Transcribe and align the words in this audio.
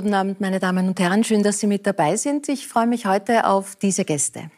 Guten 0.00 0.14
Abend, 0.14 0.40
meine 0.40 0.60
Damen 0.60 0.86
und 0.86 1.00
Herren. 1.00 1.24
Schön, 1.24 1.42
dass 1.42 1.58
Sie 1.58 1.66
mit 1.66 1.84
dabei 1.84 2.14
sind. 2.14 2.48
Ich 2.48 2.68
freue 2.68 2.86
mich 2.86 3.06
heute 3.06 3.44
auf 3.44 3.74
diese 3.74 4.04
Gäste. 4.04 4.48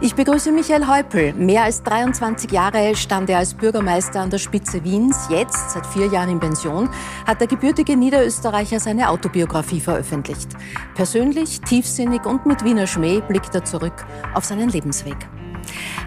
Ich 0.00 0.14
begrüße 0.14 0.52
Michael 0.52 0.86
Häupl. 0.86 1.32
Mehr 1.32 1.64
als 1.64 1.82
23 1.82 2.52
Jahre 2.52 2.94
stand 2.94 3.28
er 3.28 3.38
als 3.38 3.54
Bürgermeister 3.54 4.20
an 4.20 4.30
der 4.30 4.38
Spitze 4.38 4.84
Wiens. 4.84 5.26
Jetzt, 5.28 5.72
seit 5.72 5.84
vier 5.84 6.06
Jahren 6.06 6.30
in 6.30 6.38
Pension, 6.38 6.88
hat 7.26 7.40
der 7.40 7.48
gebürtige 7.48 7.96
Niederösterreicher 7.96 8.78
seine 8.78 9.08
Autobiografie 9.08 9.80
veröffentlicht. 9.80 10.50
Persönlich, 10.94 11.60
tiefsinnig 11.62 12.24
und 12.24 12.46
mit 12.46 12.62
Wiener 12.62 12.86
Schmäh 12.86 13.20
blickt 13.20 13.52
er 13.52 13.64
zurück 13.64 14.06
auf 14.32 14.44
seinen 14.44 14.68
Lebensweg. 14.68 15.16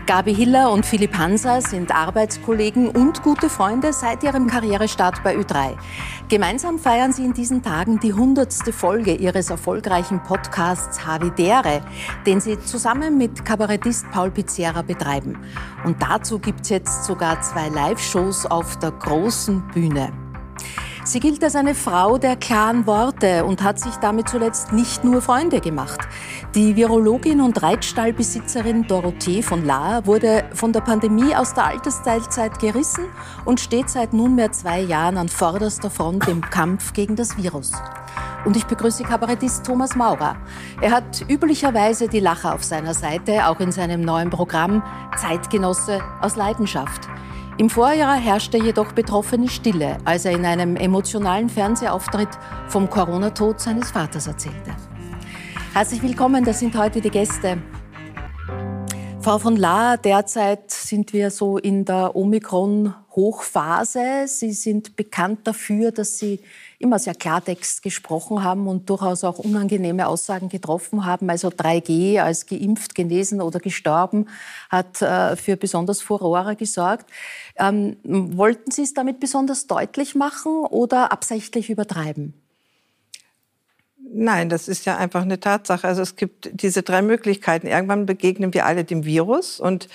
Gabi 0.10 0.34
Hiller 0.34 0.72
und 0.72 0.88
Philipp 0.88 1.16
Hanser 1.20 1.62
sind 1.62 1.94
Arbeitskollegen 1.94 2.90
und 2.90 3.22
gute 3.22 3.48
Freunde 3.48 3.94
seit 3.94 4.24
ihrem 4.24 4.48
Karrierestart 4.48 5.24
bei 5.24 5.36
Ö3. 5.36 5.78
Gemeinsam 6.30 6.80
feiern 6.80 7.14
sie 7.14 7.24
in 7.24 7.34
diesen 7.34 7.62
Tagen 7.62 8.00
die 8.00 8.12
hundertste 8.12 8.74
Folge 8.74 9.14
ihres 9.14 9.52
erfolgreichen 9.52 10.24
Podcasts 10.24 11.06
Havidere, 11.06 11.84
den 12.26 12.42
sie 12.42 12.60
zusammen 12.60 13.20
mit 13.20 13.46
Kabarettist 13.46 14.10
Paul 14.10 14.32
Pizzera 14.32 14.82
betreiben. 14.82 15.38
Und 15.86 16.02
dazu 16.02 16.40
gibt 16.40 16.62
es 16.62 16.70
jetzt 16.70 17.06
sogar 17.06 17.40
zwei 17.42 17.70
Live-Shows 17.70 18.48
auf 18.48 18.80
der 18.80 18.90
großen 18.90 19.62
Bühne. 19.76 20.12
Sie 21.06 21.20
gilt 21.20 21.44
als 21.44 21.56
eine 21.56 21.76
Frau 21.76 22.18
der 22.18 22.36
klaren 22.36 22.86
Worte 22.86 23.46
und 23.46 23.64
hat 23.64 23.80
sich 23.80 23.96
damit 23.96 24.30
zuletzt 24.30 24.74
nicht 24.74 25.04
nur 25.04 25.22
Freunde 25.22 25.62
gemacht. 25.62 26.00
Die 26.56 26.76
Virologin 26.76 27.42
und 27.42 27.62
Reitstallbesitzerin 27.62 28.86
Dorothee 28.88 29.42
von 29.42 29.66
Lahr 29.66 30.06
wurde 30.06 30.44
von 30.54 30.74
der 30.74 30.82
Pandemie 30.82 31.36
aus 31.36 31.54
der 31.54 31.66
Altersteilzeit 31.66 32.60
gerissen 32.60 33.06
und 33.46 33.60
steht 33.60 33.90
seit 33.90 34.14
nunmehr 34.14 34.52
zwei 34.52 34.82
Jahren 34.82 35.18
an 35.18 35.30
vorderster 35.30 35.90
Front 35.90 36.28
im 36.28 36.42
Kampf 36.42 36.94
gegen 36.94 37.16
das 37.16 37.38
Virus. 37.38 37.72
Und 38.46 38.56
ich 38.56 38.66
begrüße 38.66 39.04
Kabarettist 39.04 39.66
Thomas 39.66 39.96
Maurer. 39.96 40.38
Er 40.82 40.92
hat 40.92 41.26
üblicherweise 41.28 42.08
die 42.08 42.20
Lacher 42.20 42.54
auf 42.54 42.64
seiner 42.64 42.94
Seite, 42.94 43.48
auch 43.48 43.60
in 43.60 43.72
seinem 43.72 44.02
neuen 44.02 44.30
Programm 44.30 44.84
Zeitgenosse 45.18 46.02
aus 46.22 46.36
Leidenschaft. 46.36 47.10
Im 47.60 47.70
Vorjahr 47.70 48.16
herrschte 48.16 48.58
jedoch 48.58 48.94
betroffene 48.94 49.50
Stille, 49.50 49.98
als 50.06 50.24
er 50.24 50.32
in 50.32 50.46
einem 50.46 50.78
emotionalen 50.78 51.50
Fernsehauftritt 51.50 52.30
vom 52.70 52.90
Corona-Tod 52.90 53.60
seines 53.60 53.92
Vaters 53.92 54.28
erzählte. 54.28 54.74
Herzlich 55.74 56.02
willkommen, 56.02 56.46
das 56.46 56.60
sind 56.60 56.78
heute 56.78 57.02
die 57.02 57.10
Gäste. 57.10 57.62
Frau 59.20 59.40
von 59.40 59.58
Lahr, 59.58 59.98
derzeit 59.98 60.72
sind 60.72 61.12
wir 61.12 61.32
so 61.32 61.58
in 61.58 61.84
der 61.84 62.16
Omikron-Hochphase. 62.16 64.24
Sie 64.28 64.54
sind 64.54 64.96
bekannt 64.96 65.40
dafür, 65.44 65.92
dass 65.92 66.18
Sie 66.18 66.40
immer 66.80 66.98
sehr 66.98 67.14
Klartext 67.14 67.84
gesprochen 67.84 68.44
haben 68.44 68.68
und 68.68 68.90
durchaus 68.90 69.24
auch 69.26 69.38
unangenehme 69.38 70.08
Aussagen 70.08 70.48
getroffen 70.48 71.06
haben. 71.06 71.30
Also 71.30 71.50
3G 71.50 72.20
als 72.20 72.46
geimpft, 72.46 72.96
genesen 72.96 73.42
oder 73.42 73.60
gestorben 73.60 74.28
hat 74.70 75.02
äh, 75.02 75.36
für 75.36 75.58
besonders 75.58 76.02
Furore 76.02 76.56
gesorgt. 76.56 77.12
Ähm, 77.58 77.98
wollten 78.04 78.72
Sie 78.72 78.84
es 78.84 78.94
damit 78.94 79.20
besonders 79.20 79.68
deutlich 79.68 80.16
machen 80.16 80.66
oder 80.66 81.12
absichtlich 81.12 81.70
übertreiben? 81.70 82.34
Nein, 84.12 84.50
das 84.50 84.68
ist 84.68 84.86
ja 84.86 84.98
einfach 84.98 85.22
eine 85.22 85.40
Tatsache. 85.40 85.88
Also 85.88 86.02
es 86.02 86.16
gibt 86.16 86.50
diese 86.54 86.82
drei 86.82 87.04
Möglichkeiten. 87.04 87.68
Irgendwann 87.68 88.08
begegnen 88.08 88.54
wir 88.56 88.66
alle 88.66 88.84
dem 88.84 89.06
Virus 89.06 89.60
und 89.60 89.88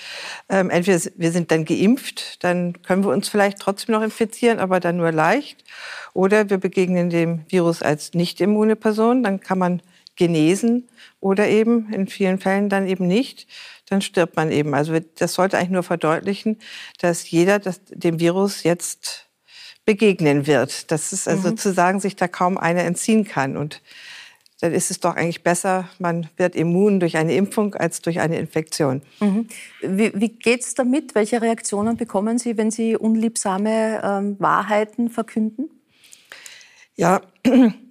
ähm, 0.47 0.69
entweder 0.69 0.99
wir 1.17 1.31
sind 1.33 1.51
dann 1.51 1.65
geimpft, 1.65 2.43
dann 2.43 2.81
können 2.81 3.03
wir 3.03 3.11
uns 3.11 3.27
vielleicht 3.27 3.59
trotzdem 3.59 3.93
noch 3.93 4.01
infizieren, 4.01 4.59
aber 4.59 4.79
dann 4.79 4.97
nur 4.97 5.11
leicht. 5.11 5.65
Oder 6.13 6.49
wir 6.49 6.59
begegnen 6.59 7.09
dem 7.09 7.45
Virus 7.49 7.81
als 7.81 8.13
nicht 8.13 8.39
immune 8.39 8.77
Person, 8.77 9.21
dann 9.21 9.41
kann 9.41 9.59
man 9.59 9.81
genesen 10.15 10.87
oder 11.19 11.49
eben 11.49 11.91
in 11.91 12.07
vielen 12.07 12.39
Fällen 12.39 12.69
dann 12.69 12.87
eben 12.87 13.07
nicht, 13.07 13.47
dann 13.89 14.01
stirbt 14.01 14.37
man 14.37 14.49
eben. 14.49 14.73
Also 14.73 14.97
das 15.17 15.33
sollte 15.33 15.57
eigentlich 15.57 15.71
nur 15.71 15.83
verdeutlichen, 15.83 16.57
dass 17.01 17.29
jeder 17.29 17.59
das, 17.59 17.81
dem 17.89 18.19
Virus 18.19 18.63
jetzt 18.63 19.24
begegnen 19.85 20.47
wird. 20.47 20.91
Dass 20.91 21.11
es 21.11 21.27
also 21.27 21.41
mhm. 21.41 21.57
sozusagen 21.57 21.99
sich 21.99 22.15
da 22.15 22.27
kaum 22.27 22.57
einer 22.57 22.83
entziehen 22.83 23.25
kann. 23.25 23.57
Und 23.57 23.81
dann 24.61 24.73
ist 24.73 24.89
es 24.89 24.99
doch 24.99 25.15
eigentlich 25.15 25.43
besser, 25.43 25.89
man 25.99 26.29
wird 26.37 26.55
immun 26.55 26.99
durch 26.99 27.17
eine 27.17 27.35
Impfung 27.35 27.75
als 27.75 28.01
durch 28.01 28.19
eine 28.19 28.37
Infektion. 28.39 29.01
Mhm. 29.19 29.47
Wie, 29.81 30.11
wie 30.15 30.29
geht 30.29 30.61
es 30.61 30.73
damit? 30.73 31.13
Welche 31.13 31.41
Reaktionen 31.41 31.97
bekommen 31.97 32.37
Sie, 32.37 32.57
wenn 32.57 32.71
Sie 32.71 32.95
unliebsame 32.95 34.01
ähm, 34.03 34.35
Wahrheiten 34.39 35.09
verkünden? 35.09 35.69
Ja, 36.95 37.21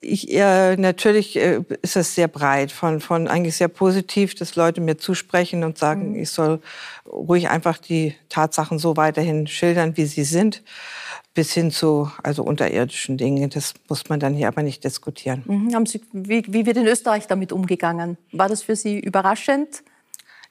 ich, 0.00 0.32
äh, 0.32 0.76
natürlich 0.76 1.36
äh, 1.36 1.60
ist 1.82 1.96
es 1.96 2.14
sehr 2.14 2.28
breit, 2.28 2.72
von, 2.72 3.00
von 3.00 3.28
eigentlich 3.28 3.56
sehr 3.56 3.68
positiv, 3.68 4.34
dass 4.34 4.56
Leute 4.56 4.80
mir 4.80 4.96
zusprechen 4.96 5.62
und 5.62 5.76
sagen, 5.76 6.12
mhm. 6.12 6.20
ich 6.20 6.30
soll 6.30 6.60
ruhig 7.06 7.50
einfach 7.50 7.76
die 7.76 8.14
Tatsachen 8.28 8.78
so 8.78 8.96
weiterhin 8.96 9.46
schildern, 9.46 9.96
wie 9.96 10.06
sie 10.06 10.24
sind, 10.24 10.62
bis 11.34 11.52
hin 11.52 11.70
zu 11.70 12.10
also 12.22 12.42
unterirdischen 12.42 13.18
Dingen. 13.18 13.50
Das 13.50 13.74
muss 13.88 14.08
man 14.08 14.20
dann 14.20 14.34
hier 14.34 14.48
aber 14.48 14.62
nicht 14.62 14.84
diskutieren. 14.84 15.42
Mhm. 15.46 15.74
Haben 15.74 15.86
Sie, 15.86 16.00
wie, 16.12 16.44
wie 16.48 16.64
wird 16.64 16.78
in 16.78 16.86
Österreich 16.86 17.26
damit 17.26 17.52
umgegangen? 17.52 18.16
War 18.32 18.48
das 18.48 18.62
für 18.62 18.76
Sie 18.76 18.98
überraschend? 18.98 19.82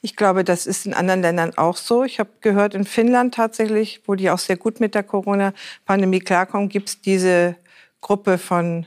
Ich 0.02 0.16
glaube, 0.16 0.44
das 0.44 0.66
ist 0.66 0.86
in 0.86 0.94
anderen 0.94 1.22
Ländern 1.22 1.58
auch 1.58 1.76
so. 1.76 2.04
Ich 2.04 2.20
habe 2.20 2.30
gehört, 2.40 2.74
in 2.74 2.86
Finnland 2.86 3.34
tatsächlich, 3.34 4.02
wo 4.06 4.16
die 4.16 4.30
auch 4.30 4.40
sehr 4.40 4.56
gut 4.58 4.80
mit 4.80 4.96
der 4.96 5.04
Corona-Pandemie 5.04 6.20
klarkommen, 6.20 6.70
gibt 6.70 6.90
es 6.90 7.02
diese 7.02 7.56
Gruppe 8.00 8.38
von 8.38 8.86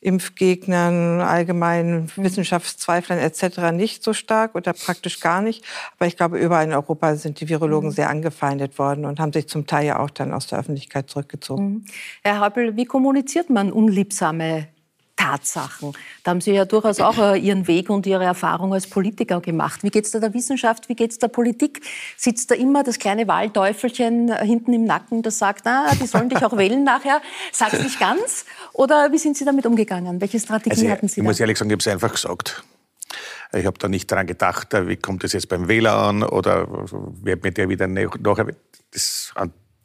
Impfgegnern, 0.00 1.20
allgemeinen 1.20 2.10
Wissenschaftszweiflern 2.16 3.18
etc. 3.18 3.72
nicht 3.72 4.04
so 4.04 4.12
stark 4.12 4.54
oder 4.54 4.72
praktisch 4.72 5.20
gar 5.20 5.42
nicht. 5.42 5.64
Aber 5.98 6.06
ich 6.06 6.16
glaube, 6.16 6.38
überall 6.38 6.64
in 6.64 6.72
Europa 6.72 7.16
sind 7.16 7.40
die 7.40 7.48
Virologen 7.48 7.90
mhm. 7.90 7.94
sehr 7.94 8.10
angefeindet 8.10 8.78
worden 8.78 9.04
und 9.04 9.18
haben 9.18 9.32
sich 9.32 9.48
zum 9.48 9.66
Teil 9.66 9.86
ja 9.86 9.98
auch 9.98 10.10
dann 10.10 10.32
aus 10.32 10.46
der 10.46 10.58
Öffentlichkeit 10.58 11.10
zurückgezogen. 11.10 11.64
Mhm. 11.64 11.84
Herr 12.22 12.40
Happel, 12.40 12.76
wie 12.76 12.84
kommuniziert 12.84 13.50
man 13.50 13.72
unliebsame 13.72 14.68
Tatsachen. 15.18 15.92
Da 16.22 16.30
haben 16.30 16.40
Sie 16.40 16.52
ja 16.52 16.64
durchaus 16.64 17.00
auch 17.00 17.18
äh, 17.18 17.38
Ihren 17.38 17.66
Weg 17.66 17.90
und 17.90 18.06
Ihre 18.06 18.24
Erfahrung 18.24 18.72
als 18.72 18.86
Politiker 18.86 19.40
gemacht. 19.40 19.82
Wie 19.82 19.90
geht 19.90 20.04
es 20.04 20.12
da 20.12 20.20
der 20.20 20.32
Wissenschaft, 20.32 20.88
wie 20.88 20.94
geht 20.94 21.10
es 21.10 21.18
der 21.18 21.28
Politik? 21.28 21.82
Sitzt 22.16 22.50
da 22.50 22.54
immer 22.54 22.84
das 22.84 22.98
kleine 22.98 23.26
Wahlteufelchen 23.26 24.28
äh, 24.28 24.46
hinten 24.46 24.72
im 24.72 24.84
Nacken, 24.84 25.22
das 25.22 25.38
sagt, 25.38 25.62
na, 25.64 25.92
die 26.00 26.06
sollen 26.06 26.28
dich 26.28 26.44
auch 26.44 26.56
wählen 26.56 26.84
nachher? 26.84 27.20
Sag's 27.52 27.82
nicht 27.82 27.98
ganz. 27.98 28.46
Oder 28.72 29.10
wie 29.12 29.18
sind 29.18 29.36
Sie 29.36 29.44
damit 29.44 29.66
umgegangen? 29.66 30.20
Welche 30.20 30.38
Strategie 30.38 30.70
also, 30.70 30.90
hatten 30.90 31.08
Sie 31.08 31.20
Ich 31.20 31.24
da? 31.24 31.28
muss 31.28 31.40
ehrlich 31.40 31.58
sagen, 31.58 31.70
ich 31.70 31.74
habe 31.74 31.80
es 31.80 31.88
einfach 31.88 32.12
gesagt. 32.12 32.62
Ich 33.52 33.66
habe 33.66 33.78
da 33.78 33.88
nicht 33.88 34.10
daran 34.12 34.26
gedacht, 34.26 34.72
äh, 34.72 34.86
wie 34.86 34.96
kommt 34.96 35.24
das 35.24 35.32
jetzt 35.32 35.48
beim 35.48 35.66
Wähler 35.68 35.94
an 35.94 36.22
oder 36.22 36.68
wird 37.22 37.42
mir 37.42 37.52
der 37.52 37.68
wieder 37.68 37.86
nachher... 37.86 38.46
Das, 38.90 39.34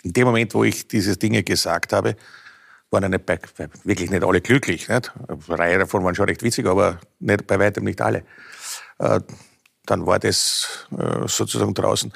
in 0.04 0.14
dem 0.14 0.26
Moment, 0.28 0.54
wo 0.54 0.64
ich 0.64 0.88
diese 0.88 1.18
Dinge 1.18 1.44
gesagt 1.44 1.94
habe, 1.94 2.16
waren 2.94 3.04
ja 3.04 3.09
nicht 3.09 3.26
bei, 3.26 3.40
wirklich 3.84 4.09
nicht 4.09 4.24
alle 4.24 4.40
glücklich. 4.40 4.88
Nicht? 4.88 5.12
Eine 5.28 5.59
Reihe 5.59 5.80
davon 5.80 6.04
waren 6.04 6.16
schon 6.16 6.26
recht 6.26 6.44
witzig, 6.44 6.66
aber 6.66 7.00
nicht, 7.20 7.46
bei 7.48 7.59
weitem 7.59 7.84
nicht 7.84 8.00
alle. 8.00 8.24
Äh, 9.00 9.20
dann 9.86 10.06
war 10.06 10.20
das 10.20 10.88
äh, 10.98 11.28
sozusagen 11.28 11.74
draußen. 11.74 12.14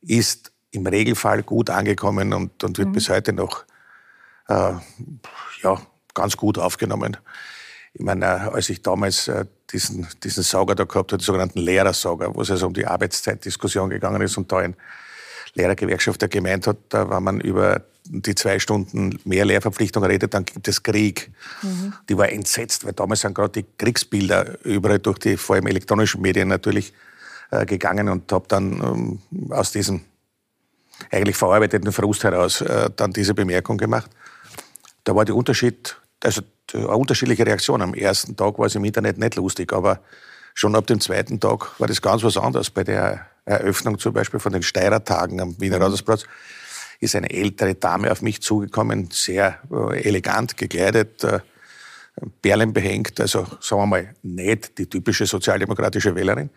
Ist 0.00 0.52
im 0.70 0.86
Regelfall 0.86 1.42
gut 1.42 1.68
angekommen 1.68 2.32
und, 2.32 2.64
und 2.64 2.78
wird 2.78 2.88
mhm. 2.88 2.92
bis 2.92 3.10
heute 3.10 3.32
noch 3.32 3.64
äh, 4.48 4.72
ja, 5.62 5.82
ganz 6.14 6.36
gut 6.36 6.58
aufgenommen. 6.58 7.16
Ich 7.92 8.04
meine, 8.04 8.52
als 8.52 8.70
ich 8.70 8.82
damals 8.82 9.30
diesen, 9.70 10.08
diesen 10.24 10.42
Sauger 10.42 10.74
da 10.74 10.82
gehabt 10.82 11.12
habe, 11.12 11.18
den 11.18 11.24
sogenannten 11.24 11.60
Lehrersauger, 11.60 12.34
wo 12.34 12.42
es 12.42 12.50
also 12.50 12.66
um 12.66 12.74
die 12.74 12.86
Arbeitszeitdiskussion 12.86 13.88
gegangen 13.90 14.20
ist 14.20 14.36
und 14.36 14.50
da 14.50 14.58
ein 14.58 14.74
Lehrergewerkschafter 15.54 16.26
gemeint 16.26 16.66
hat, 16.66 16.78
da 16.88 17.08
war 17.08 17.20
man 17.20 17.40
über 17.40 17.84
die 18.06 18.34
zwei 18.34 18.58
Stunden 18.58 19.18
mehr 19.24 19.44
Lehrverpflichtung 19.44 20.04
redet, 20.04 20.34
dann 20.34 20.44
gibt 20.44 20.68
es 20.68 20.82
Krieg. 20.82 21.30
Mhm. 21.62 21.94
Die 22.08 22.16
war 22.16 22.30
entsetzt, 22.30 22.84
weil 22.84 22.92
damals 22.92 23.20
sind 23.20 23.34
gerade 23.34 23.62
die 23.62 23.66
Kriegsbilder 23.78 24.64
überall 24.64 24.98
durch 24.98 25.18
die 25.18 25.36
vor 25.36 25.56
allem 25.56 25.66
elektronischen 25.66 26.20
Medien 26.20 26.48
natürlich 26.48 26.92
äh, 27.50 27.64
gegangen 27.64 28.08
und 28.08 28.30
habe 28.30 28.46
dann 28.48 28.72
ähm, 29.32 29.52
aus 29.52 29.72
diesem 29.72 30.02
eigentlich 31.10 31.36
verarbeiteten 31.36 31.92
Frust 31.92 32.24
heraus 32.24 32.60
äh, 32.60 32.90
dann 32.94 33.12
diese 33.12 33.34
Bemerkung 33.34 33.78
gemacht. 33.78 34.10
Da 35.04 35.14
war 35.14 35.24
der 35.24 35.34
Unterschied, 35.34 35.96
also 36.22 36.42
eine 36.72 36.88
unterschiedliche 36.88 37.46
Reaktion. 37.46 37.82
Am 37.82 37.94
ersten 37.94 38.36
Tag 38.36 38.58
war 38.58 38.66
es 38.66 38.74
im 38.74 38.84
Internet 38.84 39.18
nicht 39.18 39.36
lustig, 39.36 39.72
aber 39.72 40.00
schon 40.54 40.74
ab 40.76 40.86
dem 40.86 41.00
zweiten 41.00 41.40
Tag 41.40 41.78
war 41.78 41.88
das 41.88 42.00
ganz 42.00 42.22
was 42.22 42.36
anderes. 42.36 42.70
Bei 42.70 42.84
der 42.84 43.26
Eröffnung 43.44 43.98
zum 43.98 44.12
Beispiel 44.12 44.40
von 44.40 44.52
den 44.52 44.62
Steirertagen 44.62 45.40
am 45.40 45.60
Wiener 45.60 45.76
mhm. 45.76 45.84
Rathausplatz 45.84 46.24
ist 47.04 47.16
eine 47.16 47.30
ältere 47.30 47.74
Dame 47.74 48.10
auf 48.10 48.22
mich 48.22 48.40
zugekommen, 48.42 49.08
sehr 49.12 49.58
äh, 49.70 50.02
elegant 50.02 50.56
gekleidet, 50.56 51.22
äh, 51.24 51.40
Perlen 52.42 52.72
behängt, 52.72 53.20
also 53.20 53.44
sagen 53.60 53.82
wir 53.82 53.86
mal 53.86 54.14
nicht 54.22 54.78
die 54.78 54.86
typische 54.86 55.26
sozialdemokratische 55.26 56.14
Wählerin. 56.14 56.50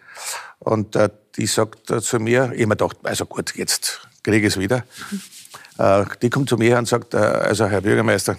Und 0.60 0.96
äh, 0.96 1.10
die 1.36 1.48
sagt 1.48 1.88
zu 1.88 2.20
mir, 2.20 2.52
ich 2.54 2.68
mir 2.68 2.76
gedacht, 2.76 2.98
also 3.04 3.26
gut, 3.26 3.56
jetzt 3.56 4.08
kriege 4.24 4.48
ich 4.48 4.54
es 4.54 4.60
wieder. 4.60 4.84
Die 6.24 6.30
kommt 6.32 6.50
zu 6.50 6.58
mir 6.58 6.80
und 6.80 6.88
sagt, 6.88 7.14
also 7.14 7.68
Herr 7.68 7.82
Bürgermeister, 7.82 8.36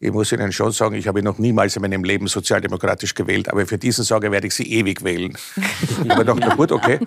ich 0.00 0.12
muss 0.12 0.30
Ihnen 0.30 0.52
schon 0.52 0.70
sagen, 0.70 0.94
ich 0.94 1.08
habe 1.08 1.24
noch 1.24 1.38
niemals 1.38 1.74
in 1.74 1.82
meinem 1.82 2.04
Leben 2.04 2.28
sozialdemokratisch 2.28 3.14
gewählt, 3.14 3.48
aber 3.48 3.66
für 3.66 3.78
diesen 3.78 4.04
Sage 4.04 4.30
werde 4.30 4.46
ich 4.46 4.54
Sie 4.54 4.72
ewig 4.72 5.02
wählen. 5.02 5.36
ich 5.56 6.08
habe 6.08 6.24
gedacht, 6.24 6.38
na 6.40 6.54
gut, 6.54 6.70
okay, 6.70 7.00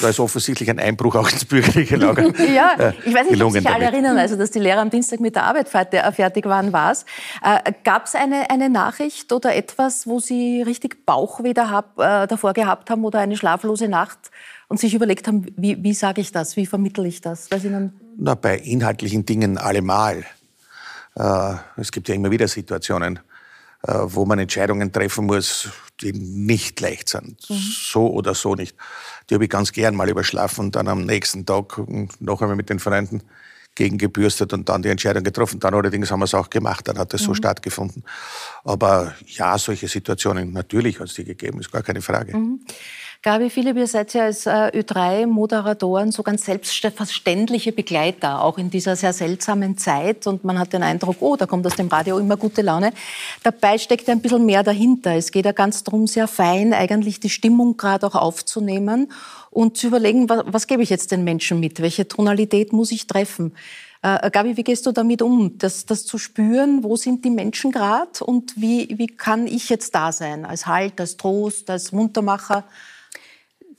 da 0.00 0.08
ist 0.08 0.20
offensichtlich 0.20 0.70
ein 0.70 0.78
Einbruch 0.78 1.16
auch 1.16 1.28
ins 1.28 1.44
bürgerliche 1.44 1.96
Lager. 1.96 2.32
ja, 2.54 2.94
ich 3.04 3.12
weiß 3.12 3.30
nicht, 3.30 3.42
ob 3.42 3.50
sich 3.50 3.68
alle 3.68 3.86
erinnern, 3.86 4.16
also 4.16 4.36
dass 4.36 4.52
die 4.52 4.60
Lehrer 4.60 4.80
am 4.80 4.90
Dienstag 4.90 5.18
mit 5.18 5.34
der 5.34 5.42
Arbeit 5.42 5.74
äh, 5.74 6.12
fertig 6.12 6.44
waren, 6.46 6.72
war 6.72 6.92
es. 6.92 7.04
Äh, 7.42 7.72
Gab 7.82 8.06
es 8.06 8.14
eine, 8.14 8.48
eine 8.48 8.70
Nachricht 8.70 9.32
oder 9.32 9.56
etwas, 9.56 10.06
wo 10.06 10.20
Sie 10.20 10.62
richtig 10.62 11.04
Bauchweh 11.04 11.52
hab, 11.56 11.98
äh, 11.98 12.28
davor 12.28 12.52
gehabt 12.52 12.90
haben 12.90 13.04
oder 13.04 13.18
eine 13.18 13.36
schlaflose 13.36 13.88
Nacht 13.88 14.30
und 14.68 14.78
sich 14.78 14.94
überlegt 14.94 15.26
haben, 15.26 15.46
wie, 15.56 15.82
wie 15.82 15.94
sage 15.94 16.20
ich 16.20 16.30
das, 16.30 16.56
wie 16.56 16.66
vermittle 16.66 17.08
ich 17.08 17.20
das? 17.20 17.48
Na, 18.16 18.36
bei 18.36 18.56
inhaltlichen 18.56 19.26
Dingen 19.26 19.58
allemal. 19.58 20.24
Äh, 21.16 21.54
es 21.76 21.90
gibt 21.90 22.08
ja 22.08 22.14
immer 22.14 22.30
wieder 22.30 22.46
Situationen, 22.46 23.18
äh, 23.82 23.92
wo 24.04 24.24
man 24.24 24.38
Entscheidungen 24.38 24.92
treffen 24.92 25.26
muss, 25.26 25.68
die 26.00 26.12
nicht 26.12 26.80
leicht 26.80 27.08
sind. 27.08 27.48
Mhm. 27.48 27.54
So 27.54 28.08
oder 28.08 28.34
so 28.34 28.54
nicht. 28.54 28.76
Die 29.28 29.34
habe 29.34 29.44
ich 29.44 29.50
ganz 29.50 29.72
gern 29.72 29.94
mal 29.94 30.08
überschlafen 30.08 30.66
und 30.66 30.76
dann 30.76 30.88
am 30.88 31.04
nächsten 31.04 31.46
Tag 31.46 31.80
noch 32.20 32.42
einmal 32.42 32.56
mit 32.56 32.70
den 32.70 32.78
Freunden 32.78 33.22
gegengebürstet 33.74 34.52
und 34.52 34.68
dann 34.68 34.82
die 34.82 34.88
Entscheidung 34.88 35.22
getroffen. 35.22 35.60
Dann 35.60 35.74
allerdings 35.74 36.10
haben 36.10 36.20
wir 36.20 36.24
es 36.24 36.34
auch 36.34 36.50
gemacht, 36.50 36.88
dann 36.88 36.98
hat 36.98 37.12
es 37.14 37.22
mhm. 37.22 37.26
so 37.26 37.34
stattgefunden. 37.34 38.04
Aber 38.64 39.14
ja, 39.26 39.56
solche 39.58 39.86
Situationen, 39.86 40.52
natürlich 40.52 40.98
hat 40.98 41.08
es 41.08 41.14
die 41.14 41.24
gegeben, 41.24 41.60
ist 41.60 41.70
gar 41.70 41.82
keine 41.82 42.02
Frage. 42.02 42.36
Mhm. 42.36 42.60
Gabi 43.26 43.50
Philipp, 43.50 43.76
ihr 43.76 43.88
seid 43.88 44.14
ja 44.14 44.22
als 44.22 44.46
äh, 44.46 44.70
Ö3-Moderatoren 44.72 46.12
so 46.12 46.22
ganz 46.22 46.44
selbstverständliche 46.44 47.72
Begleiter, 47.72 48.40
auch 48.40 48.56
in 48.56 48.70
dieser 48.70 48.94
sehr 48.94 49.12
seltsamen 49.12 49.76
Zeit. 49.76 50.28
Und 50.28 50.44
man 50.44 50.60
hat 50.60 50.72
den 50.72 50.84
Eindruck, 50.84 51.16
oh, 51.18 51.34
da 51.34 51.44
kommt 51.44 51.66
aus 51.66 51.74
dem 51.74 51.88
Radio 51.88 52.18
immer 52.18 52.36
gute 52.36 52.62
Laune. 52.62 52.92
Dabei 53.42 53.78
steckt 53.78 54.08
ein 54.08 54.20
bisschen 54.20 54.46
mehr 54.46 54.62
dahinter. 54.62 55.16
Es 55.16 55.32
geht 55.32 55.44
ja 55.44 55.50
ganz 55.50 55.82
darum, 55.82 56.06
sehr 56.06 56.28
fein 56.28 56.72
eigentlich 56.72 57.18
die 57.18 57.28
Stimmung 57.28 57.76
gerade 57.76 58.06
auch 58.06 58.14
aufzunehmen 58.14 59.10
und 59.50 59.76
zu 59.76 59.88
überlegen, 59.88 60.28
was, 60.28 60.44
was 60.46 60.68
gebe 60.68 60.84
ich 60.84 60.90
jetzt 60.90 61.10
den 61.10 61.24
Menschen 61.24 61.58
mit? 61.58 61.82
Welche 61.82 62.06
Tonalität 62.06 62.72
muss 62.72 62.92
ich 62.92 63.08
treffen? 63.08 63.56
Äh, 64.02 64.30
Gabi, 64.30 64.56
wie 64.56 64.62
gehst 64.62 64.86
du 64.86 64.92
damit 64.92 65.20
um, 65.20 65.58
das, 65.58 65.84
das 65.84 66.06
zu 66.06 66.18
spüren? 66.18 66.84
Wo 66.84 66.94
sind 66.94 67.24
die 67.24 67.30
Menschen 67.30 67.72
gerade 67.72 68.24
und 68.24 68.54
wie, 68.54 68.96
wie 68.96 69.08
kann 69.08 69.48
ich 69.48 69.68
jetzt 69.68 69.96
da 69.96 70.12
sein? 70.12 70.44
Als 70.44 70.68
Halt, 70.68 71.00
als 71.00 71.16
Trost, 71.16 71.68
als 71.70 71.90
Muntermacher? 71.90 72.62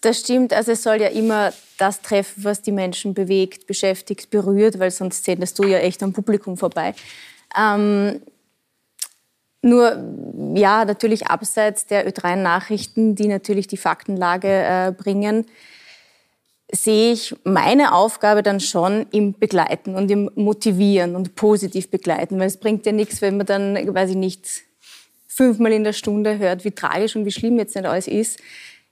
Das 0.02 0.20
stimmt. 0.20 0.54
Also 0.54 0.74
es 0.74 0.84
soll 0.84 1.02
ja 1.02 1.08
immer 1.08 1.52
das 1.78 2.02
treffen, 2.02 2.44
was 2.44 2.62
die 2.62 2.72
Menschen 2.72 3.14
bewegt, 3.14 3.68
beschäftigt, 3.68 4.30
berührt, 4.30 4.80
weil 4.80 4.92
sonst 4.92 5.24
zählst 5.24 5.58
du 5.58 5.64
ja 5.64 5.80
echt 5.80 6.04
am 6.04 6.14
Publikum 6.14 6.58
vorbei. 6.58 6.94
Ähm, 7.58 8.22
nur, 9.62 10.54
ja, 10.56 10.86
natürlich 10.86 11.28
abseits 11.28 11.88
der 11.88 12.08
Ö3-Nachrichten, 12.08 13.16
die 13.16 13.28
natürlich 13.28 13.68
die 13.68 13.78
Faktenlage 13.78 14.48
äh, 14.48 14.94
bringen, 14.96 15.46
sehe 16.72 17.14
ich 17.14 17.36
meine 17.44 17.94
Aufgabe 17.94 18.44
dann 18.44 18.60
schon 18.60 19.08
im 19.12 19.34
Begleiten 19.34 19.96
und 19.96 20.12
im 20.12 20.30
Motivieren 20.36 21.16
und 21.16 21.36
positiv 21.36 21.90
begleiten. 21.90 22.40
Weil 22.40 22.48
es 22.48 22.58
bringt 22.58 22.86
ja 22.86 22.92
nichts, 22.92 23.22
wenn 23.22 23.38
man 23.38 23.46
dann, 23.46 23.76
weiß 23.76 24.12
ich 24.12 24.16
nicht, 24.16 24.48
fünfmal 25.28 25.72
in 25.72 25.84
der 25.84 25.94
Stunde 25.94 26.38
hört, 26.38 26.66
wie 26.66 26.72
tragisch 26.72 27.16
und 27.16 27.26
wie 27.26 27.32
schlimm 27.32 27.58
jetzt 27.58 27.76
nicht 27.76 27.86
alles 27.86 28.08
ist. 28.08 28.40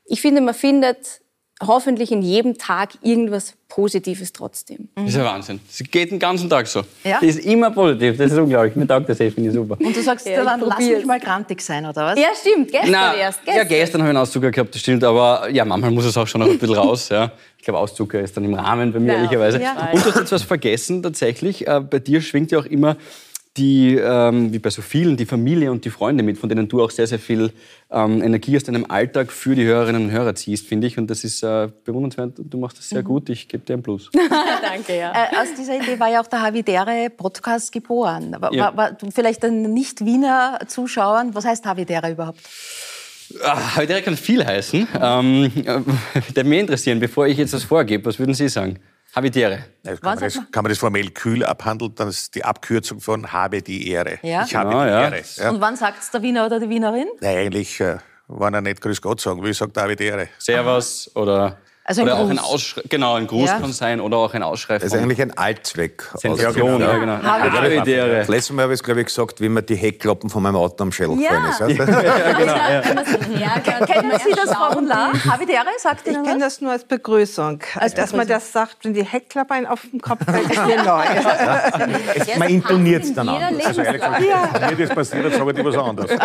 Ich 0.06 0.22
finde, 0.22 0.42
man 0.42 0.54
findet 0.54 1.22
hoffentlich 1.66 2.12
in 2.12 2.22
jedem 2.22 2.58
Tag 2.58 2.92
irgendwas 3.02 3.54
Positives 3.70 4.34
trotzdem. 4.34 4.90
Das 4.96 5.10
ist 5.10 5.16
ja 5.16 5.24
Wahnsinn. 5.24 5.60
Sie 5.70 5.84
geht 5.86 6.12
den 6.12 6.20
ganzen 6.20 6.50
Tag 6.50 6.68
so. 6.68 6.84
Ja? 7.04 7.20
Die 7.22 7.28
ist 7.28 7.40
immer 7.40 7.72
positiv. 7.72 8.18
Das 8.18 8.32
ist 8.32 8.38
unglaublich. 8.38 8.76
Mir 8.76 8.88
taugt 8.88 9.08
das 9.08 9.20
echt, 9.20 9.36
finde 9.36 9.50
ich 9.50 9.56
super. 9.56 9.78
Und 9.80 9.96
du 9.96 10.02
sagst 10.02 10.28
ja, 10.28 10.44
dann, 10.44 10.60
lass 10.60 10.80
mich 10.80 11.06
mal 11.06 11.20
grantig 11.20 11.62
sein, 11.62 11.86
oder 11.86 12.08
was? 12.08 12.20
Ja, 12.20 12.28
stimmt. 12.40 12.72
Gestern 12.72 12.92
Na, 12.92 13.16
erst. 13.16 13.40
Gestern. 13.46 13.58
Ja, 13.58 13.64
gestern 13.64 14.02
habe 14.02 14.10
ich 14.12 14.16
einen 14.18 14.24
Auszucker 14.24 14.52
gehabt, 14.52 14.76
das 14.76 14.82
stimmt. 14.82 15.04
Aber 15.04 15.50
ja, 15.50 15.64
manchmal 15.64 15.92
muss 15.92 16.06
es 16.06 16.18
auch 16.18 16.28
schon 16.28 16.42
noch 16.42 16.50
ein 16.50 16.60
bisschen 16.60 16.76
raus. 16.76 17.10
Ja. 17.10 17.32
Ich 17.58 17.64
glaube, 17.64 17.80
Auszucker 17.80 18.20
ist 18.20 18.36
dann 18.36 18.44
im 18.44 18.54
Rahmen 18.54 18.92
bei 18.92 19.00
mir, 19.00 19.14
ja. 19.14 19.20
ehrlicherweise. 19.20 19.62
Ja. 19.62 19.92
Und 19.94 20.06
du 20.06 20.10
hast 20.10 20.20
jetzt 20.20 20.32
was 20.32 20.44
vergessen, 20.44 21.02
tatsächlich. 21.02 21.68
Äh, 21.68 21.80
bei 21.80 22.00
dir 22.00 22.22
schwingt 22.22 22.52
ja 22.52 22.60
auch 22.60 22.66
immer 22.66 22.98
die, 23.58 23.96
ähm, 23.96 24.52
wie 24.52 24.60
bei 24.60 24.70
so 24.70 24.82
vielen, 24.82 25.16
die 25.16 25.26
Familie 25.26 25.72
und 25.72 25.86
die 25.86 25.90
Freunde 25.90 26.24
mit, 26.24 26.38
von 26.38 26.50
denen 26.50 26.68
du 26.68 26.84
auch 26.84 26.92
sehr, 26.92 27.08
sehr 27.08 27.20
viel 27.20 27.52
ähm, 27.90 28.22
Energie 28.22 28.58
aus 28.58 28.64
deinem 28.64 28.90
Alltag 28.90 29.32
für 29.32 29.56
die 29.56 29.64
Hörerinnen 29.64 30.06
und 30.06 30.12
Hörer 30.12 30.36
ziehst, 30.36 30.68
finde 30.68 30.88
ich. 30.88 30.98
Und 30.98 31.10
das 31.10 31.24
ist 31.24 31.42
äh, 31.42 31.70
bewundernswert. 31.86 32.34
Du 32.38 32.58
machst 32.58 32.80
das 32.80 32.90
sehr 32.90 33.02
mhm. 33.02 33.06
gut. 33.06 33.30
Ich 33.30 33.48
gebe 33.48 33.64
dir 33.66 33.74
einen 33.74 33.84
Plus. 33.84 34.10
Danke, 34.62 34.98
ja. 34.98 35.12
Äh, 35.12 35.38
aus 35.38 35.54
dieser 35.58 35.78
Idee 35.78 35.98
war 36.00 36.10
ja 36.10 36.22
auch 36.22 36.28
der 36.28 36.42
Havidere 36.42 37.10
Podcast 37.16 37.72
geboren. 37.72 38.36
War, 38.40 38.54
ja. 38.54 38.76
war, 38.76 38.98
vielleicht 39.14 39.44
den 39.44 39.74
Nicht-Wiener 39.74 40.60
Zuschauern, 40.68 41.34
was 41.34 41.46
heißt 41.46 41.66
Havidere 41.66 42.12
überhaupt? 42.12 42.40
Ah, 43.42 43.78
Havidere 43.78 44.02
kann 44.02 44.18
viel 44.18 44.46
heißen. 44.46 44.88
Ähm, 45.02 45.52
äh, 45.66 45.82
der 46.36 46.44
mir 46.44 46.60
interessieren, 46.60 47.00
bevor 47.00 47.28
ich 47.28 47.38
jetzt 47.38 47.54
das 47.54 47.64
vorgebe, 47.64 48.04
was 48.06 48.20
würden 48.20 48.34
Sie 48.34 48.50
sagen? 48.50 48.80
Habitäre. 49.16 49.66
Kann 49.84 49.98
man, 50.02 50.20
das, 50.20 50.34
kann, 50.52 50.64
man 50.64 50.70
das, 50.70 50.78
formell 50.78 51.10
kühl 51.12 51.46
abhandeln? 51.46 51.96
Dann 51.96 52.10
ist 52.10 52.36
die 52.36 52.44
Abkürzung 52.44 53.00
von 53.00 53.32
habe 53.32 53.62
die 53.62 53.90
Ehre. 53.90 54.20
Ja. 54.22 54.44
Ich 54.46 54.54
habe 54.56 54.70
genau, 54.70 54.84
die 54.84 54.90
ja. 54.90 55.04
Ehre. 55.04 55.24
Ja. 55.38 55.50
Und 55.52 55.62
wann 55.62 55.78
sagt 55.78 56.02
es 56.02 56.12
der 56.12 56.22
Wiener 56.22 56.46
oder 56.46 56.60
die 56.60 56.70
Wienerin? 56.70 57.08
Nein, 57.22 57.38
eigentlich, 57.38 57.80
äh, 57.80 57.98
wenn 58.28 58.54
er 58.54 58.62
nicht 58.62 58.82
Grüß 58.82 59.02
Gott 59.02 59.22
sagen 59.22 59.42
will, 59.42 59.54
sagt 59.54 59.78
habe 59.78 59.96
die 59.96 60.04
Ehre. 60.04 60.28
Servus 60.38 61.10
oder 61.16 61.58
also 61.88 62.02
ein 62.02 62.08
oder 62.08 62.18
Gruß. 62.18 62.26
auch 62.26 62.30
ein 62.32 62.40
Ausschrei 62.40 62.82
genau, 62.90 63.14
ein 63.14 63.28
Gruß 63.28 63.48
ja. 63.48 63.60
kann 63.60 63.72
sein 63.72 64.02
oder 64.02 64.18
auch 64.18 64.34
ein 64.34 64.42
Ausschrei. 64.42 64.80
Das 64.80 64.86
ist 64.86 64.96
eigentlich 64.96 65.22
ein 65.22 65.38
Altzweck. 65.38 66.02
Sensation, 66.16 66.82
ja, 66.82 66.98
genau. 66.98 67.20
Ja, 67.22 68.08
Das 68.08 68.28
letzte 68.28 68.54
Mal 68.54 68.64
habe 68.64 68.74
ich 68.74 68.80
es, 68.80 68.84
glaube 68.84 69.02
ich, 69.02 69.06
gesagt, 69.06 69.40
wie 69.40 69.50
mir 69.50 69.62
die 69.62 69.76
Heckklappen 69.76 70.32
von 70.32 70.42
meinem 70.42 70.56
Auto 70.56 70.84
am 70.84 70.92
Schädel 70.92 71.20
ja. 71.20 71.30
gefallen 71.30 71.72
ist. 71.72 71.86
Ja, 71.96 72.34
genau. 72.34 72.56
Ja. 72.56 73.60
Kennen 73.86 74.12
Sie 74.24 74.32
das, 74.32 74.52
Frau 74.52 74.74
Rundler? 74.74 75.12
Havidere, 75.30 75.68
sagt 75.78 76.08
Ich 76.08 76.14
kenne 76.14 76.40
das 76.40 76.60
nur 76.60 76.72
als 76.72 76.86
Begrüßung. 76.86 77.60
Als 77.76 77.94
Dass 77.94 78.14
man 78.14 78.28
das 78.28 78.52
sagt, 78.52 78.78
wenn 78.84 78.96
die 78.96 79.04
Heckklappe 79.06 79.54
einen 79.54 79.68
auf 79.68 79.82
dem 79.82 80.02
Kopf 80.02 80.26
fällt, 80.26 80.50
ist 80.50 80.66
mir 80.66 80.84
neu. 80.84 81.04
man 82.40 82.50
intoniert 82.50 83.04
es 83.04 83.14
dann 83.14 83.30
an. 83.30 83.62
Also 83.64 83.84
ehrlich 83.84 84.02
gesagt, 84.02 84.22
wenn 84.22 84.78
mir 84.78 84.88
das 84.88 84.96
passiert, 84.96 85.34
sage 85.34 85.60
ich 85.60 85.66
was 85.66 85.78
anderes. 85.78 86.12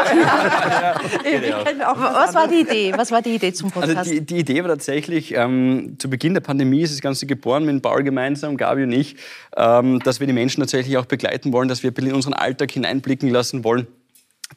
Was 2.20 2.34
war 2.34 2.48
die 2.48 2.60
Idee? 2.60 2.94
Was 2.96 3.10
war 3.12 3.20
die 3.22 3.34
Idee 3.34 3.52
zum 3.52 3.70
Podcast? 3.70 3.98
Also 3.98 4.10
die, 4.10 4.22
die 4.22 4.38
Idee 4.38 4.62
war 4.62 4.70
tatsächlich... 4.70 5.34
Ähm, 5.34 5.49
ähm, 5.50 5.96
zu 5.98 6.08
Beginn 6.08 6.34
der 6.34 6.40
Pandemie 6.40 6.82
ist 6.82 6.92
das 6.92 7.00
Ganze 7.00 7.26
geboren 7.26 7.64
mit 7.64 7.82
Paul 7.82 8.02
gemeinsam, 8.02 8.56
Gabi 8.56 8.84
und 8.84 8.92
ich, 8.92 9.16
ähm, 9.56 10.00
dass 10.00 10.20
wir 10.20 10.26
die 10.26 10.32
Menschen 10.32 10.60
tatsächlich 10.60 10.96
auch 10.96 11.06
begleiten 11.06 11.52
wollen, 11.52 11.68
dass 11.68 11.82
wir 11.82 11.96
in 11.98 12.12
unseren 12.12 12.34
Alltag 12.34 12.70
hineinblicken 12.70 13.28
lassen 13.28 13.64
wollen, 13.64 13.86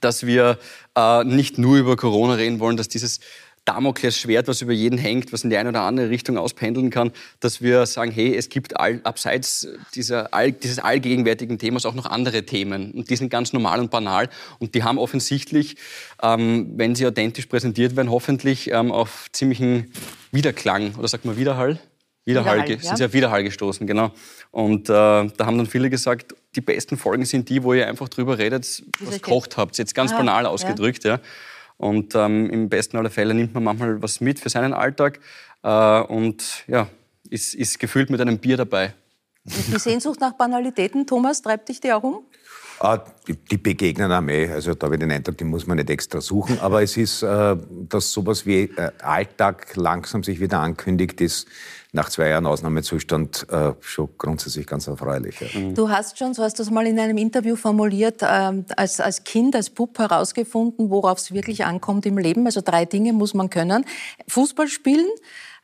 dass 0.02 0.26
wir 0.26 0.58
äh, 0.96 1.24
nicht 1.24 1.58
nur 1.58 1.78
über 1.78 1.96
Corona 1.96 2.34
reden 2.36 2.60
wollen, 2.60 2.78
dass 2.78 2.88
dieses 2.88 3.20
Damoklesschwert, 3.66 4.48
was 4.50 4.62
über 4.62 4.74
jeden 4.74 4.98
hängt, 4.98 5.32
was 5.32 5.46
in 5.46 5.50
die 5.50 5.56
eine 5.56 5.70
oder 5.70 5.82
andere 5.84 6.10
Richtung 6.10 6.38
auspendeln 6.38 6.90
kann, 6.90 7.14
dass 7.40 7.62
wir 7.62 7.86
sagen, 7.86 8.12
hey, 8.12 8.36
es 8.36 8.50
gibt 8.50 8.78
all, 8.78 9.00
abseits 9.06 9.68
dieser, 9.96 10.34
all, 10.34 10.52
dieses 10.52 10.80
allgegenwärtigen 10.80 11.58
Themas 11.58 11.86
auch 11.86 11.94
noch 11.94 12.06
andere 12.06 12.46
Themen. 12.46 12.92
Und 12.92 13.10
die 13.10 13.16
sind 13.16 13.30
ganz 13.30 13.54
normal 13.54 13.80
und 13.80 13.90
banal. 13.90 14.28
Und 14.60 14.76
die 14.76 14.84
haben 14.84 14.98
offensichtlich, 14.98 15.78
ähm, 16.22 16.74
wenn 16.76 16.96
sie 16.96 17.08
authentisch 17.08 17.46
präsentiert 17.46 17.96
werden, 17.96 18.12
hoffentlich 18.12 18.70
ähm, 18.70 18.92
auf 18.92 19.28
ziemlichen 19.32 19.94
Wiederklang, 20.34 20.96
oder 20.96 21.08
sagt 21.08 21.26
man 21.26 21.38
Widerhall? 21.38 21.80
Widerhall, 22.26 22.64
Widerhall 22.64 22.80
sind 22.80 22.84
ja. 22.84 22.96
sie 22.98 23.06
auf 23.06 23.14
Widerhall 23.14 23.44
gestoßen, 23.44 23.86
genau. 23.86 24.12
Und 24.52 24.90
äh, 24.90 24.92
da 24.92 25.32
haben 25.40 25.58
dann 25.58 25.68
viele 25.68 25.90
gesagt, 25.90 26.36
die 26.56 26.62
besten 26.62 26.98
Folgen 26.98 27.26
sind 27.26 27.50
die, 27.50 27.64
wo 27.64 27.74
ihr 27.74 27.88
einfach 27.88 28.10
drüber 28.10 28.38
redet, 28.38 28.84
was 29.00 29.16
gekocht 29.16 29.58
habt. 29.58 29.78
Jetzt 29.78 29.94
ganz 29.94 30.12
ah, 30.14 30.18
banal 30.18 30.46
ausgedrückt, 30.46 31.04
ja. 31.04 31.16
ja. 31.16 31.20
Und 31.78 32.16
ähm, 32.16 32.50
im 32.50 32.70
besten 32.70 32.98
aller 32.98 33.10
Fälle 33.10 33.34
nimmt 33.34 33.54
man 33.54 33.64
manchmal 33.64 34.02
was 34.02 34.22
mit 34.22 34.40
für 34.40 34.50
seinen 34.50 34.74
Alltag 34.74 35.20
äh, 35.64 36.02
und 36.02 36.64
ja, 36.68 36.88
ist, 37.30 37.56
ist 37.56 37.80
gefühlt 37.80 38.10
mit 38.10 38.22
einem 38.22 38.38
Bier 38.38 38.58
dabei. 38.58 38.94
Die 39.44 39.80
Sehnsucht 39.80 40.22
nach 40.22 40.34
Banalitäten, 40.34 41.06
Thomas, 41.06 41.42
treibt 41.42 41.68
dich 41.68 41.82
die 41.82 41.92
auch 41.92 42.04
um? 42.04 42.26
Ah, 42.80 43.00
die, 43.28 43.36
die, 43.36 43.58
begegnen 43.58 44.12
einem 44.12 44.30
eh. 44.30 44.52
Also 44.52 44.74
da 44.74 44.86
habe 44.86 44.96
ich 44.96 45.00
den 45.00 45.12
Eindruck, 45.12 45.38
die 45.38 45.44
muss 45.44 45.68
man 45.68 45.78
nicht 45.78 45.90
extra 45.90 46.20
suchen. 46.20 46.60
Aber 46.60 46.84
es 46.84 46.98
ist, 46.98 47.24
äh, 47.24 47.56
dass 47.90 48.12
sowas 48.12 48.46
wie 48.46 48.64
äh, 48.64 48.92
Alltag 49.02 49.76
langsam 49.76 50.24
sich 50.24 50.40
wieder 50.40 50.60
ankündigt, 50.60 51.22
ist 51.22 51.48
nach 51.94 52.10
zwei 52.10 52.30
Jahren 52.30 52.48
Ausnahmezustand 52.48 53.48
äh, 53.50 53.74
schon 53.80 54.10
grundsätzlich 54.18 54.66
ganz 54.66 54.88
erfreulich. 54.88 55.36
Mhm. 55.54 55.76
Du 55.76 55.90
hast 55.90 56.18
schon, 56.18 56.34
so 56.34 56.44
hast 56.44 56.58
du 56.58 56.64
es 56.64 56.72
mal 56.72 56.88
in 56.88 57.00
einem 57.00 57.18
Interview 57.18 57.56
formuliert, 57.56 58.22
ähm, 58.24 58.66
als, 58.76 59.00
als 59.00 59.24
Kind, 59.24 59.56
als 59.56 59.70
Bub 59.70 59.98
herausgefunden, 60.00 60.90
worauf 60.90 61.20
es 61.20 61.32
wirklich 61.32 61.66
ankommt 61.66 62.06
im 62.08 62.18
Leben. 62.18 62.46
Also 62.48 62.62
drei 62.62 62.86
Dinge 62.86 63.14
muss 63.14 63.36
man 63.36 63.52
können. 63.52 63.86
Fußball 64.28 64.68
spielen, 64.68 65.08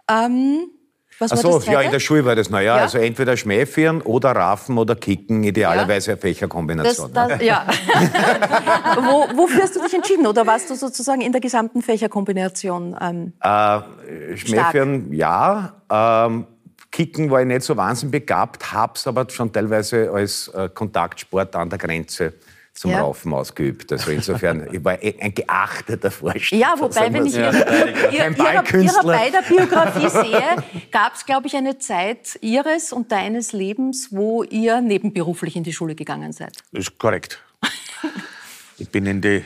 ähm, 0.08 0.70
was 1.20 1.34
Ach 1.34 1.38
so, 1.38 1.60
ja, 1.72 1.82
in 1.82 1.92
der 1.92 2.00
Schule 2.00 2.24
war 2.26 2.36
das, 2.36 2.50
naja, 2.50 2.78
ja. 2.78 2.82
also 2.82 2.98
entweder 2.98 3.36
Schmähführen 3.36 4.02
oder 4.02 4.32
Raffen 4.32 4.78
oder 4.78 4.96
Kicken, 4.96 5.44
idealerweise 5.44 6.12
ja. 6.12 6.14
eine 6.14 6.22
Fächerkombination. 6.22 7.14
Das, 7.14 7.28
das, 7.30 7.42
ja. 7.42 7.68
wo, 8.96 9.38
wofür 9.38 9.64
hast 9.64 9.76
du 9.76 9.84
dich 9.84 9.94
entschieden 9.94 10.26
oder 10.26 10.48
warst 10.48 10.70
du 10.70 10.76
sozusagen 10.76 11.22
in 11.22 11.32
der 11.32 11.42
gesamten 11.42 11.82
Fächerkombination? 11.82 12.96
Ähm, 13.02 13.34
äh, 13.42 14.38
Schmähführen, 14.38 15.12
ja. 15.14 15.74
Ähm, 15.90 16.48
Kicken 16.92 17.30
war 17.30 17.42
ich 17.42 17.48
nicht 17.48 17.62
so 17.64 17.78
wahnsinnig 17.78 18.12
begabt, 18.12 18.72
hab's 18.72 19.06
aber 19.06 19.30
schon 19.30 19.52
teilweise 19.52 20.10
als 20.12 20.48
äh, 20.50 20.70
Kontaktsport 20.74 21.56
an 21.56 21.70
der 21.70 21.78
Grenze 21.78 22.34
zum 22.80 22.92
ja. 22.92 23.02
Raufen 23.02 23.34
ausgeübt. 23.34 23.92
Also 23.92 24.10
insofern, 24.10 24.70
ich 24.72 24.82
war 24.86 24.98
ein 25.02 25.34
geachteter 25.34 26.12
Vorsteher. 26.12 26.60
Ja, 26.60 26.76
wobei, 26.78 27.12
wenn 27.12 27.26
ich 27.26 27.36
ja. 27.36 27.52
ihre, 27.52 28.30
ihre, 28.32 28.84
ihre 28.84 29.04
beider 29.04 29.42
Biografie 29.42 30.08
sehe, 30.08 30.64
gab 30.90 31.14
es, 31.14 31.26
glaube 31.26 31.48
ich, 31.48 31.58
eine 31.58 31.78
Zeit 31.80 32.40
Ihres 32.40 32.94
und 32.94 33.12
deines 33.12 33.52
Lebens, 33.52 34.08
wo 34.12 34.44
ihr 34.44 34.80
nebenberuflich 34.80 35.58
in 35.58 35.64
die 35.64 35.74
Schule 35.74 35.94
gegangen 35.94 36.32
seid. 36.32 36.56
Das 36.72 36.88
ist 36.88 36.98
korrekt. 36.98 37.44
Ich 38.78 38.90
bin 38.90 39.06
in 39.08 39.20
die, 39.20 39.44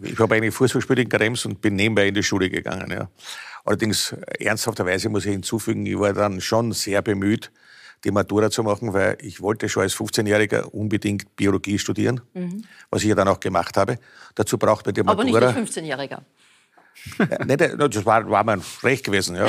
ich 0.00 0.18
habe 0.18 0.34
eigentlich 0.34 0.54
Fußball 0.54 0.80
gespielt 0.80 1.00
in 1.00 1.10
Krems 1.10 1.44
und 1.44 1.60
bin 1.60 1.76
nebenbei 1.76 2.08
in 2.08 2.14
die 2.14 2.22
Schule 2.22 2.48
gegangen. 2.48 2.90
Ja. 2.90 3.10
Allerdings 3.66 4.16
ernsthafterweise 4.38 5.10
muss 5.10 5.26
ich 5.26 5.32
hinzufügen, 5.32 5.84
ich 5.84 5.98
war 5.98 6.14
dann 6.14 6.40
schon 6.40 6.72
sehr 6.72 7.02
bemüht, 7.02 7.52
die 8.04 8.10
Matura 8.10 8.50
zu 8.50 8.62
machen, 8.62 8.92
weil 8.92 9.16
ich 9.20 9.40
wollte 9.40 9.68
schon 9.68 9.82
als 9.82 9.94
15-Jähriger 9.94 10.62
unbedingt 10.62 11.36
Biologie 11.36 11.78
studieren, 11.78 12.20
mhm. 12.34 12.64
was 12.90 13.02
ich 13.02 13.08
ja 13.08 13.14
dann 13.14 13.28
auch 13.28 13.40
gemacht 13.40 13.76
habe. 13.76 13.98
Dazu 14.34 14.58
braucht 14.58 14.86
man 14.86 14.94
die 14.94 15.02
Matura. 15.02 15.38
Aber 15.38 15.52
nicht 15.52 15.56
als 15.56 15.76
15-Jähriger. 15.76 16.22
Ja, 17.18 17.44
nicht, 17.44 17.60
das 17.60 18.04
war, 18.04 18.28
war 18.28 18.44
mein 18.44 18.62
Recht 18.82 19.04
gewesen. 19.04 19.36
Ja. 19.36 19.46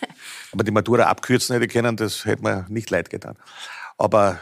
aber 0.52 0.64
die 0.64 0.70
Matura 0.70 1.04
abkürzen 1.04 1.54
hätte 1.54 1.68
können, 1.68 1.96
das 1.96 2.24
hätte 2.24 2.42
mir 2.42 2.66
nicht 2.68 2.90
leid 2.90 3.10
getan. 3.10 3.36
Aber 3.98 4.38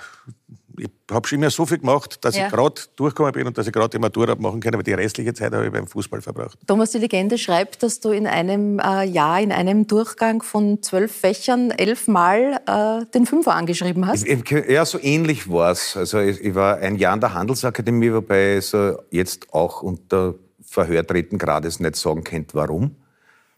ich 0.79 0.89
habe 1.11 1.27
schon 1.27 1.39
immer 1.39 1.51
so 1.51 1.67
viel 1.67 1.79
gemacht, 1.79 2.25
dass 2.25 2.37
ja. 2.37 2.47
ich 2.47 2.53
gerade 2.53 2.81
durchgekommen 2.97 3.33
bin 3.33 3.47
und 3.47 3.57
dass 3.57 3.67
ich 3.67 3.73
gerade 3.73 3.91
die 3.91 3.99
Matura 3.99 4.35
machen 4.37 4.61
kann, 4.61 4.75
aber 4.75 4.83
die 4.83 4.93
restliche 4.93 5.35
Zeit 5.35 5.53
habe 5.53 5.67
ich 5.67 5.73
beim 5.73 5.87
Fußball 5.87 6.21
verbracht. 6.21 6.59
Thomas, 6.67 6.91
die 6.91 6.99
Legende 6.99 7.39
schreibt, 7.39 7.83
dass 7.83 8.01
du 8.01 8.11
in 8.11 8.27
einem 8.27 8.79
äh, 8.79 9.05
Jahr, 9.05 9.41
in 9.41 9.53
einem 9.53 9.87
Durchgang 9.87 10.43
von 10.43 10.83
zwölf 10.83 11.15
Fächern 11.15 11.71
elfmal 11.71 12.61
äh, 12.67 13.07
den 13.13 13.27
Fünfer 13.27 13.55
angeschrieben 13.55 14.07
hast. 14.07 14.27
Ja, 14.69 14.85
so 14.85 14.99
ähnlich 15.01 15.51
war 15.51 15.73
es. 15.73 15.97
Also 15.97 16.19
ich, 16.21 16.41
ich, 16.41 16.55
war 16.55 16.79
ein 16.79 16.97
Jahr 16.97 17.13
an 17.13 17.21
der 17.21 17.35
Handelsakademie, 17.35 18.13
wobei 18.13 18.61
so 18.61 18.99
jetzt 19.11 19.53
auch 19.53 19.83
unter 19.83 20.35
Verhör 20.63 21.07
treten 21.07 21.39
gerade 21.39 21.69
nicht 21.69 21.97
sagen 21.97 22.25
könnt, 22.25 22.55
warum. 22.55 22.97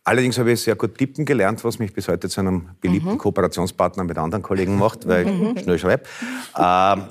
Allerdings 0.07 0.39
habe 0.39 0.53
ich 0.53 0.61
sehr 0.63 0.77
gut 0.77 0.97
tippen 0.97 1.25
gelernt, 1.25 1.65
was 1.65 1.81
mich 1.81 1.93
bis 1.93 2.07
heute 2.07 2.29
zu 2.29 2.39
einem 2.39 2.69
beliebten 2.81 3.15
mhm. 3.15 3.19
Kooperationspartner 3.19 4.05
mit 4.05 4.17
anderen 4.17 4.41
Kollegen 4.41 4.79
macht, 4.79 5.09
weil 5.09 5.27
ich 5.27 5.33
mhm. 5.33 5.59
schnell 5.59 5.79
schreibe. 5.81 6.05
Ähm, 6.57 7.07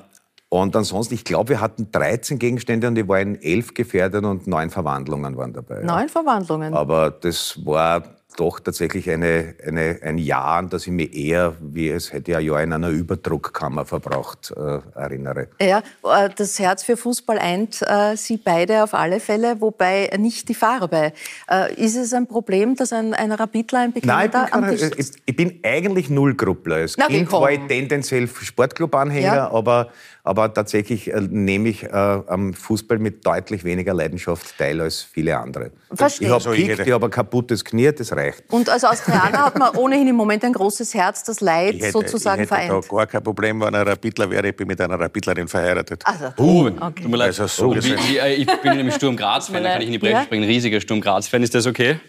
und 0.48 0.74
ansonsten, 0.78 1.14
ich 1.14 1.26
glaube, 1.26 1.50
wir 1.50 1.60
hatten 1.60 1.92
13 1.92 2.40
Gegenstände 2.40 2.88
und 2.88 2.96
die 2.96 3.06
waren 3.06 3.36
elf 3.42 3.74
gefährdet 3.74 4.24
und 4.24 4.48
neun 4.48 4.70
Verwandlungen 4.70 5.36
waren 5.36 5.52
dabei. 5.52 5.82
Neun 5.82 6.04
ja. 6.04 6.08
Verwandlungen? 6.08 6.74
Aber 6.74 7.12
das 7.12 7.60
war 7.66 8.02
doch 8.36 8.60
tatsächlich 8.60 9.10
eine, 9.10 9.56
eine, 9.66 10.00
ein 10.02 10.18
Jahr, 10.18 10.58
an 10.58 10.70
das 10.70 10.88
ich 10.88 10.94
mich 10.94 11.16
eher, 11.16 11.56
wie 11.60 11.90
es 11.90 12.14
hätte 12.14 12.38
ein 12.38 12.44
Jahr 12.44 12.62
in 12.62 12.74
einer 12.74 12.90
Überdruckkammer 12.90 13.86
verbraucht, 13.86 14.54
äh, 14.56 14.80
erinnere. 14.96 15.48
Ja, 15.62 15.84
äh, 16.04 16.30
das 16.36 16.60
Herz 16.60 16.84
für 16.84 16.98
Fußball 16.98 17.40
eint 17.40 17.82
äh, 17.82 18.16
Sie 18.16 18.38
beide 18.38 18.84
auf 18.84 18.94
alle 18.94 19.20
Fälle, 19.20 19.62
wobei 19.62 20.10
nicht 20.18 20.50
die 20.50 20.56
Farbe. 20.56 21.14
Äh, 21.50 21.74
ist 21.76 21.96
es 21.96 22.14
ein 22.14 22.28
Problem, 22.28 22.76
dass 22.76 22.94
ein, 22.94 23.14
ein 23.14 23.32
Rapidler 23.32 23.80
ein 23.80 23.94
Bekannter 23.94 24.50
Nein, 24.52 24.74
ich 24.74 24.80
bin, 24.80 24.90
keine, 24.90 24.96
ich, 24.98 25.12
ich 25.26 25.36
bin 25.36 25.60
eigentlich 25.64 26.10
Nullgruppler. 26.10 26.76
Als 26.76 26.98
Na, 26.98 27.08
Kind 27.08 27.32
war 27.32 27.52
ich 27.52 27.60
tendenziell 27.68 28.28
Sportclub-Anhänger, 28.28 29.36
ja. 29.36 29.52
aber 29.52 29.90
aber 30.26 30.52
tatsächlich 30.52 31.14
äh, 31.14 31.22
nehme 31.22 31.70
ich 31.70 31.84
äh, 31.84 31.88
am 31.88 32.54
Fußball 32.54 32.98
mit 32.98 33.26
deutlich 33.26 33.64
weniger 33.64 33.94
Leidenschaft 33.94 34.58
teil 34.58 34.82
als 34.82 35.04
viele 35.04 35.38
andere. 35.38 35.72
Verstehe. 35.94 36.28
Ich 36.28 36.34
habe 36.34 36.50
also 36.50 36.52
ich 36.54 36.92
habe 36.92 37.06
ein 37.06 37.12
kaputtes 37.12 37.64
Knie, 37.64 37.92
das 37.92 38.12
reicht. 38.12 38.44
Und 38.50 38.68
als 38.68 38.84
Australier 38.84 39.46
hat 39.46 39.58
man 39.58 39.76
ohnehin 39.76 40.08
im 40.08 40.16
Moment 40.16 40.44
ein 40.44 40.54
großes 40.54 40.96
Herz, 40.96 41.24
das 41.24 41.42
Leid 41.42 41.76
hätte, 41.76 41.92
sozusagen 41.92 42.44
ich 42.44 42.50
hätte 42.50 42.68
vereint. 42.68 42.86
Da 42.90 42.96
gar 42.96 43.08
kein 43.08 43.24
Problem, 43.24 43.62
wenn 43.62 43.74
er 43.76 43.86
Rapidler 43.86 44.30
wäre, 44.30 44.50
ich 44.50 44.56
bin 44.56 44.68
mit 44.68 44.82
einer 44.82 45.00
Rapidlerin 45.00 45.48
verheiratet. 45.48 46.02
Also, 46.04 46.26
uh, 46.40 46.68
okay. 46.68 47.04
tut 47.04 47.12
mir 47.12 47.18
leid. 47.18 47.28
Also 47.28 47.48
so 47.48 47.68
oh, 47.68 47.76
wie, 47.76 47.84
wie, 47.84 48.18
äh, 48.18 48.34
ich 48.34 48.62
bin 48.62 48.78
nämlich 48.78 48.96
Sturm 48.96 49.16
Graz-Fan, 49.16 49.64
da 49.64 49.74
kann 49.74 49.82
ich 49.82 49.88
in 49.88 49.94
die 49.94 50.00
Bresche 50.00 50.14
ja? 50.14 50.24
springen. 50.24 50.46
Riesiger 50.46 50.82
Sturm 50.82 51.02
Graz-Fan, 51.02 51.44
ist 51.44 51.54
das 51.54 51.68
okay? 51.68 52.00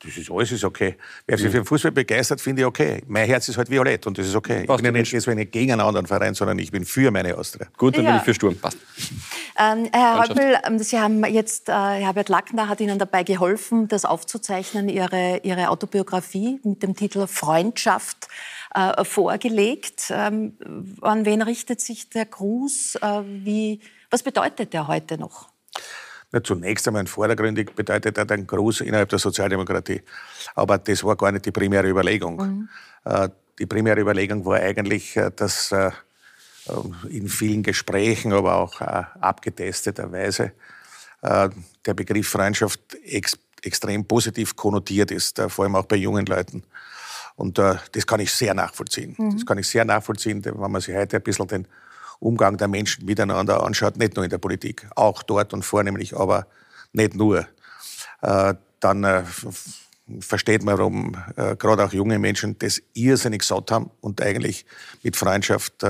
Das 0.00 0.16
ist 0.16 0.30
alles 0.30 0.52
ist 0.52 0.62
okay. 0.62 0.96
Wer 1.26 1.38
sich 1.38 1.48
für 1.48 1.58
den 1.58 1.64
Fußball 1.64 1.90
begeistert, 1.90 2.40
finde 2.40 2.62
ich 2.62 2.66
okay. 2.66 3.02
Mein 3.08 3.26
Herz 3.26 3.48
ist 3.48 3.58
halt 3.58 3.68
violett 3.68 4.06
und 4.06 4.16
das 4.16 4.28
ist 4.28 4.36
okay. 4.36 4.64
Passt 4.64 4.78
ich 4.78 4.84
bin 4.84 4.94
ja 4.94 5.00
nicht 5.00 5.12
deswegen 5.12 5.50
gegen 5.50 5.72
einen 5.72 5.80
anderen 5.80 6.06
Verein, 6.06 6.34
sondern 6.34 6.56
ich 6.60 6.70
bin 6.70 6.84
für 6.84 7.10
meine 7.10 7.36
Austria. 7.36 7.66
Gut, 7.76 7.96
dann 7.96 8.04
ja. 8.04 8.10
bin 8.12 8.18
ich 8.18 8.24
für 8.24 8.34
Sturm. 8.34 8.56
Passt. 8.56 8.78
Ähm, 9.58 9.88
Herr 9.92 10.20
Häupl, 10.20 10.56
ähm, 10.64 10.78
Sie 10.78 11.00
haben 11.00 11.24
jetzt, 11.24 11.68
äh, 11.68 11.72
Herbert 11.72 12.28
Lackner 12.28 12.68
hat 12.68 12.80
Ihnen 12.80 13.00
dabei 13.00 13.24
geholfen, 13.24 13.88
das 13.88 14.04
aufzuzeichnen, 14.04 14.88
Ihre, 14.88 15.40
Ihre 15.42 15.70
Autobiografie 15.70 16.60
mit 16.62 16.84
dem 16.84 16.94
Titel 16.94 17.26
Freundschaft 17.26 18.28
äh, 18.76 19.04
vorgelegt. 19.04 20.12
Ähm, 20.12 20.96
an 21.00 21.24
wen 21.24 21.42
richtet 21.42 21.80
sich 21.80 22.08
der 22.08 22.26
Gruß? 22.26 23.00
Äh, 23.02 23.22
wie, 23.24 23.80
was 24.10 24.22
bedeutet 24.22 24.72
der 24.72 24.86
heute 24.86 25.18
noch? 25.18 25.48
Na, 26.30 26.42
zunächst 26.42 26.86
einmal 26.86 27.06
vordergründig 27.06 27.74
bedeutet 27.74 28.18
er 28.18 28.30
einen 28.30 28.46
Gruß 28.46 28.82
innerhalb 28.82 29.08
der 29.08 29.18
Sozialdemokratie. 29.18 30.02
Aber 30.54 30.76
das 30.76 31.02
war 31.02 31.16
gar 31.16 31.32
nicht 31.32 31.46
die 31.46 31.52
primäre 31.52 31.88
Überlegung. 31.88 32.36
Mhm. 32.36 32.68
Äh, 33.04 33.30
die 33.58 33.66
primäre 33.66 34.00
Überlegung 34.00 34.44
war 34.44 34.58
eigentlich, 34.58 35.16
äh, 35.16 35.30
dass 35.34 35.72
äh, 35.72 35.90
in 37.08 37.28
vielen 37.28 37.62
Gesprächen, 37.62 38.32
aber 38.34 38.56
auch 38.56 38.78
abgetesteterweise 38.82 40.52
der 41.22 41.94
Begriff 41.94 42.28
Freundschaft 42.28 42.80
ex 43.02 43.38
extrem 43.62 44.04
positiv 44.04 44.54
konnotiert 44.54 45.10
ist, 45.10 45.40
vor 45.48 45.64
allem 45.64 45.76
auch 45.76 45.86
bei 45.86 45.96
jungen 45.96 46.26
Leuten. 46.26 46.62
Und 47.36 47.56
das 47.56 48.06
kann 48.06 48.20
ich 48.20 48.30
sehr 48.30 48.52
nachvollziehen. 48.52 49.14
Mhm. 49.16 49.32
Das 49.32 49.46
kann 49.46 49.56
ich 49.56 49.66
sehr 49.66 49.86
nachvollziehen, 49.86 50.44
wenn 50.44 50.70
man 50.70 50.82
sich 50.82 50.94
heute 50.94 51.16
ein 51.16 51.22
bisschen 51.22 51.48
den 51.48 51.66
Umgang 52.20 52.56
der 52.56 52.68
Menschen 52.68 53.04
miteinander 53.04 53.62
anschaut, 53.62 53.96
nicht 53.96 54.16
nur 54.16 54.24
in 54.24 54.30
der 54.30 54.38
Politik, 54.38 54.86
auch 54.96 55.22
dort 55.22 55.52
und 55.52 55.64
vornehmlich, 55.64 56.16
aber 56.16 56.46
nicht 56.92 57.14
nur, 57.14 57.46
äh, 58.22 58.54
dann 58.80 59.04
äh, 59.04 59.22
versteht 60.20 60.62
man, 60.62 60.78
warum 60.78 61.16
äh, 61.36 61.56
gerade 61.56 61.84
auch 61.84 61.92
junge 61.92 62.18
Menschen 62.18 62.58
das 62.58 62.80
irrsinnig 62.94 63.42
satt 63.42 63.70
haben 63.70 63.90
und 64.00 64.20
eigentlich 64.20 64.64
mit 65.02 65.16
Freundschaft 65.16 65.84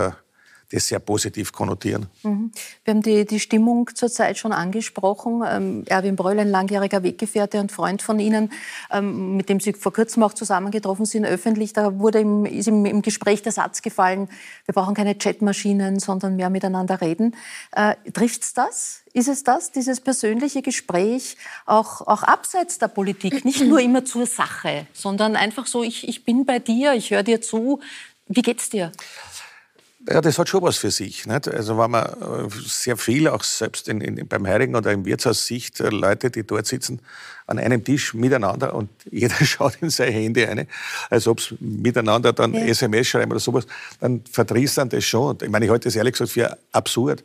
das 0.70 0.88
sehr 0.88 0.98
positiv 0.98 1.52
konnotieren. 1.52 2.06
Mhm. 2.22 2.52
Wir 2.84 2.94
haben 2.94 3.02
die, 3.02 3.24
die 3.24 3.40
Stimmung 3.40 3.88
zurzeit 3.94 4.36
schon 4.36 4.52
angesprochen. 4.52 5.42
Ähm, 5.46 5.84
Erwin 5.86 6.16
Bröll, 6.16 6.38
ein 6.38 6.50
langjähriger 6.50 7.02
Weggefährte 7.02 7.60
und 7.60 7.72
Freund 7.72 8.02
von 8.02 8.18
Ihnen, 8.20 8.52
ähm, 8.90 9.36
mit 9.36 9.48
dem 9.48 9.60
Sie 9.60 9.72
vor 9.72 9.92
kurzem 9.92 10.22
auch 10.22 10.34
zusammengetroffen 10.34 11.06
sind, 11.06 11.24
öffentlich, 11.24 11.72
da 11.72 11.98
wurde 11.98 12.20
im, 12.20 12.44
ist 12.44 12.68
im, 12.68 12.84
im 12.84 13.02
Gespräch 13.02 13.42
der 13.42 13.52
Satz 13.52 13.80
gefallen, 13.80 14.28
wir 14.66 14.74
brauchen 14.74 14.94
keine 14.94 15.14
Chatmaschinen, 15.14 15.98
sondern 15.98 16.36
mehr 16.36 16.50
miteinander 16.50 17.00
reden. 17.00 17.34
Äh, 17.72 17.94
Trifft 18.12 18.56
das? 18.56 19.02
Ist 19.14 19.28
es 19.28 19.42
das, 19.42 19.72
dieses 19.72 20.00
persönliche 20.00 20.60
Gespräch, 20.60 21.36
auch, 21.64 22.02
auch 22.06 22.22
abseits 22.22 22.78
der 22.78 22.88
Politik, 22.88 23.44
nicht 23.44 23.64
nur 23.64 23.80
immer 23.80 24.04
zur 24.04 24.26
Sache, 24.26 24.86
sondern 24.92 25.34
einfach 25.34 25.66
so, 25.66 25.82
ich, 25.82 26.06
ich 26.06 26.24
bin 26.24 26.44
bei 26.44 26.58
dir, 26.58 26.92
ich 26.92 27.10
höre 27.10 27.22
dir 27.22 27.40
zu. 27.40 27.80
Wie 28.26 28.42
geht's 28.42 28.68
dir? 28.68 28.92
Ja, 30.06 30.20
das 30.20 30.38
hat 30.38 30.48
schon 30.48 30.62
was 30.62 30.76
für 30.76 30.92
sich. 30.92 31.26
Nicht? 31.26 31.48
Also 31.48 31.76
wenn 31.76 31.90
man 31.90 32.04
äh, 32.04 32.48
sehr 32.64 32.96
viel, 32.96 33.26
auch 33.26 33.42
selbst 33.42 33.88
in, 33.88 34.00
in, 34.00 34.28
beim 34.28 34.46
Heirigen 34.46 34.76
oder 34.76 34.92
im 34.92 35.04
Wirtshaus 35.04 35.44
sieht, 35.44 35.80
äh, 35.80 35.88
Leute, 35.88 36.30
die 36.30 36.46
dort 36.46 36.66
sitzen, 36.66 37.00
an 37.46 37.58
einem 37.58 37.82
Tisch 37.82 38.14
miteinander 38.14 38.74
und 38.74 38.90
jeder 39.10 39.34
schaut 39.44 39.76
in 39.80 39.90
sein 39.90 40.12
Handy 40.12 40.46
eine, 40.46 40.68
als 41.10 41.26
ob 41.26 41.40
sie 41.40 41.56
miteinander 41.60 42.32
dann 42.32 42.54
ja. 42.54 42.66
SMS 42.66 43.08
schreiben 43.08 43.32
oder 43.32 43.40
sowas, 43.40 43.66
dann 44.00 44.22
verdrießt 44.30 44.78
dann 44.78 44.88
das 44.88 45.04
schon. 45.04 45.36
Ich 45.42 45.48
meine, 45.48 45.64
ich 45.64 45.70
halte 45.70 45.88
das 45.88 45.96
ehrlich 45.96 46.12
gesagt 46.12 46.30
für 46.30 46.56
absurd. 46.72 47.24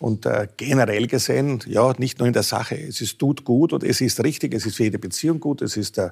Und 0.00 0.26
äh, 0.26 0.46
generell 0.56 1.08
gesehen, 1.08 1.60
ja, 1.66 1.92
nicht 1.98 2.20
nur 2.20 2.28
in 2.28 2.32
der 2.32 2.44
Sache. 2.44 2.76
Es 2.76 3.00
ist 3.00 3.18
tut 3.18 3.44
gut 3.44 3.72
und 3.72 3.82
es 3.82 4.00
ist 4.00 4.22
richtig, 4.22 4.54
es 4.54 4.64
ist 4.64 4.76
für 4.76 4.84
jede 4.84 4.98
Beziehung 4.98 5.40
gut, 5.40 5.60
es 5.60 5.76
ist 5.76 5.98
äh, 5.98 6.10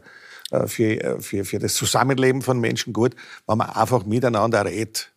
für, 0.67 1.01
äh, 1.01 1.21
für, 1.21 1.45
für 1.45 1.59
das 1.61 1.75
Zusammenleben 1.75 2.43
von 2.43 2.59
Menschen 2.59 2.93
gut, 2.93 3.15
wenn 3.47 3.59
man 3.59 3.71
einfach 3.71 4.05
miteinander 4.05 4.65
redet. 4.65 5.13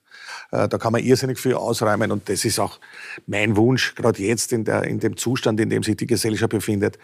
Äh, 0.52 0.68
da 0.68 0.78
kann 0.78 0.94
man 0.94 1.04
irrsinnig 1.04 1.40
viel 1.40 1.54
ausräumen 1.54 2.12
und 2.12 2.30
das 2.30 2.46
ist 2.46 2.60
auch 2.60 2.80
mein 3.28 3.56
Wunsch, 3.56 3.96
gerade 3.96 4.22
jetzt 4.22 4.54
in, 4.54 4.66
der, 4.66 4.84
in 4.84 5.00
dem 5.00 5.18
Zustand, 5.18 5.60
in 5.60 5.70
dem 5.70 5.84
sich 5.84 5.98
die 5.98 6.08
Gesellschaft 6.08 6.52
befindet. 6.52 6.98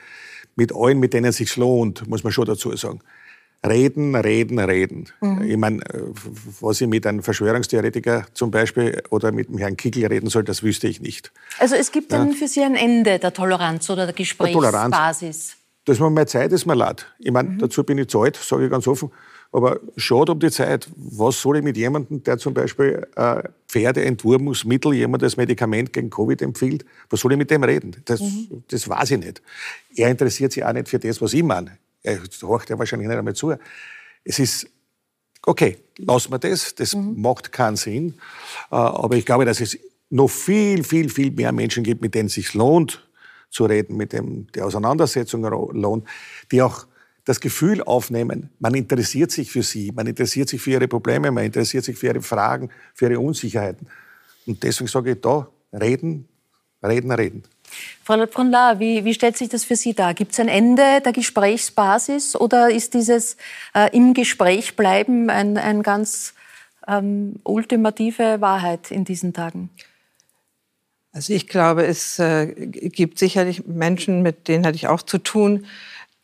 Mit 0.55 0.74
allen, 0.74 1.00
mit 1.00 1.13
denen 1.13 1.27
es 1.27 1.38
sich 1.38 1.55
lohnt, 1.58 2.08
muss 2.08 2.24
man 2.24 2.32
schon 2.32 2.46
dazu 2.46 2.75
sagen. 2.75 3.01
Reden, 3.65 4.15
reden, 4.15 4.60
reden. 4.60 5.10
Mhm. 5.22 5.41
Ich 5.41 5.58
meine, 5.58 5.82
äh, 5.82 6.01
was 6.62 6.82
ich 6.82 6.88
mit 6.88 7.05
einem 7.08 7.24
Verschwörungstheoretiker 7.24 8.25
zum 8.34 8.51
Beispiel 8.51 9.01
oder 9.10 9.32
mit 9.32 9.50
dem 9.50 9.58
Herrn 9.58 9.75
Kickel 9.75 10.05
reden 10.05 10.29
soll, 10.29 10.44
das 10.44 10.62
wüsste 10.62 10.88
ich 10.88 11.01
nicht. 11.01 11.32
Also 11.60 11.75
es 11.75 11.91
gibt 11.91 12.12
dann 12.12 12.32
ja. 12.32 12.36
für 12.36 12.48
Sie 12.48 12.62
ein 12.62 12.75
Ende 12.75 13.17
der 13.17 13.34
Toleranz 13.34 13.89
oder 13.89 14.05
der 14.05 14.13
Gesprächsbasis? 14.13 15.58
Dass 15.86 16.00
man 16.00 16.13
mal 16.13 16.27
Zeit 16.27 16.51
ist, 16.51 16.65
mir 16.65 16.75
leid. 16.75 17.08
Ich 17.20 17.32
meine, 17.32 17.50
mhm. 17.50 17.60
dazu 17.60 17.84
bin 17.84 17.98
ich 17.98 18.08
zu 18.08 18.22
alt, 18.22 18.36
sage 18.36 18.65
ich 18.65 18.72
ganz 18.72 18.88
offen. 18.88 19.12
Aber 19.52 19.80
schaut 19.96 20.30
um 20.30 20.40
die 20.40 20.52
Zeit. 20.52 20.90
Was 20.96 21.42
soll 21.42 21.58
ich 21.58 21.64
mit 21.64 21.78
jemandem, 21.78 22.24
der 22.24 22.38
zum 22.38 22.54
Beispiel 22.54 23.08
äh, 23.16 23.44
Pferdeentwurmungsmittel, 23.68 24.94
jemand 24.94 25.24
das 25.24 25.38
Medikament 25.38 25.94
gegen 25.94 26.10
Covid 26.10 26.42
empfiehlt, 26.42 26.86
was 27.10 27.22
soll 27.22 27.32
ich 27.32 27.38
mit 27.38 27.52
dem 27.52 27.64
reden? 27.64 27.96
Das, 28.06 28.20
mhm. 28.20 28.64
das 28.68 28.90
weiß 28.90 29.12
ich 29.12 29.20
nicht. 29.20 29.42
Er 29.96 30.10
interessiert 30.10 30.52
sich 30.52 30.64
auch 30.64 30.74
nicht 30.74 30.90
für 30.90 31.00
das, 31.00 31.22
was 31.22 31.34
ich 31.34 31.44
meine. 31.44 31.78
Er 32.04 32.20
horcht 32.44 32.70
ja 32.70 32.78
wahrscheinlich 32.78 33.08
nicht 33.08 33.18
einmal 33.18 33.34
zu. 33.34 33.54
Es 34.24 34.40
ist, 34.40 34.68
okay, 35.44 35.78
lassen 35.98 36.32
wir 36.32 36.40
das. 36.40 36.75
Das 36.75 36.94
mhm. 36.94 37.22
macht 37.22 37.52
keinen 37.52 37.78
Sinn. 37.78 38.16
Äh, 38.72 38.75
aber 38.75 39.16
ich 39.16 39.25
glaube, 39.25 39.46
dass 39.46 39.62
es 39.62 39.78
noch 40.10 40.30
viel, 40.30 40.84
viel, 40.84 41.10
viel 41.10 41.32
mehr 41.32 41.52
Menschen 41.52 41.84
gibt, 41.84 42.02
mit 42.02 42.14
denen 42.14 42.28
es 42.28 42.34
sich 42.34 42.54
lohnt 42.54 43.08
zu 43.50 43.66
reden, 43.66 43.96
mit 43.96 44.14
dem 44.14 44.48
die 44.54 44.62
Auseinandersetzung 44.62 45.44
lohnt, 45.44 46.06
die 46.52 46.62
auch 46.62 46.86
das 47.25 47.39
Gefühl 47.39 47.82
aufnehmen, 47.84 48.51
man 48.60 48.75
interessiert 48.75 49.32
sich 49.32 49.51
für 49.51 49.63
sie, 49.63 49.91
man 49.91 50.08
interessiert 50.08 50.48
sich 50.48 50.62
für 50.62 50.72
ihre 50.72 50.88
Probleme, 50.88 51.32
man 51.32 51.44
interessiert 51.44 51.84
sich 51.84 51.98
für 51.98 52.08
ihre 52.08 52.22
Fragen, 52.22 52.70
für 52.94 53.10
ihre 53.10 53.20
Unsicherheiten. 53.20 53.88
Und 54.46 54.62
deswegen 54.62 54.88
sage 54.88 55.12
ich 55.13 55.22
da, 55.22 55.48
reden, 55.74 56.27
reden, 56.84 57.12
reden. 57.12 57.44
Frau 58.03 58.24
Brunla, 58.27 58.79
wie, 58.79 59.03
wie 59.03 59.13
stellt 59.13 59.38
sich 59.38 59.50
das 59.50 59.63
für 59.63 59.75
Sie 59.75 59.94
dar? 59.94 60.13
Gibt 60.13 60.34
es 60.34 60.39
ein 60.39 60.48
Ende 60.48 61.01
der 61.03 61.12
Gesprächsbasis 61.13 62.36
oder 62.36 62.70
ist 62.70 62.94
dieses 62.94 63.38
äh, 63.74 63.89
im 63.96 64.13
Gespräch 64.13 64.75
bleiben 64.75 65.32
ein, 65.32 65.58
ein 65.58 65.82
ganz 65.82 66.36
ähm, 66.88 67.39
ultimative 67.44 68.39
Wahrheit 68.39 68.91
in 68.91 69.03
diesen 69.03 69.34
Tagen? 69.34 69.72
Also 71.12 71.34
ich 71.34 71.48
glaube, 71.48 71.86
es 71.86 72.20
äh, 72.20 72.48
gibt 72.48 73.17
sicherlich 73.17 73.65
Menschen, 73.65 74.22
mit 74.22 74.48
denen 74.48 74.65
hatte 74.65 74.75
ich 74.75 74.88
auch 74.88 75.01
zu 75.01 75.17
tun, 75.17 75.65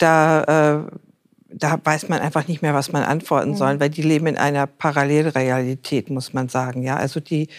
da, 0.01 0.85
äh, 0.87 0.97
da 1.53 1.79
weiß 1.83 2.07
man 2.09 2.19
einfach 2.19 2.47
nicht 2.47 2.61
mehr, 2.61 2.73
was 2.73 2.91
man 2.91 3.03
antworten 3.03 3.51
mhm. 3.51 3.55
soll, 3.55 3.79
weil 3.79 3.89
die 3.89 4.01
leben 4.01 4.27
in 4.27 4.37
einer 4.37 4.67
Parallelrealität, 4.67 6.09
muss 6.09 6.33
man 6.33 6.49
sagen. 6.49 6.81
Ja, 6.83 6.95
also 6.95 7.19
die, 7.19 7.49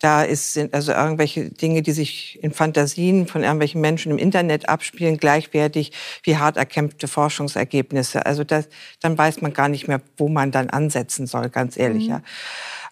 da 0.00 0.22
ist, 0.22 0.52
sind 0.52 0.74
also 0.74 0.92
irgendwelche 0.92 1.50
Dinge, 1.50 1.82
die 1.82 1.92
sich 1.92 2.38
in 2.42 2.52
Fantasien 2.52 3.26
von 3.26 3.42
irgendwelchen 3.42 3.80
Menschen 3.80 4.12
im 4.12 4.18
Internet 4.18 4.68
abspielen, 4.68 5.18
gleichwertig 5.18 5.92
wie 6.22 6.36
hart 6.36 6.56
erkämpfte 6.56 7.08
Forschungsergebnisse. 7.08 8.26
Also 8.26 8.44
das, 8.44 8.68
dann 9.00 9.16
weiß 9.16 9.40
man 9.40 9.52
gar 9.52 9.68
nicht 9.68 9.88
mehr, 9.88 10.00
wo 10.16 10.28
man 10.28 10.50
dann 10.50 10.70
ansetzen 10.70 11.26
soll, 11.26 11.48
ganz 11.48 11.76
ehrlich. 11.76 12.04
Mhm. 12.04 12.10
Ja. 12.10 12.22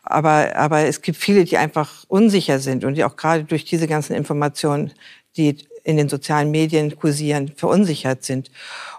Aber, 0.02 0.54
aber 0.54 0.84
es 0.84 1.02
gibt 1.02 1.18
viele, 1.18 1.44
die 1.44 1.58
einfach 1.58 2.04
unsicher 2.06 2.60
sind 2.60 2.84
und 2.84 2.94
die 2.94 3.02
auch 3.02 3.16
gerade 3.16 3.42
durch 3.42 3.64
diese 3.64 3.88
ganzen 3.88 4.14
Informationen, 4.14 4.92
die 5.36 5.56
in 5.84 5.96
den 5.96 6.08
sozialen 6.08 6.50
Medien 6.50 6.96
kursieren, 6.96 7.52
verunsichert 7.54 8.24
sind. 8.24 8.50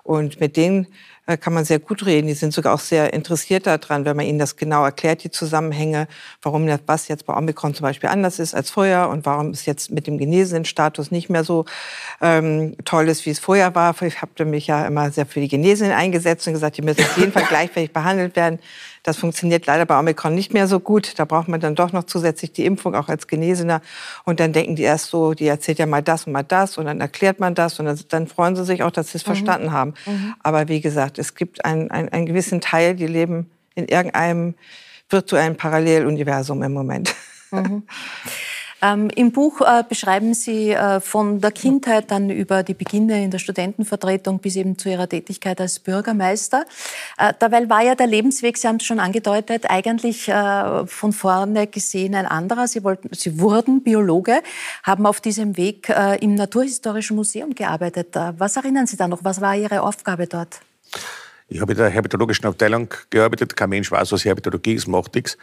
Und 0.04 0.40
mit 0.40 0.56
denen 0.56 0.88
äh, 1.28 1.36
kann 1.36 1.54
man 1.54 1.66
sehr 1.66 1.80
gut 1.80 2.06
reden. 2.06 2.28
Die 2.28 2.34
sind 2.34 2.54
sogar 2.54 2.74
auch 2.74 2.80
sehr 2.80 3.14
interessiert 3.14 3.68
daran, 3.68 4.06
wenn 4.06 4.16
man 4.16 4.26
ihnen 4.26 4.40
das 4.40 4.56
genau 4.56 4.86
erklärt, 4.86 5.26
die 5.26 5.30
Zusammenhänge, 5.30 6.08
warum 6.42 6.66
das, 6.66 6.80
was 6.86 7.10
jetzt 7.10 7.26
bei 7.26 7.36
Omikron 7.36 7.74
zum 7.74 7.84
Beispiel 7.84 8.10
anders 8.10 8.40
ist 8.40 8.56
als 8.56 8.72
vorher 8.72 9.10
und 9.10 9.26
warum 9.26 9.50
es 9.50 9.66
jetzt 9.66 9.92
mit 9.92 10.08
dem 10.08 10.18
genesenen 10.18 10.64
Status 10.64 11.12
nicht 11.12 11.30
mehr 11.30 11.44
so 11.44 11.66
ähm, 12.22 12.78
toll 12.86 13.10
ist, 13.10 13.26
wie 13.26 13.32
es 13.32 13.40
vorher 13.40 13.76
war. 13.76 14.02
Ich 14.02 14.22
habe 14.22 14.46
mich 14.46 14.68
ja 14.68 14.88
immer 14.88 15.12
sehr 15.12 15.26
für 15.26 15.42
die 15.42 15.50
Genesenen 15.50 15.92
eingesetzt 15.92 16.48
und 16.48 16.54
gesagt, 16.54 16.78
die 16.78 16.82
müssen 16.82 17.02
auf 17.02 17.18
jeden 17.18 17.34
Fall 17.34 17.44
gleichwertig 17.50 17.92
behandelt 17.92 18.38
werden. 18.38 18.60
Das 19.08 19.16
funktioniert 19.16 19.66
leider 19.68 19.86
bei 19.86 19.98
Omikron 19.98 20.36
nicht 20.36 20.54
mehr 20.54 20.68
so 20.68 20.82
gut. 20.82 21.18
Da 21.18 21.24
braucht 21.24 21.48
man 21.48 21.62
dann 21.62 21.76
doch 21.76 21.94
noch 21.94 22.04
zusätzlich 22.04 22.52
die 22.52 22.66
Impfung, 22.66 22.94
auch 22.94 23.08
als 23.08 23.28
Genesener. 23.28 23.82
Und 24.26 24.42
dann 24.42 24.52
denken 24.52 24.76
die 24.76 24.84
erst 24.84 25.06
so, 25.06 25.34
die 25.34 25.48
erzählt 25.48 25.80
ja 25.80 25.86
mal 25.86 26.04
das 26.04 26.28
und 26.28 26.34
mal 26.34 26.44
das 26.44 26.78
und 26.78 26.88
dann 26.88 27.00
erklärt 27.00 27.40
man 27.40 27.56
das 27.56 27.80
und 27.80 27.86
dann, 27.86 27.98
dann 28.10 28.28
freuen 28.28 28.58
sie 28.58 28.66
sich 28.66 28.84
auch, 28.84 28.92
dass 28.92 29.14
sie 29.14 29.20
es 29.20 29.24
mhm. 29.24 29.28
verstanden 29.28 29.72
haben. 29.72 29.94
Mhm. 30.06 30.36
Aber 30.44 30.68
wie 30.68 30.82
gesagt, 30.82 31.20
es 31.20 31.36
gibt 31.36 31.64
einen, 31.64 31.90
einen, 31.90 32.10
einen 32.10 32.26
gewissen 32.26 32.60
Teil, 32.60 32.96
die 32.96 33.08
leben 33.08 33.50
in 33.76 33.88
irgendeinem 33.88 34.56
virtuellen 35.10 35.56
Paralleluniversum 35.56 36.62
im 36.62 36.74
Moment. 36.74 37.16
Mhm. 37.52 37.84
Ähm, 38.82 39.10
Im 39.16 39.32
Buch 39.32 39.62
äh, 39.62 39.84
beschreiben 39.88 40.34
Sie 40.34 40.72
äh, 40.72 41.00
von 41.00 41.42
der 41.42 41.52
Kindheit 41.52 42.12
dann 42.12 42.30
über 42.30 42.62
die 42.62 42.76
Beginne 42.76 43.24
in 43.24 43.32
der 43.32 43.40
Studentenvertretung 43.40 44.40
bis 44.40 44.56
eben 44.56 44.78
zu 44.78 44.90
Ihrer 44.90 45.10
Tätigkeit 45.10 45.60
als 45.60 45.80
Bürgermeister. 45.80 46.66
Äh, 47.18 47.34
dabei 47.40 47.68
war 47.70 47.82
ja 47.82 47.96
der 47.96 48.08
Lebensweg, 48.08 48.58
Sie 48.58 48.68
haben 48.68 48.76
es 48.76 48.86
schon 48.86 49.00
angedeutet, 49.00 49.66
eigentlich 49.70 50.28
äh, 50.28 50.86
von 50.86 51.12
vorne 51.12 51.66
gesehen 51.68 52.14
ein 52.14 52.28
anderer. 52.28 52.68
Sie, 52.68 52.84
wollten, 52.84 53.10
Sie 53.14 53.40
wurden 53.40 53.82
Biologe, 53.82 54.42
haben 54.84 55.08
auf 55.08 55.22
diesem 55.22 55.58
Weg 55.58 55.90
äh, 55.90 56.18
im 56.18 56.36
Naturhistorischen 56.36 57.16
Museum 57.16 57.56
gearbeitet. 57.56 58.16
Äh, 58.16 58.34
was 58.38 58.58
erinnern 58.58 58.86
Sie 58.86 58.98
da 58.98 59.08
noch? 59.08 59.24
Was 59.24 59.42
war 59.42 59.56
Ihre 59.56 59.82
Aufgabe 59.82 60.28
dort? 60.28 60.60
Ich 61.50 61.62
habe 61.62 61.72
in 61.72 61.78
der 61.78 61.90
herpetologischen 61.90 62.46
Abteilung 62.46 62.94
gearbeitet. 63.10 63.56
Kein 63.56 63.70
Mensch 63.70 63.90
weiß, 63.90 64.12
was 64.12 64.26
Herpetologie 64.26 64.74
ist, 64.74 64.88
macht 64.88 65.16
nichts. 65.16 65.38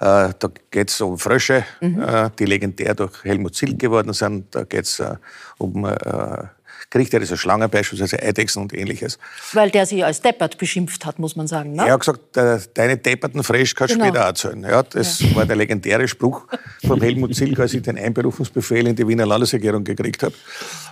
Äh, 0.00 0.32
da 0.38 0.50
geht 0.70 0.90
es 0.90 1.00
um 1.00 1.18
Frösche, 1.18 1.64
mhm. 1.80 2.02
äh, 2.02 2.30
die 2.38 2.44
legendär 2.44 2.94
durch 2.94 3.24
Helmut 3.24 3.54
Zilk 3.54 3.78
geworden 3.78 4.12
sind. 4.12 4.54
Da 4.54 4.64
geht 4.64 4.84
es 4.84 5.00
äh, 5.00 5.16
um 5.58 5.86
äh, 5.86 5.96
kriegt 6.90 7.12
er 7.12 7.20
diese 7.20 7.36
Schlangen, 7.36 7.68
beispielsweise 7.68 8.22
Eidechsen 8.22 8.62
und 8.62 8.72
ähnliches. 8.72 9.18
Weil 9.52 9.70
der 9.70 9.86
sie 9.86 10.04
als 10.04 10.20
deppert 10.20 10.58
beschimpft 10.58 11.04
hat, 11.04 11.18
muss 11.18 11.36
man 11.36 11.46
sagen. 11.46 11.72
Ne? 11.72 11.86
Er 11.86 11.94
hat 11.94 12.00
gesagt, 12.00 12.36
deine 12.74 12.96
depperten 12.96 13.42
Fresh 13.42 13.74
kannst 13.74 13.94
du 13.94 13.98
genau. 13.98 14.10
später 14.10 14.24
erzählen. 14.24 14.62
Ja, 14.62 14.82
das 14.82 15.20
ja. 15.20 15.34
war 15.34 15.46
der 15.46 15.56
legendäre 15.56 16.06
Spruch 16.06 16.46
vom 16.86 17.00
Helmut 17.00 17.34
Zilk, 17.34 17.58
als 17.58 17.74
ich 17.74 17.82
den 17.82 17.98
Einberufungsbefehl 17.98 18.86
in 18.86 18.94
die 18.94 19.06
Wiener 19.06 19.26
Landesregierung 19.26 19.82
gekriegt 19.82 20.22
habe. 20.22 20.34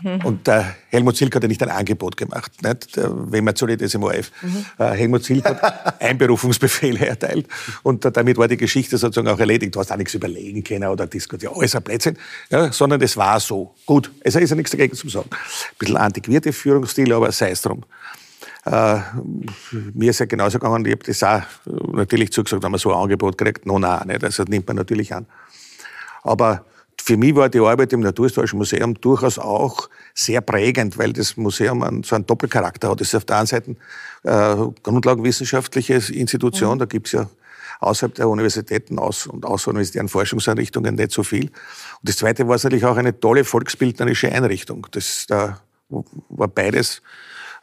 Mhm. 0.02 0.24
Und 0.24 0.46
der 0.46 0.74
Helmut 0.88 1.16
Zilk 1.16 1.34
hat 1.34 1.42
ja 1.42 1.48
nicht 1.48 1.62
ein 1.62 1.70
Angebot 1.70 2.16
gemacht, 2.16 2.50
nicht? 2.62 2.96
wenn 2.96 3.44
man 3.44 3.54
zu 3.54 3.66
das 3.66 3.94
im 3.94 4.02
ORF. 4.02 4.30
Mhm. 4.42 4.66
Äh, 4.78 4.90
Helmut 4.90 5.24
Zilk 5.24 5.44
hat 5.44 6.02
Einberufungsbefehle 6.02 7.06
erteilt 7.06 7.46
und 7.82 8.04
damit 8.04 8.36
war 8.36 8.48
die 8.48 8.56
Geschichte 8.56 8.98
sozusagen 8.98 9.28
auch 9.28 9.38
erledigt. 9.38 9.74
Du 9.74 9.80
hast 9.80 9.92
auch 9.92 9.96
nichts 9.96 10.14
überlegen 10.14 10.62
können 10.64 10.88
oder 10.88 11.06
diskutieren, 11.06 11.54
alles 11.56 11.74
ein 11.74 11.82
Blödsinn, 11.82 12.18
ja, 12.50 12.72
sondern 12.72 13.00
es 13.00 13.16
war 13.16 13.38
so. 13.40 13.74
Gut, 13.86 14.10
es 14.20 14.34
ist 14.34 14.50
ja 14.50 14.56
nichts 14.56 14.72
dagegen 14.72 14.94
zu 14.94 15.08
sagen 15.08 15.30
bisschen 15.84 15.96
antiquierte 15.96 16.52
Führungsstil, 16.52 17.12
aber 17.12 17.32
sei 17.32 17.50
es 17.50 17.62
drum. 17.62 17.84
Äh, 18.66 19.00
mir 19.92 20.10
ist 20.10 20.20
ja 20.20 20.26
genauso 20.26 20.58
gegangen, 20.58 20.84
ich 20.86 20.92
habe 20.92 21.04
das 21.04 21.22
auch 21.22 21.42
natürlich 21.92 22.32
zugesagt, 22.32 22.62
wenn 22.62 22.70
man 22.70 22.80
so 22.80 22.92
ein 22.92 23.00
Angebot 23.00 23.36
kriegt, 23.36 23.66
no, 23.66 23.78
nein, 23.78 24.06
nicht. 24.08 24.22
das 24.22 24.38
nimmt 24.38 24.66
man 24.66 24.76
natürlich 24.76 25.14
an. 25.14 25.26
Aber 26.22 26.64
für 27.02 27.18
mich 27.18 27.34
war 27.34 27.50
die 27.50 27.60
Arbeit 27.60 27.92
im 27.92 28.00
Naturhistorischen 28.00 28.58
Museum 28.58 28.94
durchaus 28.94 29.38
auch 29.38 29.90
sehr 30.14 30.40
prägend, 30.40 30.96
weil 30.96 31.12
das 31.12 31.36
Museum 31.36 32.02
so 32.02 32.14
einen 32.14 32.26
Doppelcharakter 32.26 32.88
hat. 32.90 33.00
Es 33.02 33.08
ist 33.08 33.16
auf 33.16 33.24
der 33.26 33.38
einen 33.38 33.46
Seite 33.46 33.76
äh, 34.22 34.56
grundlagenwissenschaftliche 34.82 35.94
Institution, 36.14 36.76
mhm. 36.76 36.78
da 36.78 36.84
gibt 36.86 37.08
es 37.08 37.12
ja 37.12 37.28
außerhalb 37.80 38.14
der 38.14 38.28
Universitäten 38.28 38.98
aus 38.98 39.26
und 39.26 39.44
außeruniversitären 39.44 40.08
Forschungseinrichtungen 40.08 40.94
nicht 40.94 41.12
so 41.12 41.22
viel. 41.22 41.46
Und 41.46 41.52
das 42.08 42.16
Zweite 42.16 42.48
war 42.48 42.56
es 42.56 42.64
natürlich 42.64 42.86
auch 42.86 42.96
eine 42.96 43.18
tolle 43.18 43.44
volksbildnerische 43.44 44.32
Einrichtung. 44.32 44.86
Das, 44.92 45.26
da 45.26 45.60
war 45.88 46.48
beides 46.48 47.02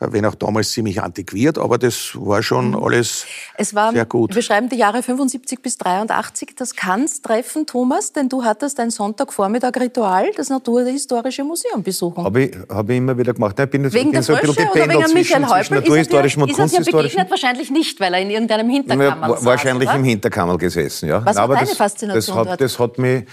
wenn 0.01 0.25
auch 0.25 0.35
damals 0.35 0.71
ziemlich 0.71 1.01
antiquiert, 1.01 1.57
aber 1.57 1.77
das 1.77 2.11
war 2.15 2.41
schon 2.41 2.69
mhm. 2.69 2.83
alles 2.83 3.25
es 3.57 3.75
war, 3.75 3.91
sehr 3.91 4.05
gut. 4.05 4.33
Wir 4.33 4.41
schreiben 4.41 4.67
die 4.69 4.77
Jahre 4.77 5.03
75 5.03 5.61
bis 5.61 5.77
83, 5.77 6.55
das 6.55 6.75
Kanz-Treffen, 6.75 7.67
Thomas, 7.67 8.11
denn 8.11 8.27
du 8.27 8.43
hattest 8.43 8.79
ein 8.79 8.89
Sonntagvormittag-Ritual, 8.89 10.31
das 10.35 10.49
Naturhistorische 10.49 11.43
Museum 11.43 11.83
besuchen. 11.83 12.23
Habe 12.23 12.43
ich, 12.43 12.57
hab 12.67 12.89
ich 12.89 12.97
immer 12.97 13.17
wieder 13.17 13.33
gemacht. 13.33 13.59
Ich 13.59 13.69
bin, 13.69 13.83
wegen 13.83 13.91
bin 13.91 14.11
der 14.11 14.23
so 14.23 14.33
ein 14.33 14.41
bisschen 14.41 14.69
oder 14.69 14.89
wegen 14.89 15.13
Michael 15.13 15.47
Häupl? 15.47 15.75
Naturhistorischem 15.75 16.41
und 16.41 16.53
Kunsthistorischem. 16.53 17.21
Ist 17.21 17.29
wahrscheinlich 17.29 17.69
nicht, 17.69 17.99
weil 17.99 18.13
er 18.13 18.21
in 18.21 18.31
irgendeinem 18.31 18.69
Hinterkammer 18.69 19.29
ja, 19.29 19.45
Wahrscheinlich 19.45 19.87
saß, 19.87 19.97
im 19.97 20.03
Hinterkammer 20.03 20.57
gesessen, 20.57 21.09
ja. 21.09 21.23
Was 21.23 21.35
war 21.35 21.43
aber 21.43 21.55
deine 21.55 21.67
das, 21.67 21.77
Faszination 21.77 22.37
das 22.37 22.47
hat, 22.47 22.61
das 22.61 22.79
hat 22.79 22.97
mich, 22.97 23.25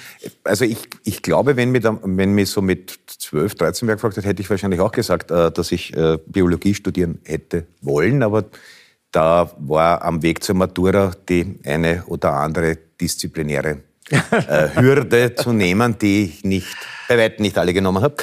also 0.44 0.64
ich, 0.64 0.88
ich 1.04 1.22
glaube, 1.22 1.57
wenn 1.57 1.70
mich, 1.70 1.85
wenn 1.85 2.33
mich 2.35 2.50
so 2.50 2.61
mit 2.61 2.98
12, 3.07 3.54
13 3.54 3.88
Jahren 3.88 3.96
gefragt 3.96 4.16
hätte, 4.16 4.28
hätte 4.28 4.42
ich 4.42 4.50
wahrscheinlich 4.50 4.81
auch 4.81 4.92
gesagt, 4.92 5.31
äh, 5.31 5.50
dass 5.50 5.72
ich 5.72 5.96
äh, 5.96 6.18
Biologie 6.59 6.75
studieren 6.75 7.18
hätte 7.25 7.59
hätte 7.59 7.66
wollen, 7.83 8.23
aber 8.23 8.44
da 9.12 9.51
war 9.59 10.03
am 10.03 10.23
Weg 10.23 10.42
zur 10.42 10.57
Matura 10.57 11.12
die 11.29 11.59
eine 11.64 12.05
oder 12.07 12.35
andere 12.35 12.77
disziplinäre 13.01 13.83
äh, 14.11 14.68
Hürde 14.75 15.35
zu 15.37 15.53
nehmen, 15.53 15.97
die 15.99 16.25
ich 16.25 16.44
nicht, 16.44 16.77
bei 17.09 17.16
weitem 17.16 17.42
nicht 17.44 17.57
alle 17.57 17.73
genommen 17.73 18.03
habe. 18.03 18.16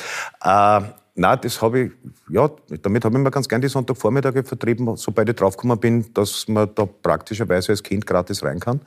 Äh, 0.44 0.92
na, 1.18 1.36
das 1.38 1.62
habe 1.62 1.80
ich, 1.80 1.92
ja, 2.30 2.50
damit 2.82 3.06
habe 3.06 3.18
ich 3.18 3.24
mir 3.24 3.32
ganz 3.32 3.48
gern 3.48 3.62
die 3.62 3.70
Sonntagvormittage 3.70 4.44
vertrieben, 4.44 4.98
sobald 4.98 5.30
ich 5.30 5.36
draufgekommen 5.36 5.80
bin, 5.80 6.14
dass 6.14 6.48
man 6.48 6.70
da 6.76 6.86
praktischerweise 6.86 7.72
als 7.72 7.82
Kind 7.82 8.06
gratis 8.06 8.44
rein 8.44 8.60
kann. 8.60 8.82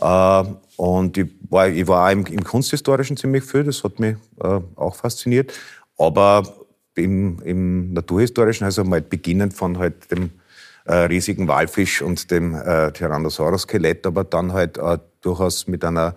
Äh, 0.00 0.44
und 0.76 1.16
ich 1.16 1.28
war, 1.48 1.68
ich 1.68 1.86
war 1.86 2.06
auch 2.06 2.12
im, 2.12 2.26
im 2.26 2.42
Kunsthistorischen 2.42 3.16
ziemlich 3.16 3.44
viel, 3.44 3.64
das 3.64 3.84
hat 3.84 4.00
mich 4.00 4.16
äh, 4.42 4.60
auch 4.74 4.96
fasziniert. 4.96 5.52
Aber 5.96 6.42
im, 6.94 7.40
im 7.42 7.92
Naturhistorischen, 7.92 8.64
also 8.64 8.84
mal 8.84 9.02
beginnend 9.02 9.54
von 9.54 9.78
halt 9.78 10.10
dem 10.10 10.30
äh, 10.84 10.94
riesigen 10.94 11.48
Walfisch 11.48 12.02
und 12.02 12.30
dem 12.30 12.54
äh, 12.54 12.92
Tyrannosaurus-Skelett, 12.92 14.06
aber 14.06 14.24
dann 14.24 14.52
halt 14.52 14.78
äh, 14.78 14.98
durchaus 15.20 15.66
mit 15.66 15.84
einer 15.84 16.16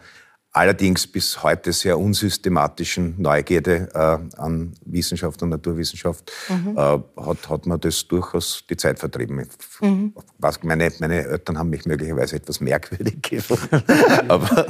allerdings 0.54 1.08
bis 1.08 1.42
heute 1.42 1.74
sehr 1.74 1.98
unsystematischen 1.98 3.16
Neugierde 3.18 3.90
äh, 3.94 4.40
an 4.40 4.74
Wissenschaft 4.86 5.42
und 5.42 5.50
Naturwissenschaft 5.50 6.32
mhm. 6.48 6.78
äh, 6.78 6.82
hat, 6.82 7.50
hat 7.50 7.66
man 7.66 7.80
das 7.80 8.08
durchaus 8.08 8.64
die 8.70 8.78
Zeit 8.78 9.00
vertrieben. 9.00 9.48
Mhm. 9.82 10.14
Was, 10.38 10.62
meine, 10.64 10.92
meine 11.00 11.26
Eltern 11.26 11.58
haben 11.58 11.72
mich 11.72 11.86
möglicherweise 11.86 12.36
etwas 12.36 12.60
merkwürdig 12.60 13.22
gefunden. 13.24 13.84
aber, 14.28 14.68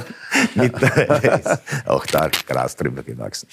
Mittlerweile 0.54 1.40
ist 1.44 1.60
auch 1.86 2.06
da 2.06 2.30
Gras 2.46 2.76
drüber 2.76 3.02
gewachsen. 3.02 3.48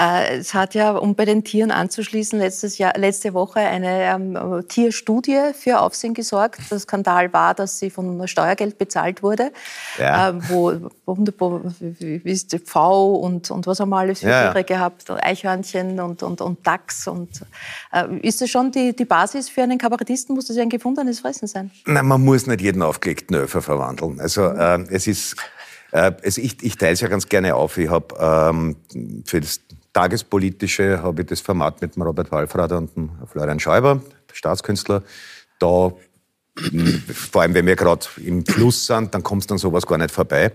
Äh, 0.00 0.38
es 0.38 0.54
hat 0.54 0.74
ja, 0.74 0.92
um 0.92 1.14
bei 1.14 1.24
den 1.24 1.44
Tieren 1.44 1.70
anzuschließen, 1.70 2.38
letztes 2.38 2.78
Jahr, 2.78 2.96
letzte 2.96 3.34
Woche 3.34 3.60
eine 3.60 4.04
ähm, 4.04 4.64
Tierstudie 4.68 5.52
für 5.58 5.80
Aufsehen 5.80 6.14
gesorgt. 6.14 6.60
Der 6.70 6.78
Skandal 6.78 7.32
war, 7.32 7.54
dass 7.54 7.78
sie 7.78 7.90
von 7.90 8.26
Steuergeld 8.26 8.78
bezahlt 8.78 9.22
wurde, 9.22 9.52
ja. 9.98 10.30
äh, 10.30 10.34
wo, 10.48 10.90
wo, 11.04 11.16
wo 11.38 11.60
wie 11.80 12.20
ist 12.24 12.52
die 12.52 12.58
V 12.58 13.14
und, 13.14 13.50
und 13.50 13.66
was 13.66 13.80
haben 13.80 13.90
wir 13.90 13.98
alles 13.98 14.20
für 14.20 14.28
ja, 14.28 14.52
Tiere 14.52 14.64
gehabt, 14.64 15.10
Eichhörnchen 15.10 16.00
und, 16.00 16.22
und, 16.22 16.40
und 16.40 16.66
Dachs. 16.66 17.06
Und, 17.06 17.42
äh, 17.92 18.16
ist 18.20 18.40
das 18.40 18.50
schon 18.50 18.72
die, 18.72 18.94
die 18.94 19.04
Basis 19.04 19.48
für 19.48 19.62
einen 19.62 19.78
Kabarettisten? 19.78 20.34
Muss 20.34 20.46
das 20.46 20.56
ja 20.56 20.62
ein 20.62 20.68
gefundenes 20.68 21.20
Fressen 21.20 21.48
sein? 21.48 21.70
Nein, 21.86 22.06
man 22.06 22.24
muss 22.24 22.46
nicht 22.46 22.60
jeden 22.60 22.82
aufgelegten 22.82 23.36
Öfer 23.36 23.62
verwandeln. 23.62 24.20
Also 24.20 24.46
äh, 24.46 24.84
es 24.90 25.06
ist 25.06 25.36
äh, 25.92 26.12
also 26.22 26.40
ich, 26.40 26.62
ich 26.62 26.76
teile 26.76 26.92
es 26.92 27.00
ja 27.00 27.08
ganz 27.08 27.28
gerne 27.28 27.54
auf. 27.54 27.78
Ich 27.78 27.88
habe 27.88 28.14
ähm, 28.18 28.76
für 29.24 29.40
das 29.40 29.60
Tagespolitische 29.92 31.02
habe 31.02 31.22
ich 31.22 31.28
das 31.28 31.40
Format 31.40 31.80
mit 31.80 31.96
dem 31.96 32.02
Robert 32.02 32.30
Walfrader 32.30 32.76
und 32.76 32.94
dem 32.96 33.10
Florian 33.26 33.58
Schäuber, 33.58 34.02
Staatskünstler. 34.30 35.02
Da, 35.58 35.90
vor 37.14 37.40
allem 37.40 37.54
wenn 37.54 37.64
wir 37.64 37.76
gerade 37.76 38.06
im 38.22 38.44
Fluss 38.44 38.86
sind, 38.86 39.14
dann 39.14 39.22
kommt 39.22 39.50
dann 39.50 39.56
sowas 39.56 39.86
gar 39.86 39.96
nicht 39.96 40.10
vorbei. 40.10 40.52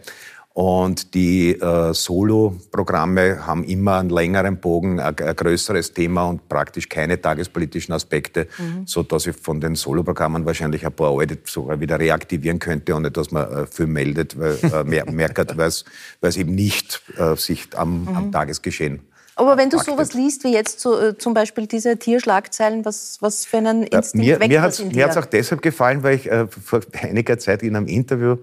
Und 0.53 1.13
die 1.13 1.51
äh, 1.51 1.93
Solo-Programme 1.93 3.47
haben 3.47 3.63
immer 3.63 3.99
einen 3.99 4.09
längeren 4.09 4.57
Bogen, 4.57 4.99
ein, 4.99 5.15
ein, 5.17 5.35
größeres 5.35 5.93
Thema 5.93 6.25
und 6.25 6.49
praktisch 6.49 6.89
keine 6.89 7.21
tagespolitischen 7.21 7.93
Aspekte, 7.93 8.47
mhm. 8.57 8.85
so 8.85 9.01
dass 9.01 9.27
ich 9.27 9.35
von 9.35 9.61
den 9.61 9.75
Solo-Programmen 9.75 10.45
wahrscheinlich 10.45 10.85
ein 10.85 10.91
paar 10.91 11.17
alte 11.17 11.37
sogar 11.45 11.79
wieder 11.79 11.99
reaktivieren 11.99 12.59
könnte, 12.59 12.93
ohne 12.93 13.11
dass 13.11 13.31
man 13.31 13.49
äh, 13.49 13.65
viel 13.65 13.87
meldet, 13.87 14.37
weil, 14.37 14.57
äh, 14.61 14.83
mer 14.85 15.09
merkt, 15.09 15.57
weil 15.57 15.69
es 15.69 16.37
eben 16.37 16.53
nicht 16.53 17.01
äh, 17.17 17.35
sich 17.37 17.69
am, 17.75 18.01
mhm. 18.01 18.15
am 18.17 18.31
Tagesgeschehen 18.31 19.01
aber 19.41 19.57
wenn 19.57 19.69
du 19.69 19.79
sowas 19.79 20.13
liest, 20.13 20.43
wie 20.43 20.53
jetzt 20.53 20.81
so, 20.81 20.99
äh, 20.99 21.17
zum 21.17 21.33
Beispiel 21.33 21.65
diese 21.65 21.97
Tierschlagzeilen, 21.97 22.85
was, 22.85 23.17
was 23.21 23.45
für 23.45 23.57
einen 23.57 23.83
Instinkt 23.83 24.27
ja, 24.27 24.35
mir, 24.35 24.39
weckt 24.39 24.51
mir 24.51 24.61
das 24.61 24.79
in 24.79 24.89
Mir 24.89 25.05
hat 25.05 25.11
es 25.11 25.17
auch 25.17 25.25
deshalb 25.25 25.61
gefallen, 25.61 26.03
weil 26.03 26.15
ich 26.15 26.29
äh, 26.29 26.47
vor 26.47 26.81
einiger 27.01 27.39
Zeit 27.39 27.63
in 27.63 27.75
einem 27.75 27.87
Interview 27.87 28.37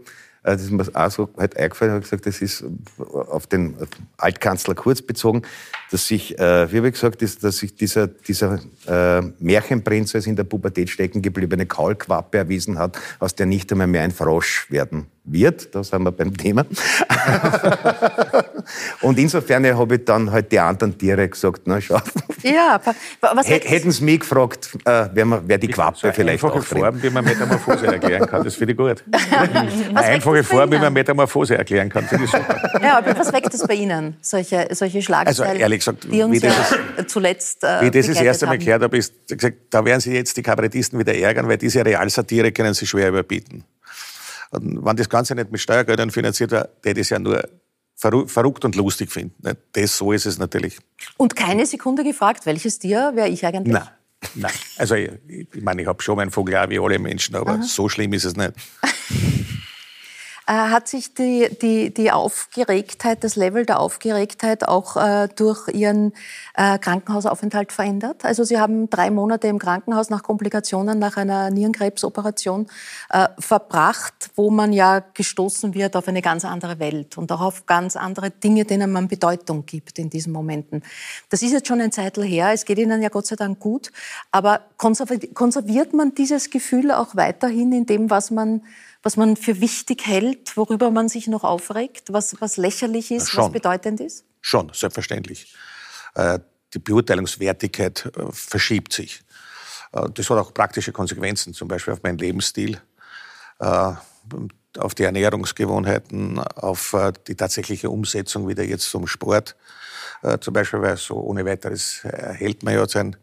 das 0.55 0.63
ist 0.63 0.71
mir 0.71 0.85
auch 0.95 1.11
so 1.11 1.29
halt 1.37 1.57
eingefallen, 1.57 1.93
habe 1.93 2.03
gesagt, 2.03 2.27
das 2.27 2.41
ist 2.41 2.65
auf 2.99 3.47
den 3.47 3.77
Altkanzler 4.17 4.75
Kurz 4.75 5.03
bezogen, 5.03 5.43
dass 5.91 6.07
sich, 6.07 6.39
äh, 6.39 6.73
wie 6.73 6.79
habe 6.79 6.89
ich 6.89 6.95
gesagt, 6.95 7.23
dass, 7.23 7.39
dass 7.39 7.59
sich 7.59 7.75
dieser, 7.75 8.07
dieser 8.07 8.61
äh, 8.87 9.23
Märchenprinzess 9.39 10.27
in 10.27 10.37
der 10.37 10.45
Pubertät 10.45 10.91
stecken 10.91 11.23
gebliebene 11.23 11.67
Kaulquappe 11.67 12.39
erwiesen 12.39 12.79
hat, 12.79 12.99
aus 13.19 13.35
der 13.35 13.47
nicht 13.47 13.71
einmal 13.73 13.87
mehr 13.87 14.03
ein 14.03 14.11
Frosch 14.11 14.71
werden 14.71 15.07
wird. 15.33 15.75
Da 15.75 15.83
sind 15.85 16.03
wir 16.03 16.13
beim 16.13 16.37
Thema. 16.37 16.65
und 19.03 19.19
insofern 19.19 19.67
habe 19.77 19.97
ich 19.97 20.05
dann 20.05 20.31
halt 20.31 20.53
die 20.53 20.59
anderen 20.59 20.97
Tiere 20.97 21.29
gesagt, 21.29 21.63
na 21.67 21.81
schau. 21.81 21.99
Ja, 22.43 22.81
was 23.21 23.49
Hätten 23.49 23.91
sie 23.91 24.05
mich 24.05 24.21
gefragt, 24.21 24.71
äh, 24.85 25.09
wer, 25.13 25.43
wer 25.47 25.59
die 25.59 25.69
Quappe 25.69 25.99
so 25.99 26.13
vielleicht 26.13 26.45
einfache 26.45 26.63
Form, 26.63 27.03
wie 27.03 27.11
man 27.11 27.25
Metamorphose 27.25 27.87
erklären 27.87 28.27
kann, 28.27 28.45
das 28.45 28.55
finde 28.55 28.73
ich 28.73 28.79
gut. 28.79 29.03
eine 29.11 30.01
einfache 30.01 30.45
Form, 30.45 30.71
wie 30.71 30.79
man 30.79 30.93
Metamorphose 30.93 31.57
erklären 31.57 31.89
kann, 31.89 32.05
finde 32.05 32.25
ich 32.25 32.31
super. 32.31 32.81
Ja, 32.81 32.99
aber 32.99 33.19
was 33.19 33.33
weckt 33.33 33.53
das 33.53 33.67
bei 33.67 33.75
Ihnen, 33.75 34.17
solche, 34.21 34.69
solche 34.73 35.03
Schlagzeilen, 35.03 35.51
also, 35.51 35.61
ehrlich 35.61 35.81
gesagt, 35.81 36.05
die 36.11 36.23
uns 36.23 36.43
ja 36.43 36.53
zuletzt 37.07 37.65
äh, 37.65 37.81
Wie 37.81 37.87
ich 37.87 37.93
das 37.93 38.07
das 38.07 38.21
erste 38.21 38.47
Mal 38.47 38.59
gehört 38.59 38.83
habe, 38.83 38.97
ist 38.97 39.15
gesagt, 39.27 39.57
da 39.71 39.85
werden 39.85 40.01
Sie 40.01 40.15
jetzt 40.15 40.37
die 40.37 40.43
Kabarettisten 40.43 40.99
wieder 40.99 41.15
ärgern, 41.15 41.49
weil 41.49 41.59
diese 41.59 41.85
Realsatire 41.85 42.53
können 42.53 42.75
Sie 42.75 42.87
schwer 42.87 43.09
überbieten. 43.09 43.65
Und 44.51 44.85
wenn 44.85 44.97
das 44.97 45.09
Ganze 45.09 45.35
nicht 45.35 45.51
mit 45.51 45.61
Steuergeldern 45.61 46.11
finanziert 46.11 46.51
wäre, 46.51 46.71
hätte 46.85 47.01
ich 47.01 47.07
es 47.07 47.11
ja 47.11 47.19
nur 47.19 47.49
verrückt 47.97 48.65
und 48.65 48.77
lustig 48.77 49.11
finden. 49.11 49.57
Das, 49.73 49.97
so 49.97 50.13
ist 50.13 50.27
es 50.27 50.39
natürlich. 50.39 50.79
Und 51.17 51.35
keine 51.35 51.67
Sekunde 51.67 52.05
gefragt, 52.05 52.47
welches 52.47 52.79
Tier 52.79 53.13
wäre 53.15 53.29
ich 53.29 53.45
eigentlich? 53.45 53.73
Nein. 53.73 53.89
Nein. 54.35 54.53
Also 54.77 54.95
ich, 54.97 55.11
ich 55.29 55.63
meine, 55.63 55.83
ich 55.83 55.89
habe 55.89 56.03
schon 56.03 56.17
meinen 56.17 56.31
Vogel 56.31 56.57
auch 56.57 56.69
wie 56.69 56.79
alle 56.79 56.99
Menschen, 56.99 57.37
aber 57.37 57.53
Aha. 57.53 57.63
so 57.63 57.89
schlimm 57.89 58.13
ist 58.13 58.25
es 58.25 58.37
nicht. 58.37 58.53
Äh, 60.49 60.53
hat 60.53 60.89
sich 60.89 61.13
die, 61.13 61.51
die, 61.61 61.93
die 61.93 62.11
Aufgeregtheit, 62.11 63.23
das 63.23 63.37
Level 63.37 63.67
der 63.67 63.81
Aufgeregtheit 63.81 64.67
auch 64.67 64.97
äh, 64.97 65.29
durch 65.37 65.69
Ihren 65.69 66.15
äh, 66.55 66.79
Krankenhausaufenthalt 66.79 67.71
verändert? 67.71 68.25
Also 68.25 68.45
Sie 68.45 68.59
haben 68.59 68.89
drei 68.89 69.11
Monate 69.11 69.47
im 69.49 69.59
Krankenhaus 69.59 70.09
nach 70.09 70.23
Komplikationen 70.23 70.99
nach 70.99 71.19
einer 71.19 71.51
Nierenkrebsoperation 71.51 72.67
äh, 73.11 73.29
verbracht, 73.39 74.31
wo 74.37 74.51
man 74.51 74.73
ja 74.73 75.01
gestoßen 75.13 75.75
wird 75.75 75.97
auf 75.97 76.09
eine 76.09 76.23
ganz 76.23 76.47
andere 76.47 76.79
Welt 76.79 77.19
und 77.19 77.31
auch 77.31 77.43
auf 77.43 77.67
ganz 77.67 77.95
andere 77.95 78.31
Dinge, 78.31 78.65
denen 78.65 78.91
man 78.91 79.07
Bedeutung 79.07 79.67
gibt 79.67 79.99
in 79.99 80.09
diesen 80.09 80.33
Momenten. 80.33 80.83
Das 81.29 81.43
ist 81.43 81.53
jetzt 81.53 81.69
schon 81.69 81.83
ein 81.83 81.93
Zeitl 81.93 82.23
her. 82.23 82.53
Es 82.55 82.65
geht 82.65 82.79
Ihnen 82.79 83.03
ja 83.03 83.11
Gott 83.11 83.27
sei 83.27 83.37
Dank 83.37 83.61
gut. 83.61 83.93
Aber 84.33 84.63
konserviert 84.79 85.93
man 85.93 86.15
dieses 86.15 86.49
Gefühl 86.49 86.91
auch 86.91 87.17
weiterhin 87.17 87.71
in 87.75 87.85
dem, 87.85 88.09
was 88.09 88.31
man 88.31 88.63
was 89.03 89.17
man 89.17 89.37
für 89.37 89.61
wichtig 89.61 90.07
hält, 90.07 90.57
worüber 90.57 90.91
man 90.91 91.09
sich 91.09 91.29
noch 91.29 91.45
aufregt, 91.45 92.13
was, 92.13 92.41
was 92.41 92.57
lächerlich 92.57 93.11
ist, 93.11 93.31
Schon. 93.31 93.45
was 93.45 93.53
bedeutend 93.53 94.01
ist? 94.01 94.25
Schon, 94.41 94.71
selbstverständlich. 94.75 95.55
Äh, 96.15 96.41
die 96.75 96.79
Beurteilungswertigkeit 96.79 98.07
äh, 98.07 98.33
verschiebt 98.33 98.93
sich. 98.93 99.23
Äh, 99.93 100.09
das 100.13 100.29
hat 100.31 100.39
auch 100.39 100.53
praktische 100.53 100.93
Konsequenzen, 100.93 101.55
zum 101.55 101.69
Beispiel 101.69 101.95
auf 101.95 102.03
meinen 102.03 102.19
Lebensstil, 102.19 102.81
auf 103.59 104.95
die 104.95 105.03
Ernährungsgewohnheiten, 105.03 106.39
auf 106.39 106.95
die 107.27 107.35
tatsächliche 107.35 107.91
Umsetzung 107.91 108.47
wieder 108.47 108.63
jetzt 108.63 108.89
zum 108.89 109.09
Sport. 109.09 109.57
Zum 110.41 110.55
Beispiel, 110.55 110.81
weil 110.81 110.97
so 110.97 111.17
ohne 111.17 111.45
weiteres 111.45 112.05
hält 112.05 112.63
man 112.63 112.75
ja 112.75 112.87
sein 112.87 113.17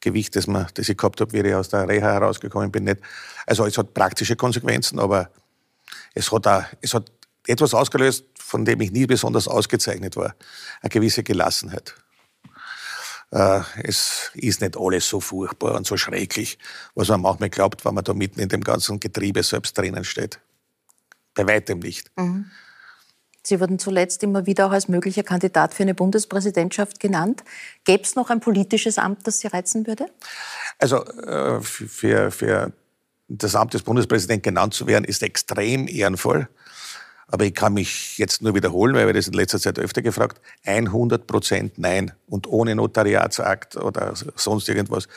Gewicht, 0.00 0.36
das, 0.36 0.46
man, 0.46 0.66
das 0.74 0.88
ich 0.88 0.96
gehabt 0.96 1.20
habe, 1.20 1.32
wie 1.32 1.40
ich 1.40 1.54
aus 1.54 1.68
der 1.68 1.88
Reha 1.88 2.12
herausgekommen 2.12 2.70
bin, 2.70 2.84
nicht. 2.84 3.00
Also 3.46 3.66
es 3.66 3.76
hat 3.76 3.94
praktische 3.94 4.36
Konsequenzen, 4.36 4.98
aber 4.98 5.30
es 6.14 6.30
hat, 6.30 6.46
auch, 6.46 6.64
es 6.80 6.94
hat 6.94 7.10
etwas 7.46 7.74
ausgelöst, 7.74 8.24
von 8.38 8.64
dem 8.64 8.80
ich 8.80 8.90
nie 8.90 9.06
besonders 9.06 9.48
ausgezeichnet 9.48 10.16
war. 10.16 10.34
Eine 10.80 10.90
gewisse 10.90 11.22
Gelassenheit. 11.22 11.94
Äh, 13.30 13.60
es 13.82 14.30
ist 14.34 14.60
nicht 14.60 14.76
alles 14.76 15.08
so 15.08 15.20
furchtbar 15.20 15.74
und 15.74 15.86
so 15.86 15.96
schrecklich, 15.96 16.58
was 16.94 17.08
man 17.08 17.20
manchmal 17.20 17.50
glaubt, 17.50 17.84
wenn 17.84 17.94
man 17.94 18.04
da 18.04 18.14
mitten 18.14 18.40
in 18.40 18.48
dem 18.48 18.62
ganzen 18.62 19.00
Getriebe 19.00 19.42
selbst 19.42 19.76
drinnen 19.76 20.04
steht. 20.04 20.40
Bei 21.34 21.46
weitem 21.46 21.80
nicht. 21.80 22.10
Mhm. 22.16 22.50
Sie 23.48 23.60
wurden 23.60 23.78
zuletzt 23.78 24.22
immer 24.22 24.44
wieder 24.44 24.66
auch 24.66 24.72
als 24.72 24.88
möglicher 24.88 25.22
Kandidat 25.22 25.72
für 25.72 25.82
eine 25.82 25.94
Bundespräsidentschaft 25.94 27.00
genannt. 27.00 27.42
Gäbe 27.84 28.02
es 28.02 28.14
noch 28.14 28.28
ein 28.28 28.40
politisches 28.40 28.98
Amt, 28.98 29.26
das 29.26 29.38
Sie 29.38 29.46
reizen 29.46 29.86
würde? 29.86 30.04
Also 30.78 31.02
äh, 31.04 31.58
für, 31.62 32.30
für 32.30 32.72
das 33.28 33.54
Amt 33.54 33.72
des 33.72 33.82
Bundespräsidenten 33.82 34.42
genannt 34.42 34.74
zu 34.74 34.86
werden, 34.86 35.04
ist 35.04 35.22
extrem 35.22 35.88
ehrenvoll. 35.88 36.46
Aber 37.26 37.46
ich 37.46 37.54
kann 37.54 37.72
mich 37.72 38.18
jetzt 38.18 38.42
nur 38.42 38.54
wiederholen, 38.54 38.94
weil 38.94 39.06
wir 39.06 39.14
das 39.14 39.28
in 39.28 39.32
letzter 39.32 39.58
Zeit 39.58 39.78
öfter 39.78 40.02
gefragt. 40.02 40.42
100 40.66 41.26
Prozent 41.26 41.78
Nein. 41.78 42.12
Und 42.26 42.46
ohne 42.46 42.74
Notariatsakt 42.74 43.76
oder 43.76 44.12
sonst 44.36 44.68
irgendwas. 44.68 45.08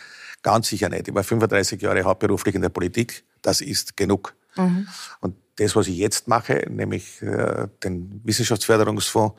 Ganz 0.42 0.70
sicher 0.70 0.88
nicht. 0.88 1.10
Ich 1.10 1.14
war 1.14 1.26
35 1.26 1.82
Jahre 1.82 2.04
hauptberuflich 2.04 2.56
in 2.56 2.62
der 2.62 2.70
Politik. 2.70 3.26
Das 3.42 3.60
ist 3.60 3.98
genug. 3.98 4.34
Mhm. 4.56 4.88
Und 5.20 5.36
das, 5.62 5.76
was 5.76 5.88
ich 5.88 5.98
jetzt 5.98 6.28
mache, 6.28 6.66
nämlich 6.70 7.22
äh, 7.22 7.68
den 7.84 8.22
Wissenschaftsförderungsfonds, 8.24 9.36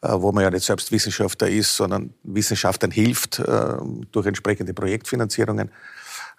äh, 0.00 0.08
wo 0.12 0.32
man 0.32 0.44
ja 0.44 0.50
nicht 0.50 0.64
selbst 0.64 0.90
Wissenschaftler 0.90 1.48
ist, 1.48 1.76
sondern 1.76 2.14
Wissenschaftlern 2.22 2.90
hilft 2.90 3.38
äh, 3.38 3.74
durch 4.10 4.26
entsprechende 4.26 4.72
Projektfinanzierungen. 4.72 5.70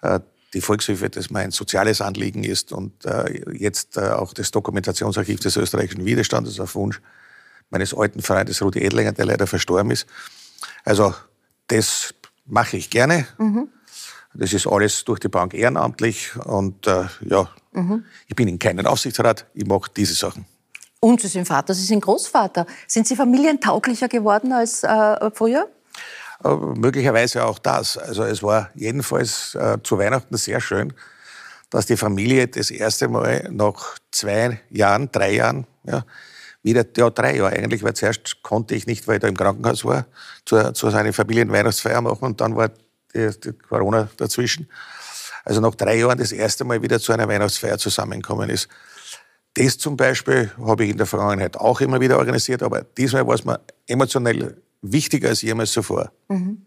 Äh, 0.02 0.20
die 0.52 0.60
Volkshilfe, 0.60 1.10
das 1.10 1.30
mein 1.30 1.50
soziales 1.50 2.00
Anliegen 2.00 2.44
ist 2.44 2.72
und 2.72 3.04
äh, 3.04 3.42
jetzt 3.52 3.96
äh, 3.96 4.10
auch 4.10 4.32
das 4.32 4.50
Dokumentationsarchiv 4.52 5.40
des 5.40 5.56
österreichischen 5.56 6.04
Widerstandes 6.04 6.60
auf 6.60 6.74
Wunsch 6.76 7.00
meines 7.70 7.92
alten 7.92 8.22
Freundes 8.22 8.62
Rudi 8.62 8.80
Edlinger, 8.80 9.12
der 9.12 9.26
leider 9.26 9.46
verstorben 9.46 9.90
ist. 9.90 10.06
Also 10.84 11.14
das 11.66 12.14
mache 12.46 12.76
ich 12.76 12.90
gerne. 12.90 13.26
Mhm. 13.38 13.68
Das 14.34 14.52
ist 14.52 14.66
alles 14.66 15.04
durch 15.04 15.18
die 15.18 15.28
Bank 15.28 15.54
ehrenamtlich 15.54 16.36
und 16.36 16.86
ja, 16.86 17.48
mhm. 17.74 18.04
ich 18.26 18.34
bin 18.34 18.48
in 18.48 18.58
keinem 18.58 18.86
Aufsichtsrat, 18.86 19.46
ich 19.54 19.66
mache 19.66 19.90
diese 19.94 20.14
Sachen. 20.14 20.46
Und 21.00 21.20
Sie 21.20 21.28
sind 21.28 21.46
Vater, 21.46 21.74
Sie 21.74 21.84
sind 21.84 22.00
Großvater. 22.00 22.66
Sind 22.88 23.06
Sie 23.06 23.14
familientauglicher 23.14 24.08
geworden 24.08 24.52
als 24.52 24.82
äh, 24.84 25.30
früher? 25.32 25.68
Äh, 26.42 26.48
möglicherweise 26.48 27.44
auch 27.44 27.58
das. 27.58 27.98
Also 27.98 28.24
es 28.24 28.42
war 28.42 28.70
jedenfalls 28.74 29.54
äh, 29.54 29.78
zu 29.82 29.98
Weihnachten 29.98 30.36
sehr 30.36 30.60
schön, 30.60 30.94
dass 31.68 31.86
die 31.86 31.96
Familie 31.96 32.48
das 32.48 32.70
erste 32.70 33.08
Mal 33.08 33.48
nach 33.50 33.98
zwei 34.10 34.60
Jahren, 34.70 35.10
drei 35.12 35.32
Jahren, 35.32 35.66
ja, 35.84 36.04
wieder, 36.62 36.84
ja, 36.96 37.10
drei 37.10 37.36
Jahre 37.36 37.50
eigentlich, 37.54 37.82
weil 37.82 37.94
zuerst 37.94 38.42
konnte 38.42 38.74
ich 38.74 38.86
nicht, 38.86 39.06
weil 39.06 39.16
ich 39.16 39.20
da 39.20 39.28
im 39.28 39.36
Krankenhaus 39.36 39.84
war, 39.84 40.06
zu, 40.46 40.72
zu 40.72 40.88
seiner 40.88 41.12
Familienweihnachtsfeier 41.12 42.00
machen 42.00 42.24
und 42.24 42.40
dann 42.40 42.56
war 42.56 42.70
die, 43.14 43.30
die 43.40 43.52
Corona 43.52 44.08
dazwischen. 44.16 44.68
Also 45.44 45.60
nach 45.60 45.74
drei 45.74 45.98
Jahren 45.98 46.18
das 46.18 46.32
erste 46.32 46.64
Mal 46.64 46.82
wieder 46.82 46.98
zu 46.98 47.12
einer 47.12 47.28
Weihnachtsfeier 47.28 47.78
zusammenkommen 47.78 48.50
ist. 48.50 48.68
das 49.54 49.78
zum 49.78 49.96
Beispiel 49.96 50.50
habe 50.58 50.84
ich 50.84 50.90
in 50.90 50.96
der 50.96 51.06
Vergangenheit 51.06 51.56
auch 51.56 51.80
immer 51.80 52.00
wieder 52.00 52.18
organisiert, 52.18 52.62
aber 52.62 52.82
diesmal 52.82 53.26
war 53.26 53.34
es 53.34 53.44
mir 53.44 53.60
emotionell 53.86 54.60
wichtiger 54.82 55.28
als 55.28 55.42
jemals 55.42 55.72
zuvor. 55.72 56.10
Mhm. 56.28 56.66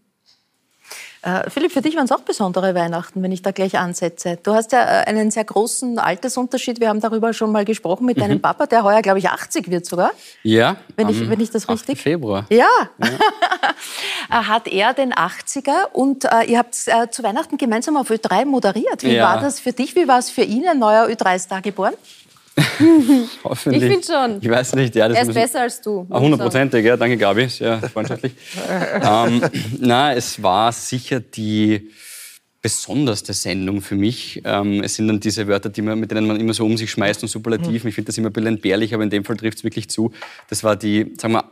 Äh, 1.28 1.50
Philipp, 1.50 1.74
für 1.74 1.82
dich 1.82 1.98
waren 1.98 2.06
es 2.06 2.12
auch 2.13 2.22
besondere 2.22 2.74
Weihnachten, 2.74 3.22
wenn 3.22 3.34
ich 3.34 3.42
da 3.42 3.52
gleich 3.52 3.78
ansetze. 3.78 4.40
Du 4.42 4.54
hast 4.54 4.72
ja 4.72 4.80
äh, 4.80 5.08
einen 5.08 5.30
sehr 5.30 5.44
großen 5.44 6.00
Altersunterschied. 6.00 6.80
Wir 6.80 6.88
haben 6.88 7.02
darüber 7.02 7.34
schon 7.34 7.52
mal 7.52 7.66
gesprochen 7.66 8.06
mit 8.06 8.16
mhm. 8.16 8.22
deinem 8.22 8.42
Papa, 8.42 8.66
der 8.66 8.86
heuer, 8.86 9.02
glaube 9.02 9.20
ich, 9.20 9.28
80 9.28 9.70
wird 9.70 9.86
sogar. 9.86 10.12
Ja. 10.44 10.78
Wenn, 10.96 11.10
ich, 11.10 11.30
wenn 11.30 11.42
ich 11.42 11.52
das 11.52 11.68
richtig. 11.68 12.00
Februar. 12.00 12.46
Ja. 12.50 12.66
ja. 13.00 13.08
Äh, 14.30 14.34
hat 14.34 14.68
er 14.68 14.94
den 14.94 15.13
80er 15.13 15.92
und 15.94 16.26
äh, 16.26 16.44
ihr 16.48 16.58
habt 16.58 16.76
äh, 16.88 17.10
zu 17.10 17.24
Weihnachten 17.24 17.58
gemeinsam 17.58 17.96
auf 17.96 18.10
Ö3 18.10 18.44
moderiert. 18.44 19.04
Wie 19.04 19.16
ja. 19.16 19.24
war 19.24 19.42
das 19.42 19.62
für 19.62 19.72
dich? 19.72 19.96
Wie 19.96 20.08
war 20.08 20.20
es 20.20 20.30
für 20.30 20.42
ihn, 20.42 20.68
ein 20.68 20.80
neuer 20.80 21.06
Ö3-Star 21.06 21.62
geboren? 21.62 21.94
Hoffentlich. 23.43 23.84
Ich 23.84 23.89
finde 23.89 24.08
schon. 24.08 24.38
Ich 24.41 24.50
weiß 24.50 24.76
nicht. 24.76 24.96
Ja, 24.96 25.08
das 25.08 25.17
er 25.17 25.28
ist 25.28 25.34
besser 25.34 25.62
als 25.62 25.82
du. 25.82 26.08
Ah, 26.10 26.20
hundertprozentig, 26.20 26.84
ja. 26.84 26.98
Danke, 26.98 27.17
Gabi. 27.17 27.48
Sehr 27.48 27.80
freundschaftlich. 27.82 28.34
ähm, 29.02 29.41
na, 29.80 30.13
es 30.13 30.41
war 30.41 30.72
sicher 30.72 31.20
die 31.20 31.89
besonderste 32.62 33.34
Sendung 33.34 33.82
für 33.82 33.96
mich. 33.96 34.41
Ähm, 34.43 34.84
es 34.84 34.96
sind 34.96 35.08
dann 35.08 35.20
diese 35.20 35.48
Wörter, 35.48 35.70
die 35.70 35.82
man, 35.82 36.00
mit 36.00 36.10
denen 36.10 36.26
man 36.26 36.39
immer 36.39 36.54
so 36.54 36.65
um 36.65 36.76
sich 36.78 36.89
schmeißt 36.89 37.22
und 37.22 37.30
Superlativen. 37.30 37.88
Ich 37.88 37.96
finde 37.96 38.08
das 38.08 38.17
immer 38.17 38.30
ein 38.30 38.34
bisschen 38.34 38.48
entbehrlich, 38.48 38.93
aber 38.93 39.04
in 39.04 39.10
dem 39.10 39.24
Fall 39.24 39.38
trifft 39.38 39.60
es 39.60 39.63
wirklich 39.63 39.89
zu. 39.89 40.12
Das 40.50 40.63
war 40.63 40.76
die, 40.76 41.13
sagen 41.17 41.34
wir, 41.34 41.52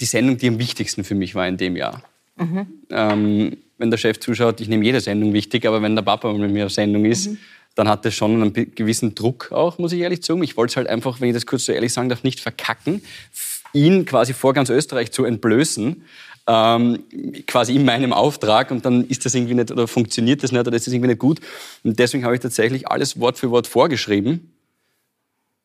die 0.00 0.04
Sendung, 0.04 0.36
die 0.36 0.48
am 0.48 0.58
wichtigsten 0.58 1.04
für 1.04 1.14
mich 1.14 1.34
war 1.34 1.46
in 1.46 1.56
dem 1.56 1.76
Jahr. 1.76 2.02
Mhm. 2.36 2.66
Ähm, 2.90 3.56
wenn 3.78 3.90
der 3.90 3.98
Chef 3.98 4.18
zuschaut, 4.18 4.60
ich 4.60 4.68
nehme 4.68 4.84
jede 4.84 5.00
Sendung 5.00 5.32
wichtig, 5.32 5.64
aber 5.66 5.80
wenn 5.80 5.94
der 5.94 6.02
Papa 6.02 6.32
mit 6.32 6.50
mir 6.50 6.66
auf 6.66 6.72
Sendung 6.72 7.04
ist, 7.04 7.30
mhm 7.30 7.38
dann 7.74 7.88
hat 7.88 8.04
das 8.04 8.14
schon 8.14 8.42
einen 8.42 8.52
gewissen 8.52 9.14
Druck 9.14 9.50
auch, 9.52 9.78
muss 9.78 9.92
ich 9.92 10.00
ehrlich 10.00 10.24
sagen. 10.24 10.42
Ich 10.42 10.56
wollte 10.56 10.72
es 10.72 10.76
halt 10.76 10.88
einfach, 10.88 11.20
wenn 11.20 11.28
ich 11.28 11.34
das 11.34 11.46
kurz 11.46 11.64
so 11.64 11.72
ehrlich 11.72 11.92
sagen 11.92 12.08
darf, 12.08 12.22
nicht 12.22 12.40
verkacken, 12.40 13.02
ihn 13.72 14.04
quasi 14.04 14.34
vor 14.34 14.52
ganz 14.52 14.68
Österreich 14.68 15.12
zu 15.12 15.24
entblößen, 15.24 16.04
ähm, 16.46 17.04
quasi 17.46 17.74
in 17.74 17.84
meinem 17.84 18.12
Auftrag 18.12 18.70
und 18.70 18.84
dann 18.84 19.06
ist 19.06 19.24
das 19.24 19.34
irgendwie 19.34 19.54
nicht 19.54 19.70
oder 19.70 19.86
funktioniert 19.86 20.42
das 20.42 20.52
nicht 20.52 20.66
oder 20.66 20.76
ist 20.76 20.86
das 20.86 20.92
irgendwie 20.92 21.08
nicht 21.08 21.20
gut. 21.20 21.40
Und 21.84 21.98
deswegen 21.98 22.24
habe 22.24 22.34
ich 22.34 22.40
tatsächlich 22.40 22.88
alles 22.88 23.18
Wort 23.20 23.38
für 23.38 23.50
Wort 23.50 23.66
vorgeschrieben 23.66 24.52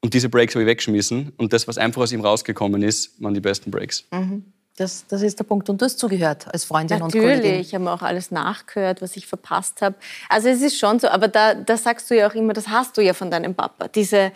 und 0.02 0.13
diese 0.13 0.30
Breaks 0.30 0.54
habe 0.56 0.63
ich 0.63 0.67
weggeschmissen 0.67 1.34
und 1.38 1.52
das, 1.52 1.67
was 1.67 1.78
einfach 1.78 2.04
aus 2.04 2.12
ihm 2.12 2.22
rausgekommen 2.22 2.84
ist, 2.84 3.22
waren 3.22 3.34
die 3.34 3.41
besten 3.41 3.72
Breaks. 3.72 4.06
Mhm. 4.12 4.46
Das, 4.77 5.07
das 5.07 5.23
ist 5.23 5.39
der 5.39 5.43
Punkt. 5.43 5.69
Und 5.69 5.81
du 5.81 5.85
hast 5.85 5.97
zugehört 5.97 6.45
als 6.53 6.63
Freundin 6.63 6.99
Natürlich, 6.99 7.15
und 7.15 7.21
Kollegin. 7.21 7.43
Natürlich, 7.43 7.67
ich 7.67 7.75
habe 7.75 7.91
auch 7.91 8.03
alles 8.03 8.29
nachgehört, 8.29 9.01
was 9.01 9.17
ich 9.17 9.25
verpasst 9.25 9.81
habe. 9.81 9.95
Also 10.29 10.49
es 10.49 10.61
ist 10.61 10.77
schon 10.77 10.99
so, 10.99 11.09
aber 11.09 11.27
da, 11.27 11.55
da 11.55 11.77
sagst 11.77 12.09
du 12.11 12.15
ja 12.15 12.29
auch 12.29 12.35
immer, 12.35 12.53
das 12.53 12.67
hast 12.67 12.95
du 12.95 13.01
ja 13.01 13.13
von 13.13 13.31
deinem 13.31 13.55
Papa. 13.55 13.87
Diese, 13.87 14.17
äh, 14.17 14.31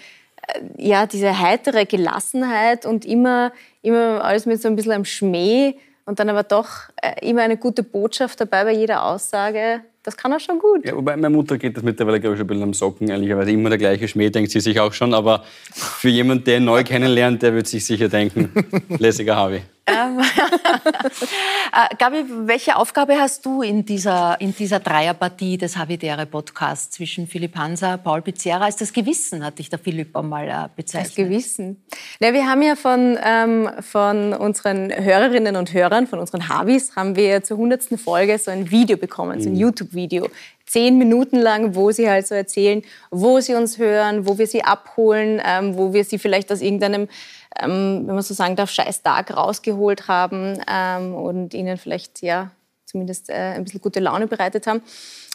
ja, 0.77 1.05
diese 1.05 1.39
heitere 1.39 1.85
Gelassenheit 1.85 2.87
und 2.87 3.05
immer, 3.05 3.51
immer 3.83 4.23
alles 4.23 4.47
mit 4.47 4.59
so 4.59 4.67
ein 4.67 4.75
bisschen 4.75 4.93
einem 4.93 5.05
Schmäh 5.05 5.75
und 6.05 6.19
dann 6.19 6.27
aber 6.27 6.41
doch 6.41 6.89
äh, 7.03 7.29
immer 7.29 7.43
eine 7.43 7.57
gute 7.57 7.83
Botschaft 7.83 8.41
dabei 8.41 8.63
bei 8.63 8.73
jeder 8.73 9.05
Aussage. 9.05 9.81
Das 10.01 10.17
kann 10.17 10.31
er 10.31 10.39
schon 10.39 10.57
gut. 10.57 10.83
Ja, 10.83 10.95
wobei 10.95 11.15
meine 11.15 11.29
Mutter 11.29 11.59
geht 11.59 11.77
das 11.77 11.83
mittlerweile, 11.83 12.19
glaube 12.19 12.33
ich, 12.33 12.39
schon 12.39 12.45
ein 12.45 12.47
bisschen 12.47 12.63
am 12.63 12.73
Socken, 12.73 13.09
ehrlicherweise. 13.09 13.51
Immer 13.51 13.69
der 13.69 13.77
gleiche 13.77 14.07
Schmäh, 14.07 14.31
denkt 14.31 14.49
sie 14.49 14.59
sich 14.59 14.79
auch 14.79 14.93
schon. 14.93 15.13
Aber 15.13 15.43
für 15.71 16.09
jemanden, 16.09 16.45
der 16.45 16.57
ihn 16.57 16.65
neu 16.65 16.83
kennenlernt, 16.83 17.43
der 17.43 17.53
wird 17.53 17.67
sich 17.67 17.85
sicher 17.85 18.09
denken, 18.09 18.51
lässiger 18.97 19.35
Harvey. 19.35 19.61
Ähm, 19.87 20.19
äh, 21.73 21.95
Gabi, 21.97 22.23
welche 22.45 22.75
Aufgabe 22.75 23.17
hast 23.17 23.45
du 23.45 23.61
in 23.61 23.83
dieser, 23.83 24.39
in 24.39 24.55
dieser 24.55 24.79
Dreierpartie 24.79 25.57
des 25.57 25.75
Havidere-Podcasts 25.75 26.91
zwischen 26.91 27.27
Philipp 27.27 27.55
Hansa, 27.55 27.97
Paul 27.97 28.21
Pizzerra? 28.21 28.67
Ist 28.67 28.81
das 28.81 28.93
Gewissen, 28.93 29.43
hat 29.43 29.59
dich 29.59 29.69
der 29.69 29.79
Philipp 29.79 30.15
einmal 30.15 30.47
äh, 30.47 30.69
bezeichnet. 30.75 31.07
Das 31.07 31.15
Gewissen. 31.15 31.83
Ja, 32.19 32.33
wir 32.33 32.45
haben 32.45 32.61
ja 32.61 32.75
von, 32.75 33.17
ähm, 33.23 33.69
von 33.79 34.33
unseren 34.33 34.91
Hörerinnen 34.93 35.55
und 35.55 35.73
Hörern, 35.73 36.07
von 36.07 36.19
unseren 36.19 36.47
Havis, 36.47 36.95
haben 36.95 37.15
wir 37.15 37.43
zur 37.43 37.57
hundertsten 37.57 37.97
Folge 37.97 38.37
so 38.37 38.51
ein 38.51 38.69
Video 38.69 38.97
bekommen, 38.97 39.41
so 39.41 39.49
ein 39.49 39.53
mhm. 39.53 39.61
YouTube-Video 39.61 40.27
zehn 40.71 40.97
Minuten 40.97 41.35
lang, 41.35 41.75
wo 41.75 41.91
sie 41.91 42.09
halt 42.09 42.25
so 42.25 42.33
erzählen, 42.33 42.81
wo 43.09 43.41
sie 43.41 43.55
uns 43.55 43.77
hören, 43.77 44.25
wo 44.25 44.37
wir 44.37 44.47
sie 44.47 44.63
abholen, 44.63 45.41
ähm, 45.45 45.75
wo 45.75 45.91
wir 45.91 46.05
sie 46.05 46.17
vielleicht 46.17 46.49
aus 46.49 46.61
irgendeinem 46.61 47.09
ähm, 47.61 48.03
wenn 48.07 48.15
man 48.15 48.23
so 48.23 48.33
sagen 48.33 48.55
darf, 48.55 48.71
scheiß 48.71 49.03
Tag 49.03 49.35
rausgeholt 49.35 50.07
haben 50.07 50.59
ähm, 50.67 51.13
und 51.13 51.53
ihnen 51.53 51.77
vielleicht 51.77 52.21
ja 52.21 52.51
zumindest 52.85 53.29
äh, 53.29 53.53
ein 53.55 53.63
bisschen 53.63 53.81
gute 53.81 53.99
Laune 53.99 54.27
bereitet 54.27 54.67
haben. 54.67 54.81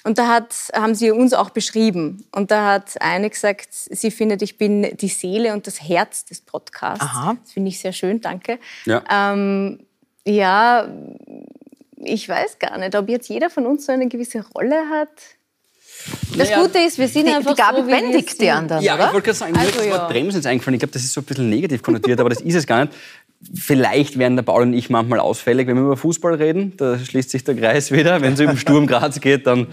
Und 0.05 0.19
da 0.19 0.29
hat, 0.29 0.55
haben 0.73 0.95
sie 0.95 1.11
uns 1.11 1.33
auch 1.33 1.51
beschrieben. 1.51 2.25
Und 2.31 2.53
da 2.53 2.75
hat 2.75 3.01
eine 3.01 3.29
gesagt, 3.29 3.69
sie 3.73 4.11
findet, 4.13 4.41
ich 4.41 4.57
bin 4.57 4.97
die 4.97 5.09
Seele 5.09 5.53
und 5.53 5.67
das 5.67 5.83
Herz 5.83 6.25
des 6.25 6.43
Podcasts. 6.43 7.05
Aha. 7.05 7.37
Das 7.43 7.53
finde 7.53 7.71
ich 7.71 7.81
sehr 7.81 7.93
schön, 7.93 8.21
danke. 8.21 8.61
Ja. 8.85 9.03
Ähm, 9.11 9.81
ja, 10.25 10.89
ich 11.97 12.29
weiß 12.29 12.59
gar 12.59 12.79
nicht, 12.79 12.95
ob 12.95 13.09
jetzt 13.09 13.29
jeder 13.29 13.51
von 13.51 13.67
uns 13.67 13.87
so 13.87 13.93
eine 13.93 14.07
gewisse 14.07 14.45
Rolle 14.55 14.89
hat. 14.91 15.11
Das 16.37 16.51
naja, 16.51 16.63
Gute 16.63 16.79
ist, 16.79 16.99
wir 16.99 17.09
sind 17.09 17.27
die, 17.27 17.33
einfach 17.33 17.55
die 17.55 17.61
Gabi 17.61 17.81
so, 17.81 17.87
bändigt 17.87 18.41
die 18.41 18.51
anderen, 18.51 18.83
Ja, 18.83 18.95
oder? 18.95 19.07
ich 19.07 19.13
wollte 19.13 19.25
gerade 19.27 19.39
sagen, 19.39 19.53
mir 19.53 19.61
also, 19.61 19.79
das 19.79 19.91
Wort 19.91 20.09
Bremsen 20.09 20.37
jetzt 20.37 20.47
eingefallen. 20.47 20.75
Ich 20.75 20.81
glaube, 20.81 20.93
das 20.93 21.03
ist 21.03 21.13
so 21.13 21.21
ein 21.21 21.25
bisschen 21.25 21.49
negativ 21.49 21.83
konnotiert, 21.83 22.21
aber 22.21 22.29
das 22.29 22.41
ist 22.41 22.55
es 22.55 22.67
gar 22.67 22.85
nicht. 22.85 22.97
Vielleicht 23.55 24.19
werden 24.19 24.37
der 24.37 24.43
Paul 24.43 24.63
und 24.63 24.73
ich 24.73 24.91
manchmal 24.91 25.21
ausfällig, 25.21 25.67
wenn 25.67 25.77
wir 25.77 25.85
über 25.85 25.97
Fußball 25.97 26.35
reden. 26.35 26.77
Da 26.77 26.99
schließt 26.99 27.31
sich 27.31 27.45
der 27.45 27.55
Kreis 27.55 27.91
wieder. 27.91 28.21
Wenn 28.21 28.33
es 28.33 28.41
um 28.41 28.57
Sturm 28.57 28.87
Graz 28.87 29.21
geht, 29.21 29.47
dann 29.47 29.67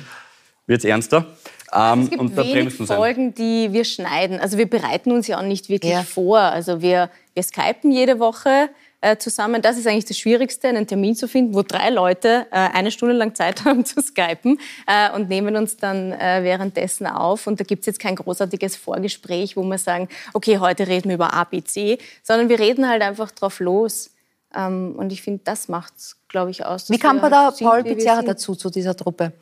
wird 0.68 0.80
es 0.80 0.86
ernster. 0.86 1.26
Ähm, 1.74 2.02
es 2.02 2.10
gibt 2.10 2.22
und 2.22 2.38
wenig 2.38 2.74
Folgen, 2.74 3.34
die 3.34 3.72
wir 3.72 3.86
schneiden. 3.86 4.40
Also 4.40 4.58
wir 4.58 4.70
bereiten 4.70 5.12
uns 5.12 5.28
ja 5.28 5.40
auch 5.40 5.44
nicht 5.44 5.70
wirklich 5.70 5.92
ja. 5.92 6.04
vor. 6.04 6.40
Also 6.40 6.82
wir, 6.82 7.10
wir 7.34 7.44
skypen 7.44 7.92
jede 7.92 8.20
Woche 8.20 8.70
äh, 9.04 9.18
zusammen. 9.18 9.62
Das 9.62 9.78
ist 9.78 9.86
eigentlich 9.86 10.06
das 10.06 10.18
Schwierigste, 10.18 10.70
einen 10.70 10.88
Termin 10.88 11.16
zu 11.16 11.28
finden, 11.28 11.54
wo 11.54 11.62
drei 11.62 11.90
Leute 11.90 12.48
äh, 12.52 12.56
eine 12.56 12.90
Stunde 12.90 13.14
lang 13.14 13.36
Zeit 13.36 13.66
haben 13.66 13.86
zu 13.86 14.02
skypen 14.02 14.60
äh, 14.88 15.12
und 15.12 15.30
nehmen 15.30 15.56
uns 15.56 15.78
dann 15.78 16.14
äh, 16.14 16.40
währenddessen 16.44 17.06
auf. 17.06 17.46
Und 17.46 17.60
da 17.60 17.64
gibt 17.64 17.82
es 17.82 17.88
jetzt 17.88 18.00
kein 18.00 18.16
großartiges 18.16 18.78
Vorgespräch, 18.78 19.58
wo 19.58 19.64
wir 19.64 19.78
sagen, 19.78 20.08
okay, 20.34 20.58
heute 20.60 20.88
reden 20.88 21.10
wir 21.10 21.16
über 21.16 21.34
ABC, 21.34 21.98
sondern 22.24 22.50
wir 22.50 22.60
reden 22.60 22.88
halt 22.88 23.02
einfach 23.02 23.32
drauf 23.32 23.60
los. 23.60 24.12
Ähm, 24.56 24.96
und 24.96 25.12
ich 25.12 25.22
finde, 25.22 25.42
das 25.44 25.68
macht 25.68 25.94
es, 25.98 26.16
glaube 26.30 26.52
ich, 26.52 26.66
aus. 26.66 26.90
Wie 26.90 26.98
kam 26.98 27.20
da 27.20 27.52
Paul 27.52 27.84
Pizzerra 27.84 28.22
dazu, 28.22 28.56
zu 28.56 28.70
dieser 28.70 28.96
Truppe? 28.96 29.34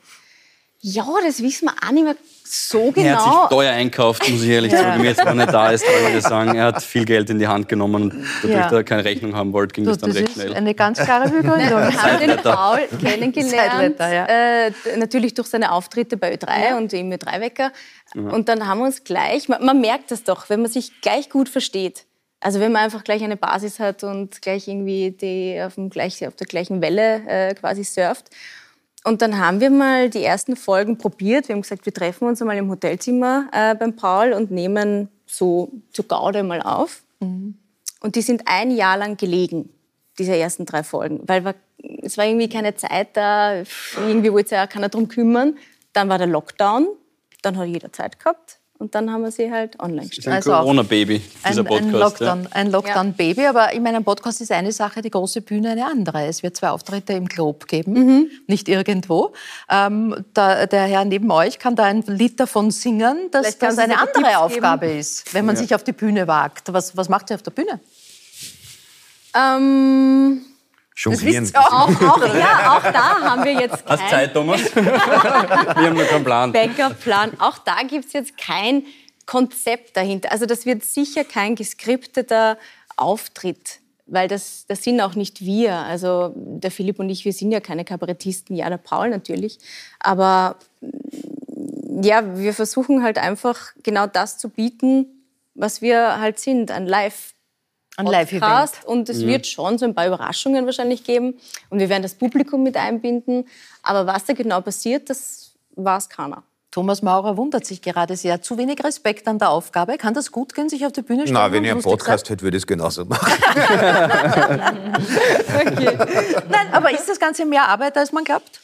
Ja, 0.83 1.05
das 1.23 1.43
wissen 1.43 1.67
wir 1.67 1.73
auch 1.87 1.91
nicht 1.91 2.03
mehr 2.03 2.15
so 2.43 2.91
genau. 2.91 3.07
Er 3.07 3.15
hat 3.15 3.23
sich 3.23 3.31
genau. 3.31 3.47
teuer 3.47 3.71
einkauft, 3.71 4.27
muss 4.29 4.41
ich 4.41 4.49
ehrlich 4.49 4.71
ja. 4.73 4.79
sagen. 4.79 5.03
Jetzt, 5.03 5.23
wenn 5.23 5.39
er 5.39 5.45
da 5.45 5.69
ist, 5.69 5.85
kann 5.85 6.17
ich 6.17 6.23
sagen, 6.23 6.55
er 6.55 6.65
hat 6.65 6.81
viel 6.81 7.05
Geld 7.05 7.29
in 7.29 7.37
die 7.37 7.47
Hand 7.47 7.69
genommen 7.69 8.03
und 8.03 8.25
dadurch, 8.41 8.57
ja. 8.57 8.63
dass 8.63 8.73
er 8.73 8.83
keine 8.83 9.05
Rechnung 9.05 9.35
haben 9.35 9.53
wollte, 9.53 9.73
ging 9.73 9.85
du, 9.85 9.91
das 9.91 9.99
dann 9.99 10.09
das 10.09 10.19
recht 10.19 10.33
schnell. 10.33 10.53
eine 10.55 10.73
ganz 10.73 10.99
klare 10.99 11.29
Begründung. 11.29 11.59
Wir 11.69 12.03
haben 12.03 12.19
den 12.19 12.37
Paul 12.37 12.79
kennengelernt, 12.99 13.99
ja. 13.99 14.25
äh, 14.25 14.71
natürlich 14.97 15.35
durch 15.35 15.49
seine 15.49 15.71
Auftritte 15.71 16.17
bei 16.17 16.33
Ö3 16.33 16.77
und 16.77 16.91
im 16.93 17.11
Ö3-Wecker. 17.11 17.71
Und 18.15 18.49
dann 18.49 18.67
haben 18.67 18.79
wir 18.79 18.87
uns 18.87 19.03
gleich, 19.03 19.47
man, 19.47 19.63
man 19.63 19.79
merkt 19.79 20.11
das 20.11 20.23
doch, 20.23 20.49
wenn 20.49 20.61
man 20.61 20.69
sich 20.69 20.99
gleich 21.01 21.29
gut 21.29 21.47
versteht, 21.47 22.05
also 22.41 22.59
wenn 22.59 22.71
man 22.71 22.83
einfach 22.83 23.03
gleich 23.03 23.23
eine 23.23 23.37
Basis 23.37 23.79
hat 23.79 24.03
und 24.03 24.41
gleich 24.41 24.67
irgendwie 24.67 25.11
die 25.11 25.61
auf, 25.61 25.75
dem 25.75 25.89
gleich, 25.89 26.27
auf 26.27 26.35
der 26.35 26.47
gleichen 26.47 26.81
Welle 26.81 27.21
äh, 27.27 27.53
quasi 27.53 27.83
surft. 27.83 28.31
Und 29.03 29.21
dann 29.21 29.39
haben 29.39 29.59
wir 29.59 29.71
mal 29.71 30.09
die 30.09 30.23
ersten 30.23 30.55
Folgen 30.55 30.97
probiert. 30.97 31.47
Wir 31.47 31.55
haben 31.55 31.61
gesagt, 31.61 31.85
wir 31.85 31.93
treffen 31.93 32.27
uns 32.27 32.41
einmal 32.41 32.57
im 32.57 32.69
Hotelzimmer 32.69 33.47
äh, 33.51 33.75
beim 33.75 33.95
Paul 33.95 34.33
und 34.33 34.51
nehmen 34.51 35.09
so 35.25 35.71
zu 35.91 36.03
Gaude 36.03 36.43
mal 36.43 36.61
auf. 36.61 37.01
Mhm. 37.19 37.55
Und 38.01 38.15
die 38.15 38.21
sind 38.21 38.43
ein 38.45 38.71
Jahr 38.71 38.97
lang 38.97 39.17
gelegen, 39.17 39.69
diese 40.19 40.35
ersten 40.35 40.65
drei 40.65 40.83
Folgen. 40.83 41.21
Weil 41.27 41.45
wir, 41.45 41.55
es 42.03 42.17
war 42.17 42.25
irgendwie 42.25 42.49
keine 42.49 42.75
Zeit 42.75 43.17
da, 43.17 43.63
irgendwie 43.95 44.31
wollte 44.31 44.49
sich 44.49 44.57
ja 44.57 44.67
keiner 44.67 44.89
drum 44.89 45.07
kümmern. 45.07 45.57
Dann 45.93 46.09
war 46.09 46.17
der 46.17 46.27
Lockdown, 46.27 46.87
dann 47.41 47.57
hat 47.57 47.67
jeder 47.67 47.91
Zeit 47.91 48.19
gehabt. 48.19 48.60
Und 48.81 48.95
dann 48.95 49.11
haben 49.11 49.21
wir 49.21 49.29
sie 49.29 49.51
halt 49.51 49.79
online 49.79 50.07
gestellt. 50.07 50.25
Das 50.25 50.39
ist 50.39 50.47
ein 50.47 50.53
also 50.53 50.63
Corona-Baby, 50.63 51.21
dieser 51.47 51.63
Podcast. 51.63 51.85
Ein 51.85 51.99
Lockdown, 51.99 52.43
ja. 52.43 52.49
ein 52.53 52.71
Lockdown-Baby. 52.71 53.45
Aber 53.45 53.71
in 53.73 53.83
meinem 53.83 54.03
Podcast 54.03 54.41
ist 54.41 54.51
eine 54.51 54.71
Sache, 54.71 55.03
die 55.03 55.11
große 55.11 55.41
Bühne 55.41 55.69
eine 55.69 55.85
andere. 55.85 56.25
Es 56.25 56.41
wird 56.41 56.57
zwei 56.57 56.71
Auftritte 56.71 57.13
im 57.13 57.27
Globe 57.27 57.67
geben, 57.67 57.93
mhm. 57.93 58.31
nicht 58.47 58.67
irgendwo. 58.67 59.33
Ähm, 59.69 60.25
da, 60.33 60.65
der 60.65 60.85
Herr 60.85 61.05
neben 61.05 61.29
euch 61.29 61.59
kann 61.59 61.75
da 61.75 61.83
ein 61.83 62.01
Lied 62.07 62.39
davon 62.39 62.71
singen, 62.71 63.29
dass 63.29 63.59
das 63.59 63.77
eine 63.77 63.99
andere 63.99 64.39
Aufgabe 64.39 64.87
geben. 64.87 64.99
ist, 64.99 65.31
wenn 65.35 65.45
man 65.45 65.55
ja. 65.57 65.61
sich 65.61 65.75
auf 65.75 65.83
die 65.83 65.93
Bühne 65.93 66.25
wagt. 66.25 66.73
Was, 66.73 66.97
was 66.97 67.07
macht 67.07 67.29
ihr 67.29 67.35
auf 67.35 67.43
der 67.43 67.51
Bühne? 67.51 67.79
Ähm 69.35 70.41
Jonglieren. 70.95 71.49
Auch, 71.55 71.89
auch, 72.01 72.35
ja, 72.35 72.77
auch 72.77 72.83
da 72.83 73.21
haben 73.21 73.43
wir 73.43 73.53
jetzt 73.53 73.85
kein... 73.85 73.99
Hast 73.99 74.09
Zeit, 74.09 74.33
Thomas? 74.33 74.61
wir 74.75 74.83
haben 74.85 75.95
noch 75.95 76.07
keinen 76.07 76.23
Plan. 76.23 76.51
Backup-Plan. 76.51 77.39
Auch 77.39 77.57
da 77.59 77.81
gibt 77.87 78.05
es 78.05 78.13
jetzt 78.13 78.37
kein 78.37 78.83
Konzept 79.25 79.95
dahinter. 79.95 80.31
Also 80.31 80.45
das 80.45 80.65
wird 80.65 80.83
sicher 80.83 81.23
kein 81.23 81.55
geskripteter 81.55 82.57
Auftritt, 82.97 83.79
weil 84.05 84.27
das, 84.27 84.65
das 84.67 84.83
sind 84.83 84.99
auch 85.01 85.15
nicht 85.15 85.41
wir. 85.41 85.75
Also 85.75 86.33
der 86.35 86.71
Philipp 86.71 86.99
und 86.99 87.09
ich, 87.09 87.23
wir 87.23 87.33
sind 87.33 87.51
ja 87.51 87.61
keine 87.61 87.85
Kabarettisten, 87.85 88.55
ja, 88.55 88.69
der 88.69 88.77
Paul 88.77 89.09
natürlich. 89.09 89.59
Aber 89.99 90.57
ja, 92.01 92.37
wir 92.37 92.53
versuchen 92.53 93.03
halt 93.03 93.17
einfach 93.17 93.71
genau 93.83 94.07
das 94.07 94.37
zu 94.37 94.49
bieten, 94.49 95.05
was 95.53 95.81
wir 95.81 96.19
halt 96.19 96.39
sind, 96.39 96.71
ein 96.71 96.85
Live- 96.85 97.33
Ein 98.05 98.11
Live-Event. 98.11 98.71
Und 98.85 99.09
es 99.09 99.25
wird 99.25 99.47
schon 99.47 99.77
so 99.77 99.85
ein 99.85 99.95
paar 99.95 100.07
Überraschungen 100.07 100.65
wahrscheinlich 100.65 101.03
geben. 101.03 101.35
Und 101.69 101.79
wir 101.79 101.89
werden 101.89 102.03
das 102.03 102.15
Publikum 102.15 102.63
mit 102.63 102.77
einbinden. 102.77 103.45
Aber 103.83 104.07
was 104.07 104.25
da 104.25 104.33
genau 104.33 104.61
passiert, 104.61 105.09
das 105.09 105.53
weiß 105.75 106.09
keiner. 106.09 106.43
Thomas 106.71 107.01
Maurer 107.01 107.35
wundert 107.35 107.65
sich 107.65 107.81
gerade 107.81 108.15
sehr. 108.15 108.41
Zu 108.41 108.57
wenig 108.57 108.81
Respekt 108.81 109.27
an 109.27 109.37
der 109.37 109.49
Aufgabe. 109.49 109.97
Kann 109.97 110.13
das 110.13 110.31
gut 110.31 110.55
gehen, 110.55 110.69
sich 110.69 110.85
auf 110.85 110.93
die 110.93 111.01
Bühne 111.01 111.23
stellen? 111.23 111.33
Na, 111.33 111.51
wenn 111.51 111.65
ich 111.65 111.71
einen 111.71 111.81
Podcast 111.81 112.29
hätte, 112.29 112.43
würde 112.43 112.55
ich 112.55 112.63
es 112.63 112.67
genauso 112.67 113.03
machen. 113.03 113.29
sein? 115.45 115.75
Nein, 116.49 116.67
aber 116.71 116.91
ist 116.91 117.09
das 117.09 117.19
Ganze 117.19 117.45
mehr 117.45 117.67
Arbeit, 117.67 117.97
als 117.97 118.13
man 118.13 118.23
glaubt? 118.23 118.61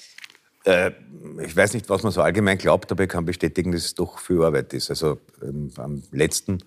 Äh, 0.63 0.91
ich 1.43 1.53
weiß 1.55 1.73
nicht, 1.73 1.89
was 1.89 2.03
man 2.03 2.13
so 2.13 2.21
allgemein 2.21 2.57
glaubt, 2.57 2.89
aber 2.93 3.03
ich 3.03 3.09
kann 3.09 3.25
bestätigen, 3.25 3.73
dass 3.73 3.83
es 3.83 3.93
doch 3.93 4.19
viel 4.19 4.41
Arbeit 4.41 4.73
ist. 4.73 4.89
Also 4.89 5.17
ähm, 5.41 5.71
am 5.77 6.01
letzten 6.11 6.59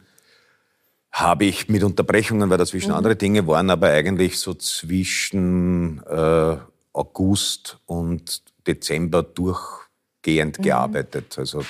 habe 1.12 1.44
ich 1.44 1.68
mit 1.68 1.82
Unterbrechungen, 1.82 2.50
weil 2.50 2.58
dazwischen 2.58 2.92
andere 2.92 3.16
Dinge 3.16 3.46
waren, 3.46 3.70
aber 3.70 3.88
eigentlich 3.88 4.38
so 4.38 4.54
zwischen 4.54 6.02
äh, 6.08 6.56
August 6.92 7.78
und 7.86 8.42
Dezember 8.66 9.22
durchgehend 9.22 10.62
gearbeitet. 10.62 11.38
Also 11.38 11.64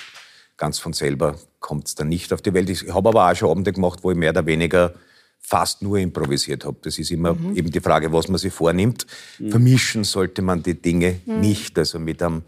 ganz 0.57 0.79
von 0.79 0.92
selber 0.92 1.37
kommt 1.59 1.88
es 1.88 1.94
dann 1.94 2.09
nicht 2.09 2.33
auf 2.33 2.42
die 2.42 2.53
Welt. 2.53 2.68
Ich 2.68 2.92
habe 2.92 3.09
aber 3.09 3.31
auch 3.31 3.35
schon 3.35 3.50
Abende 3.50 3.72
gemacht, 3.72 4.00
wo 4.03 4.11
ich 4.11 4.16
mehr 4.16 4.31
oder 4.31 4.46
weniger 4.46 4.94
fast 5.38 5.83
nur 5.83 5.98
improvisiert 5.98 6.64
habe. 6.64 6.76
Das 6.83 6.98
ist 6.98 7.11
immer 7.11 7.31
eben 7.55 7.70
die 7.70 7.81
Frage, 7.81 8.12
was 8.12 8.29
man 8.29 8.38
sich 8.38 8.53
vornimmt. 8.53 9.07
Vermischen 9.48 10.05
sollte 10.05 10.42
man 10.42 10.62
die 10.62 10.81
Dinge 10.81 11.20
nicht. 11.24 11.79
Also 11.79 11.98
mit, 11.98 12.22
einem, 12.22 12.42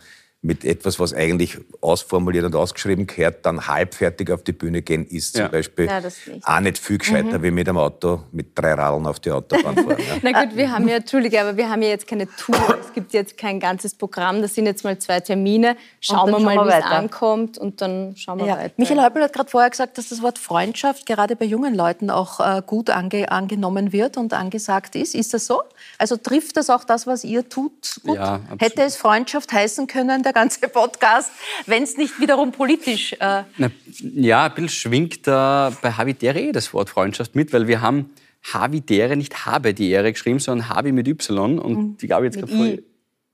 mit 0.45 0.65
etwas, 0.65 0.99
was 0.99 1.15
eigentlich 1.15 1.57
ausformuliert 1.81 2.45
und 2.45 2.57
ausgeschrieben 2.57 3.07
gehört, 3.07 3.47
dann 3.47 3.69
halbfertig 3.69 4.29
auf 4.33 4.43
die 4.43 4.51
Bühne 4.53 4.83
gehen, 4.83 5.07
ist 5.07 5.35
zum 5.35 5.43
Ja. 5.43 5.49
Beispiel 5.49 5.87
Ja, 5.87 6.01
das 6.01 6.17
nicht. 6.27 6.45
auch 6.45 6.59
nicht 6.59 6.79
viel 6.79 6.99
gescheiter, 6.99 7.41
wie 7.45 7.53
mit 7.53 7.69
einem 7.69 7.79
Auto 7.79 8.25
mit 8.33 8.59
drei 8.59 8.75
Radeln 8.75 9.07
auf 9.07 9.21
die 9.21 9.31
Autobahn 9.31 9.77
fahren. 9.77 9.97
Ja. 10.01 10.17
Na 10.23 10.43
gut, 10.45 10.57
wir 10.57 10.73
haben 10.73 10.89
ja, 10.89 10.97
Entschuldige, 10.97 11.41
aber 11.41 11.57
wir 11.57 11.71
haben 11.71 11.81
ja 11.83 11.91
jetzt 11.91 12.09
keine 12.09 12.27
Tour. 12.27 12.57
Es 12.81 12.93
gibt 12.93 13.13
jetzt 13.13 13.39
kein 13.39 13.61
ganzes 13.61 13.95
Programm. 13.95 14.43
Das 14.43 14.57
sind 14.57 14.67
jetzt 14.67 14.83
mal 14.83 14.99
zwei 14.99 15.21
Termine. 15.21 15.77
Schauen 16.01 16.31
wir 16.33 16.41
mal, 16.41 16.67
wie 16.67 16.71
es 16.73 16.85
ankommt 16.85 17.57
und 17.59 17.81
dann 17.81 18.17
schauen 18.17 18.41
wir 18.41 18.47
Ja. 18.47 18.57
weiter. 18.59 18.75
Michael 18.79 19.01
Häupl 19.01 19.23
hat 19.23 19.33
gerade 19.33 19.49
vorher 19.49 19.71
gesagt, 19.71 19.97
dass 19.97 20.09
das 20.09 20.23
Wort 20.23 20.41
Freundschaft 20.41 21.07
gerade 21.07 21.37
bei 21.37 21.45
jungen 21.45 21.73
Leuten 21.77 22.11
auch 22.11 22.41
äh, 22.41 22.63
gut 22.67 22.91
ange 22.91 23.31
angenommen 23.31 23.93
wird 23.93 24.17
und 24.17 24.33
angesagt 24.35 24.97
ist. 24.97 25.15
Ist 25.15 25.35
das 25.35 25.47
so? 25.47 25.63
Also 25.99 26.17
trifft 26.17 26.57
das 26.57 26.69
auch 26.69 26.83
das, 26.83 27.07
was 27.07 27.23
ihr 27.23 27.49
tut, 27.49 28.01
gut? 28.05 28.19
Hätte 28.59 28.83
es 28.83 28.97
Freundschaft 28.97 29.53
heißen 29.53 29.87
können, 29.87 30.25
der 30.33 30.43
ganze 30.43 30.69
Podcast, 30.69 31.31
wenn 31.67 31.83
es 31.83 31.97
nicht 31.97 32.21
wiederum 32.21 32.53
politisch... 32.53 33.13
Äh, 33.15 33.43
Na, 33.59 33.71
ja, 34.15 34.45
ein 34.45 34.55
bisschen 34.55 34.69
schwingt 34.69 35.27
da 35.27 35.73
bei 35.83 35.93
Havidere 35.93 36.41
eh 36.41 36.53
das 36.53 36.73
Wort 36.73 36.89
Freundschaft 36.89 37.35
mit, 37.35 37.53
weil 37.53 37.69
wir 37.69 37.81
haben 37.81 38.11
Havidere, 38.53 39.17
nicht 39.17 39.47
habe 39.47 39.75
die 39.75 39.91
Ehre 39.91 40.13
geschrieben, 40.13 40.39
sondern 40.39 40.69
Habi 40.69 40.93
mit 40.93 41.07
Y. 41.07 41.59
Und 41.59 41.99
die 41.99 42.09
Gabi 42.09 42.27
jetzt 42.27 42.39
gerade 42.39 42.53
voll. 42.53 42.83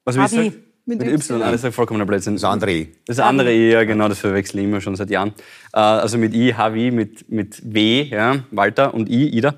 Was 0.05 0.17
will 0.17 0.25
ich 0.25 0.33
Habi. 0.33 0.51
sagen? 0.51 0.65
Mit, 0.85 1.03
Y. 1.03 1.41
Das 1.41 1.65
ist 1.65 1.75
vollkommener 1.75 2.07
Blödsinn. 2.07 2.35
Das 2.35 2.45
andere 2.45 2.73
I. 2.73 2.89
Das 3.07 3.19
andere 3.19 3.53
I, 3.53 3.71
ja 3.73 3.85
genau, 3.85 4.09
das 4.09 4.19
verwechsel 4.19 4.61
ich 4.61 4.65
immer 4.65 4.81
schon 4.81 4.97
seit 4.97 5.11
Jahren. 5.11 5.35
Äh, 5.75 5.81
also 5.81 6.19
mit 6.19 6.35
I, 6.35 6.55
Havi, 6.55 6.91
mit, 6.91 7.31
mit 7.31 7.61
W, 7.63 8.03
ja, 8.03 8.45
Walter 8.51 8.95
und 8.95 9.09
I, 9.09 9.29
Ida. 9.29 9.55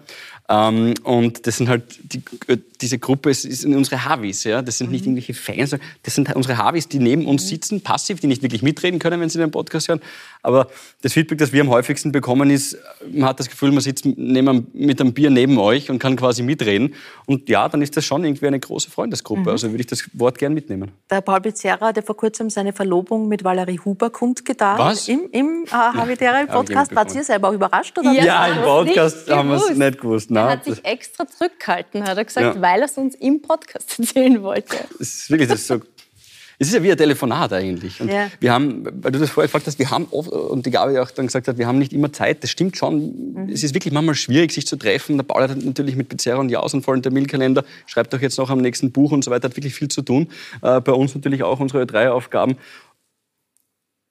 Ähm, 0.50 0.94
und 1.04 1.46
das 1.46 1.58
sind 1.58 1.68
halt, 1.68 1.84
die, 2.02 2.22
äh, 2.48 2.58
diese 2.80 2.98
Gruppe 2.98 3.30
es 3.30 3.42
sind 3.42 3.74
unsere 3.76 4.04
Havis, 4.04 4.42
ja. 4.42 4.62
Das 4.62 4.78
sind 4.78 4.90
nicht 4.90 5.06
irgendwelche 5.06 5.32
Fans, 5.32 5.70
sondern 5.70 5.88
das 6.02 6.16
sind 6.16 6.26
halt 6.26 6.36
unsere 6.36 6.58
Havis, 6.58 6.88
die 6.88 6.98
neben 6.98 7.26
uns 7.26 7.48
sitzen, 7.48 7.82
passiv, 7.82 8.18
die 8.18 8.26
nicht 8.26 8.42
wirklich 8.42 8.62
mitreden 8.62 8.98
können, 8.98 9.20
wenn 9.20 9.28
sie 9.28 9.38
den 9.38 9.52
Podcast 9.52 9.88
hören. 9.88 10.00
Aber 10.42 10.68
das 11.02 11.12
Feedback, 11.12 11.38
das 11.38 11.52
wir 11.52 11.60
am 11.60 11.70
häufigsten 11.70 12.12
bekommen, 12.12 12.50
ist, 12.50 12.78
man 13.10 13.28
hat 13.28 13.40
das 13.40 13.48
Gefühl, 13.48 13.72
man 13.72 13.80
sitzt 13.80 14.06
neben, 14.06 14.68
mit 14.72 15.00
einem 15.00 15.12
Bier 15.12 15.30
neben 15.30 15.58
euch 15.58 15.90
und 15.90 15.98
kann 15.98 16.16
quasi 16.16 16.42
mitreden. 16.42 16.94
Und 17.26 17.48
ja, 17.48 17.68
dann 17.68 17.82
ist 17.82 17.96
das 17.96 18.04
schon 18.04 18.24
irgendwie 18.24 18.46
eine 18.46 18.58
große 18.60 18.90
Freundesgruppe. 18.90 19.50
Also 19.50 19.70
würde 19.70 19.80
ich 19.80 19.86
das 19.86 20.08
Wort 20.14 20.38
gern 20.38 20.54
mitnehmen. 20.54 20.92
Der 21.10 21.20
Paul 21.20 21.40
Pizzerra 21.40 21.88
hatte 21.88 22.02
vor 22.02 22.16
kurzem 22.16 22.50
seine 22.50 22.72
Verlobung 22.72 23.28
mit 23.28 23.44
Valerie 23.44 23.78
Huber 23.84 24.10
kundgetan. 24.10 24.78
Was? 24.78 25.08
Im, 25.08 25.28
im 25.32 25.64
äh, 25.66 25.70
Havidere 25.70 26.34
Hab 26.38 26.44
ich 26.44 26.50
Podcast. 26.50 26.94
Wart 26.94 27.14
ihr 27.14 27.24
selber 27.24 27.48
auch 27.48 27.52
überrascht? 27.54 27.98
Oder? 27.98 28.12
Ja. 28.12 28.24
Ja, 28.24 28.46
im 28.46 28.62
Podcast 28.62 29.30
haben 29.30 29.48
wir 29.50 29.56
es 29.56 29.70
nicht 29.76 30.00
gewusst. 30.00 30.30
Er 30.30 30.34
Nein, 30.34 30.48
hat 30.50 30.64
sich 30.64 30.84
extra 30.84 31.26
zurückgehalten, 31.26 32.04
hat 32.04 32.16
er 32.16 32.24
gesagt, 32.24 32.56
Ja. 32.56 32.62
weil 32.62 32.80
er 32.80 32.86
es 32.86 32.96
uns 32.96 33.14
im 33.16 33.42
Podcast 33.42 33.98
erzählen 33.98 34.42
wollte. 34.42 34.76
Es 34.98 35.22
ist 35.22 35.30
wirklich, 35.30 35.48
das 35.48 35.60
ist 35.60 35.66
so. 35.66 35.80
Es 36.62 36.68
ist 36.68 36.74
ja 36.74 36.82
wie 36.82 36.92
ein 36.92 36.98
Telefonat 36.98 37.54
eigentlich. 37.54 38.02
Und 38.02 38.08
Ja. 38.10 38.30
wir 38.38 38.52
haben, 38.52 38.84
weil 39.02 39.12
du 39.12 39.18
das 39.18 39.30
vorher 39.30 39.48
gefragt 39.48 39.66
hast, 39.66 39.78
wir 39.78 39.90
haben 39.90 40.06
oft, 40.10 40.28
und 40.28 40.66
die 40.66 40.70
Gabi 40.70 40.98
auch 40.98 41.10
dann 41.10 41.26
gesagt 41.26 41.48
hat, 41.48 41.56
wir 41.56 41.66
haben 41.66 41.78
nicht 41.78 41.94
immer 41.94 42.12
Zeit. 42.12 42.42
Das 42.42 42.50
stimmt 42.50 42.76
schon. 42.76 43.48
Es 43.50 43.62
ist 43.62 43.72
wirklich 43.72 43.94
manchmal 43.94 44.14
schwierig, 44.14 44.52
sich 44.52 44.66
zu 44.66 44.76
treffen. 44.76 45.16
Der 45.16 45.24
Paul 45.24 45.42
hat 45.42 45.56
natürlich 45.56 45.96
mit 45.96 46.10
Pizarra 46.10 46.38
und 46.38 46.50
Jaus 46.50 46.74
einen 46.74 46.82
vollen 46.82 47.02
Terminkalender, 47.02 47.64
schreibt 47.86 48.14
auch 48.14 48.20
jetzt 48.20 48.36
noch 48.36 48.50
am 48.50 48.60
nächsten 48.60 48.92
Buch 48.92 49.10
und 49.12 49.24
so 49.24 49.30
weiter, 49.30 49.48
hat 49.48 49.56
wirklich 49.56 49.74
viel 49.74 49.88
zu 49.88 50.02
tun. 50.02 50.28
Äh, 50.60 50.82
bei 50.82 50.92
uns 50.92 51.14
natürlich 51.14 51.42
auch 51.42 51.60
unsere 51.60 51.82
Ö3-Aufgaben. 51.82 52.56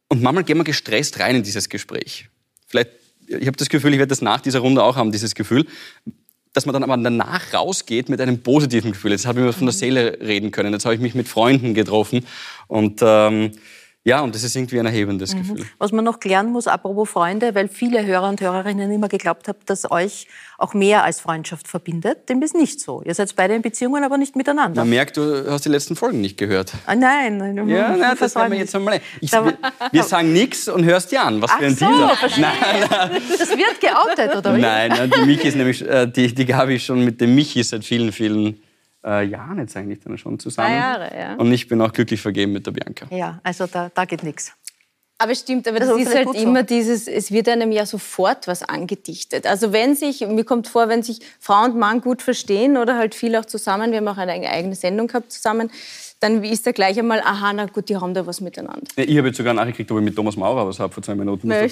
Und 0.07 0.23
manchmal 0.23 0.43
gehen 0.43 0.57
wir 0.57 0.63
gestresst 0.63 1.19
rein 1.19 1.35
in 1.35 1.43
dieses 1.43 1.69
Gespräch. 1.69 2.29
Vielleicht, 2.65 2.89
ich 3.27 3.45
habe 3.45 3.57
das 3.57 3.69
Gefühl, 3.69 3.93
ich 3.93 3.99
werde 3.99 4.09
das 4.09 4.23
nach 4.23 4.41
dieser 4.41 4.57
Runde 4.59 4.81
auch 4.81 4.95
haben, 4.95 5.11
dieses 5.11 5.35
Gefühl, 5.35 5.67
dass 6.53 6.65
man 6.65 6.73
dann 6.73 6.83
aber 6.83 6.97
danach 6.97 7.53
rausgeht 7.53 8.09
mit 8.09 8.19
einem 8.21 8.41
positiven 8.41 8.91
Gefühl. 8.91 9.11
Jetzt 9.11 9.25
habe 9.25 9.39
ich 9.39 9.45
mir 9.45 9.53
von 9.53 9.67
der 9.67 9.73
Seele 9.73 10.17
reden 10.21 10.51
können. 10.51 10.73
Jetzt 10.73 10.85
habe 10.85 10.95
ich 10.95 11.01
mich 11.01 11.15
mit 11.15 11.27
Freunden 11.27 11.73
getroffen. 11.73 12.25
Und 12.67 13.01
ähm, 13.03 13.51
ja, 14.05 14.21
und 14.21 14.33
das 14.33 14.43
ist 14.43 14.55
irgendwie 14.55 14.79
ein 14.79 14.85
erhebendes 14.85 15.35
Gefühl. 15.35 15.65
Was 15.77 15.91
man 15.91 16.05
noch 16.05 16.21
klären 16.21 16.51
muss, 16.51 16.67
apropos 16.67 17.09
Freunde, 17.09 17.53
weil 17.53 17.67
viele 17.67 18.05
Hörer 18.05 18.29
und 18.29 18.39
Hörerinnen 18.39 18.89
immer 18.91 19.09
geglaubt 19.09 19.49
haben, 19.49 19.59
dass 19.65 19.91
euch 19.91 20.27
auch 20.57 20.73
mehr 20.73 21.03
als 21.03 21.19
Freundschaft 21.19 21.67
verbindet. 21.67 22.29
Dem 22.29 22.41
ist 22.41 22.55
nicht 22.55 22.79
so. 22.79 23.01
Ihr 23.03 23.13
seid 23.13 23.35
beide 23.35 23.55
in 23.55 23.61
Beziehungen, 23.61 24.05
aber 24.05 24.17
nicht 24.17 24.37
miteinander. 24.37 24.81
Man 24.81 24.89
merkt, 24.89 25.17
du 25.17 25.51
hast 25.51 25.65
die 25.65 25.69
letzten 25.69 25.97
Folgen 25.97 26.21
nicht 26.21 26.37
gehört. 26.37 26.71
Ah, 26.85 26.95
nein, 26.95 27.37
nein, 27.37 27.67
Ja, 27.67 27.95
na, 27.97 28.15
das 28.19 28.35
werden 28.35 28.53
wir 28.53 28.59
jetzt 28.59 28.73
einmal. 28.73 29.01
Ich, 29.19 29.33
wir, 29.33 29.57
wir 29.91 30.03
sagen 30.03 30.31
nichts 30.31 30.69
und 30.69 30.85
hörst 30.85 31.11
dir 31.11 31.21
an. 31.21 31.41
Was 31.41 31.51
für 31.51 31.65
ein 31.65 31.75
so, 31.75 31.85
Teaser. 31.85 32.15
verstehe. 32.15 32.45
Das 33.37 33.49
wird 33.49 33.81
geoutet, 33.81 34.35
oder? 34.37 34.57
Nein, 34.57 34.91
nein, 34.91 35.11
die 35.13 35.25
Michi 35.25 35.49
ist 35.49 35.57
nämlich, 35.57 35.85
äh, 35.85 36.07
die, 36.07 36.33
die 36.33 36.45
Gabi 36.45 36.77
ist 36.77 36.83
schon 36.83 37.03
mit 37.03 37.19
dem 37.19 37.35
Michi 37.35 37.61
seit 37.63 37.83
vielen, 37.83 38.13
vielen 38.13 38.61
äh, 39.05 39.25
Jahren 39.25 39.59
jetzt 39.59 39.75
eigentlich 39.77 39.99
dann 39.99 40.17
schon 40.17 40.39
zusammen. 40.39 40.69
Drei 40.69 40.77
Jahre, 40.77 41.17
ja. 41.17 41.35
Und 41.35 41.51
ich 41.51 41.67
bin 41.67 41.81
auch 41.81 41.93
glücklich 41.93 42.21
vergeben 42.21 42.53
mit 42.53 42.65
der 42.65 42.71
Bianca. 42.71 43.07
Ja, 43.09 43.39
also 43.43 43.67
da, 43.67 43.89
da 43.93 44.05
geht 44.05 44.23
nichts. 44.23 44.53
Aber 45.21 45.35
stimmt, 45.35 45.67
aber 45.67 45.79
Das 45.79 45.89
das 45.89 45.99
ist 45.99 46.15
halt 46.15 46.27
gut 46.27 46.37
so. 46.37 46.43
immer 46.43 46.63
dieses, 46.63 47.05
es 47.05 47.29
wird 47.29 47.49
einem 47.49 47.73
ja 47.73 47.85
sofort 47.85 48.47
was 48.47 48.63
angedichtet. 48.63 49.45
Also 49.45 49.73
wenn 49.73 49.93
sich, 49.93 50.25
mir 50.25 50.45
kommt 50.45 50.69
vor, 50.69 50.87
wenn 50.87 51.03
sich 51.03 51.19
Frau 51.41 51.65
und 51.65 51.75
Mann 51.75 51.99
gut 51.99 52.21
verstehen 52.21 52.77
oder 52.77 52.97
halt 52.97 53.13
viel 53.15 53.35
auch 53.35 53.43
zusammen, 53.43 53.91
wir 53.91 53.97
haben 53.97 54.07
auch 54.07 54.17
eine 54.17 54.49
eigene 54.49 54.75
Sendung 54.75 55.07
gehabt 55.07 55.33
zusammen, 55.33 55.71
dann 56.21 56.43
ist 56.43 56.67
da 56.67 56.71
gleich 56.73 56.99
einmal, 56.99 57.21
aha, 57.21 57.53
na 57.53 57.65
gut, 57.67 57.87
die 57.87 57.95
haben 57.95 58.13
da 58.13 58.25
was 58.27 58.41
miteinander. 58.41 58.81
Ja, 58.97 59.03
Ich 59.05 59.17
habe 59.17 59.27
jetzt 59.27 59.37
sogar 59.37 59.53
nachgekriegt, 59.53 59.89
ob 59.91 59.99
ich 59.99 60.03
mit 60.03 60.15
Thomas 60.15 60.35
Maurer 60.35 60.67
was 60.67 60.77
habe 60.79 60.91
vor 60.93 61.01
zwei 61.01 61.15
Minuten. 61.15 61.49
Weil 61.49 61.71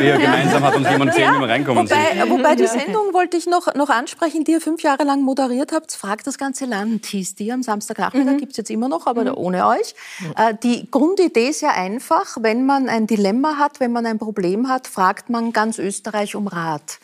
wir 0.00 0.16
gemeinsam 0.18 0.62
hat 0.62 0.76
uns 0.76 0.88
jemand 0.90 1.10
erzählt, 1.10 1.34
wie 1.34 1.40
wir 1.40 1.48
reinkommen 1.48 1.86
sind. 1.86 1.96
Wobei, 1.98 2.30
wobei 2.30 2.54
die 2.54 2.66
Sendung 2.66 3.12
wollte 3.12 3.36
ich 3.36 3.46
noch, 3.46 3.74
noch 3.74 3.88
ansprechen, 3.90 4.44
die 4.44 4.52
ihr 4.52 4.60
fünf 4.60 4.82
Jahre 4.82 5.02
lang 5.04 5.22
moderiert 5.22 5.72
habt. 5.72 5.92
Fragt 5.92 6.26
das 6.26 6.38
ganze 6.38 6.64
Land, 6.66 7.06
hieß 7.06 7.34
die 7.34 7.50
am 7.52 7.62
Samstagnachmittag, 7.62 8.34
Mhm. 8.34 8.38
gibt's 8.38 8.56
jetzt 8.56 8.70
immer 8.70 8.88
noch, 8.88 9.06
aber 9.06 9.36
ohne 9.36 9.66
euch. 9.66 9.94
Äh, 10.36 10.54
die 10.62 10.88
Grundidee 10.90 11.48
ist 11.48 11.60
ja 11.62 11.70
einfach, 11.70 12.36
wenn 12.40 12.66
man 12.66 12.88
ein 12.88 13.06
Dilemma 13.08 13.56
hat, 13.58 13.80
wenn 13.80 13.90
man 13.92 14.06
ein 14.06 14.18
Problem 14.18 14.68
hat, 14.68 14.86
fragt 14.86 15.28
man 15.30 15.52
ganz 15.52 15.78
Österreich 15.78 16.36
um 16.36 16.46
Rat. 16.46 16.98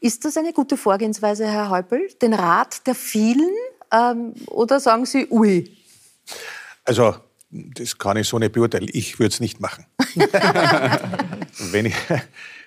Ist 0.00 0.24
das 0.24 0.36
eine 0.36 0.52
gute 0.52 0.76
Vorgehensweise, 0.76 1.46
Herr 1.46 1.70
Häupl? 1.70 2.08
Den 2.20 2.34
Rat 2.34 2.84
der 2.86 2.96
vielen? 2.96 3.50
Ähm, 3.92 4.32
oder 4.48 4.80
sagen 4.80 5.06
Sie, 5.06 5.28
ui? 5.30 5.70
Also, 6.84 7.16
das 7.50 7.98
kann 7.98 8.16
ich 8.16 8.28
so 8.28 8.38
nicht 8.38 8.52
beurteilen. 8.52 8.88
Ich 8.92 9.18
würde 9.18 9.32
es 9.32 9.40
nicht 9.40 9.60
machen. 9.60 9.86
wenn, 11.70 11.86
ich, 11.86 11.94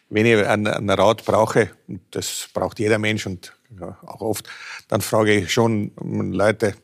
wenn 0.10 0.26
ich 0.26 0.46
einen, 0.46 0.68
einen 0.68 0.90
Rat 0.90 1.26
brauche, 1.26 1.72
und 1.88 2.02
das 2.12 2.48
braucht 2.54 2.80
jeder 2.80 3.00
Mensch 3.00 3.26
und 3.26 3.54
ja, 3.80 3.98
auch 4.06 4.22
oft, 4.22 4.48
dann 4.88 5.02
frage 5.02 5.34
ich 5.34 5.52
schon 5.52 5.92
Leute, 6.32 6.76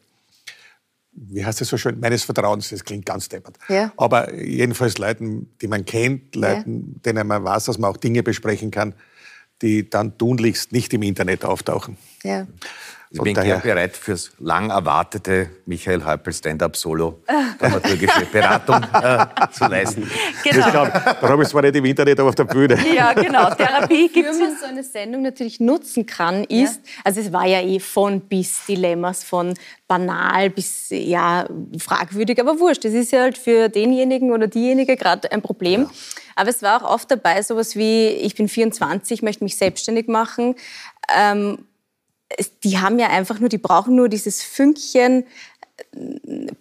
wie 1.14 1.46
heißt 1.46 1.62
das 1.62 1.68
so 1.68 1.78
schön, 1.78 2.00
meines 2.00 2.24
Vertrauens, 2.24 2.70
das 2.70 2.84
klingt 2.84 3.06
ganz 3.06 3.30
deppert. 3.30 3.58
Ja. 3.68 3.92
Aber 3.98 4.34
jedenfalls 4.34 4.98
Leuten, 4.98 5.52
die 5.62 5.68
man 5.68 5.86
kennt, 5.86 6.36
Leuten, 6.36 7.02
denen 7.06 7.28
man 7.28 7.44
weiß, 7.44 7.66
dass 7.66 7.78
man 7.78 7.92
auch 7.92 7.98
Dinge 7.98 8.24
besprechen 8.24 8.72
kann, 8.72 8.96
die 9.62 9.90
dann 9.90 10.18
tunlichst 10.18 10.72
nicht 10.72 10.94
im 10.94 11.04
Internet 11.04 11.46
auftauchen. 11.46 11.98
Ja. 12.24 12.48
Ich 13.12 13.22
bin 13.22 13.34
gern 13.34 13.62
bereit 13.62 13.98
fürs 13.98 14.32
lang 14.40 14.70
erwartete 14.70 15.50
Michael 15.66 16.06
Häupl 16.06 16.32
Stand-Up-Solo 16.32 17.22
dramaturgische 17.62 18.26
Beratung 18.32 18.84
äh, 18.94 19.26
zu 19.52 19.66
leisten. 19.66 20.10
Genau. 20.44 20.86
Da 20.86 21.22
habe 21.22 21.44
ich 21.44 21.50
zwar 21.50 21.62
nicht 21.62 21.76
im 21.76 21.86
Internet, 21.86 22.20
aber 22.20 22.30
auf 22.30 22.36
der 22.36 22.46
Bühne. 22.46 22.78
Ja, 22.96 23.14
genau. 23.14 23.50
Therapie 23.56 24.10
gibt 24.10 24.30
es. 24.30 24.38
Wie 24.38 24.44
man 24.44 24.58
so 24.58 24.66
eine 24.66 24.84
Sendung 24.84 25.22
natürlich 25.22 25.60
nutzen 25.60 26.06
kann, 26.06 26.44
ist, 26.46 26.82
ja. 26.86 27.02
also 27.04 27.22
es 27.22 27.32
war 27.32 27.46
ja 27.46 27.62
eh 27.62 27.80
von 27.80 28.22
bis 28.22 28.66
Dilemmas, 28.66 29.24
von 29.24 29.54
banal 29.88 30.50
bis 30.50 30.88
ja 30.90 31.48
fragwürdig, 31.78 32.40
aber 32.40 32.60
wurscht. 32.60 32.86
Das 32.86 32.94
ist 32.94 33.12
ja 33.12 33.22
halt 33.22 33.38
für 33.38 33.70
denjenigen 33.70 34.32
oder 34.32 34.48
diejenige 34.48 34.96
gerade 34.96 35.32
ein 35.32 35.42
Problem. 35.42 35.82
Ja. 35.82 35.90
Aber 36.36 36.50
es 36.50 36.62
war 36.62 36.84
auch 36.84 36.94
oft 36.94 37.12
dabei 37.12 37.42
sowas 37.42 37.76
wie, 37.76 38.08
ich 38.08 38.36
bin 38.36 38.48
24, 38.48 39.22
möchte 39.22 39.44
mich 39.44 39.58
selbstständig 39.58 40.08
machen. 40.08 40.56
Ähm, 41.14 41.66
die 42.64 42.80
haben 42.80 43.00
ja 43.00 43.08
einfach 43.08 43.40
nur, 43.40 43.50
die 43.50 43.58
brauchen 43.58 43.96
nur 43.96 44.10
dieses 44.10 44.44
Fünkchen 44.44 45.26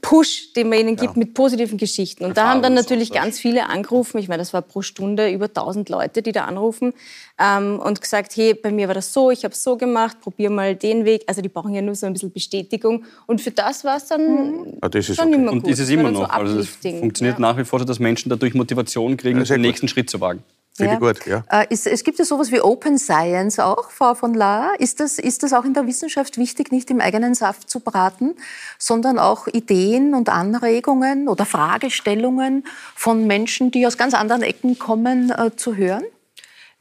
Push, 0.00 0.54
den 0.54 0.68
man 0.68 0.78
ihnen 0.78 0.96
gibt 0.96 1.14
ja. 1.14 1.18
mit 1.18 1.34
positiven 1.34 1.78
Geschichten. 1.78 2.24
Und 2.24 2.36
da 2.36 2.48
haben 2.48 2.62
dann 2.62 2.74
natürlich 2.74 3.12
ganz 3.12 3.38
viele 3.38 3.68
angerufen. 3.68 4.18
Ich 4.18 4.28
meine, 4.28 4.40
das 4.40 4.52
war 4.52 4.62
pro 4.62 4.82
Stunde 4.82 5.30
über 5.30 5.46
1000 5.46 5.88
Leute, 5.88 6.22
die 6.22 6.32
da 6.32 6.46
anrufen 6.46 6.94
ähm, 7.38 7.78
und 7.78 8.00
gesagt, 8.00 8.36
hey, 8.36 8.54
bei 8.54 8.72
mir 8.72 8.88
war 8.88 8.94
das 8.94 9.12
so, 9.12 9.30
ich 9.30 9.44
habe 9.44 9.52
es 9.52 9.62
so 9.62 9.76
gemacht, 9.76 10.20
probier 10.20 10.50
mal 10.50 10.74
den 10.74 11.04
Weg. 11.04 11.24
Also 11.26 11.42
die 11.42 11.48
brauchen 11.48 11.74
ja 11.74 11.82
nur 11.82 11.94
so 11.94 12.06
ein 12.06 12.12
bisschen 12.12 12.32
Bestätigung. 12.32 13.04
Und 13.26 13.40
für 13.40 13.50
das 13.50 13.84
war 13.84 13.98
es 13.98 14.06
dann 14.06 14.22
mhm. 14.22 14.78
ja, 14.82 14.88
das 14.88 15.08
ist 15.08 15.16
schon 15.16 15.28
okay. 15.28 15.36
immer 15.36 15.52
gut. 15.52 15.64
Und 15.64 15.70
ist 15.70 15.78
es 15.78 15.88
immer 15.90 16.10
noch. 16.10 16.20
So 16.20 16.26
also 16.26 16.58
das 16.58 16.68
funktioniert 16.68 17.38
ja. 17.38 17.40
nach 17.40 17.56
wie 17.56 17.64
vor 17.64 17.78
so, 17.78 17.84
dass 17.84 17.98
Menschen 17.98 18.30
dadurch 18.30 18.54
Motivation 18.54 19.16
kriegen, 19.16 19.42
den 19.42 19.60
nächsten 19.60 19.86
Schritt 19.86 20.10
zu 20.10 20.20
wagen. 20.20 20.42
Finde 20.80 20.94
ja. 20.94 20.98
gut, 20.98 21.26
ja. 21.26 21.44
Äh, 21.50 21.66
ist, 21.70 21.86
es 21.86 22.04
gibt 22.04 22.18
ja 22.18 22.24
sowas 22.24 22.50
wie 22.50 22.60
Open 22.60 22.98
Science 22.98 23.58
auch, 23.58 23.90
Frau 23.90 24.14
von 24.14 24.34
La. 24.34 24.72
Ist 24.78 25.00
das, 25.00 25.18
ist 25.18 25.42
das 25.42 25.52
auch 25.52 25.64
in 25.64 25.74
der 25.74 25.86
Wissenschaft 25.86 26.38
wichtig, 26.38 26.72
nicht 26.72 26.90
im 26.90 27.00
eigenen 27.00 27.34
Saft 27.34 27.70
zu 27.70 27.80
braten, 27.80 28.34
sondern 28.78 29.18
auch 29.18 29.46
Ideen 29.46 30.14
und 30.14 30.28
Anregungen 30.28 31.28
oder 31.28 31.46
Fragestellungen 31.46 32.64
von 32.94 33.26
Menschen, 33.26 33.70
die 33.70 33.86
aus 33.86 33.96
ganz 33.98 34.14
anderen 34.14 34.42
Ecken 34.42 34.78
kommen, 34.78 35.30
äh, 35.30 35.54
zu 35.56 35.76
hören? 35.76 36.04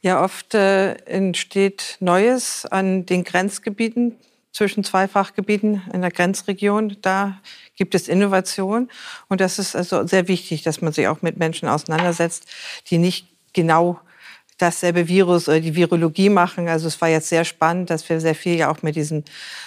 Ja, 0.02 0.24
oft 0.24 0.54
äh, 0.54 0.94
entsteht 1.04 1.98
Neues 2.00 2.64
an 2.64 3.04
den 3.04 3.22
Grenzgebieten 3.22 4.16
zwischen 4.52 4.82
zwei 4.82 5.08
Fachgebieten 5.08 5.82
in 5.92 6.00
der 6.00 6.10
Grenzregion. 6.10 6.96
Da 7.02 7.40
gibt 7.76 7.94
es 7.94 8.08
Innovation. 8.08 8.90
Und 9.28 9.40
das 9.40 9.58
ist 9.58 9.76
also 9.76 10.06
sehr 10.06 10.28
wichtig, 10.28 10.62
dass 10.62 10.80
man 10.80 10.92
sich 10.92 11.08
auch 11.08 11.22
mit 11.22 11.36
Menschen 11.36 11.68
auseinandersetzt, 11.68 12.46
die 12.88 12.98
nicht 12.98 13.28
genau 13.52 14.00
dasselbe 14.60 15.08
Virus 15.08 15.48
oder 15.48 15.60
die 15.60 15.74
Virologie 15.74 16.28
machen. 16.28 16.68
Also 16.68 16.88
es 16.88 17.00
war 17.00 17.08
jetzt 17.08 17.28
sehr 17.28 17.44
spannend, 17.44 17.90
dass 17.90 18.08
wir 18.08 18.20
sehr 18.20 18.34
viel 18.34 18.56
ja 18.56 18.70
auch 18.70 18.82
mit 18.82 18.96
diesen 18.96 19.24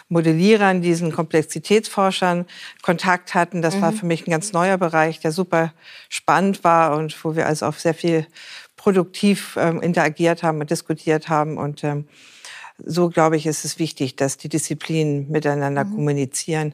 Modellierern, 0.10 0.82
diesen 0.82 1.12
Komplexitätsforschern 1.12 2.46
Kontakt 2.82 3.34
hatten. 3.34 3.62
Das 3.62 3.78
mhm. 3.78 3.82
war 3.82 3.92
für 3.94 4.06
mich 4.06 4.28
ein 4.28 4.32
ganz 4.32 4.54
neuer 4.54 4.78
Bereich, 4.78 5.20
der 5.20 5.32
super 5.32 5.74
spannend 6.10 6.64
war 6.64 6.96
und 6.96 7.24
wo 7.24 7.36
wir 7.36 7.48
also 7.48 7.66
auch 7.66 7.76
sehr 7.76 7.94
viel 7.94 8.28
produktiv 8.76 9.58
ähm, 9.60 9.82
interagiert 9.82 10.44
haben 10.44 10.60
und 10.60 10.70
diskutiert 10.70 11.30
haben. 11.30 11.58
Und 11.58 11.84
ähm, 11.84 12.08
so, 12.78 13.10
glaube 13.10 13.38
ich, 13.38 13.46
ist 13.46 13.66
es 13.66 13.80
wichtig, 13.80 14.16
dass 14.16 14.38
die 14.38 14.50
Disziplinen 14.50 15.30
miteinander 15.30 15.86
mhm. 15.86 15.96
kommunizieren. 15.96 16.74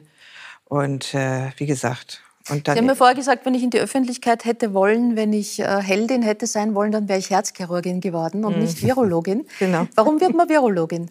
Und 0.64 1.14
äh, 1.14 1.50
wie 1.56 1.66
gesagt, 1.66 2.22
und 2.48 2.66
dann 2.66 2.74
Sie 2.74 2.78
haben 2.78 2.86
mir 2.86 2.96
vorher 2.96 3.14
gesagt, 3.14 3.44
wenn 3.44 3.54
ich 3.54 3.62
in 3.62 3.70
die 3.70 3.80
Öffentlichkeit 3.80 4.44
hätte 4.44 4.72
wollen, 4.72 5.14
wenn 5.14 5.32
ich 5.32 5.60
äh, 5.60 5.82
Heldin 5.82 6.22
hätte 6.22 6.46
sein 6.46 6.74
wollen, 6.74 6.90
dann 6.90 7.08
wäre 7.08 7.18
ich 7.18 7.30
Herzchirurgin 7.30 8.00
geworden 8.00 8.44
und 8.44 8.56
mhm. 8.56 8.62
nicht 8.62 8.82
Virologin. 8.82 9.46
genau. 9.58 9.86
Warum 9.94 10.20
wird 10.20 10.34
man 10.34 10.48
Virologin? 10.48 11.10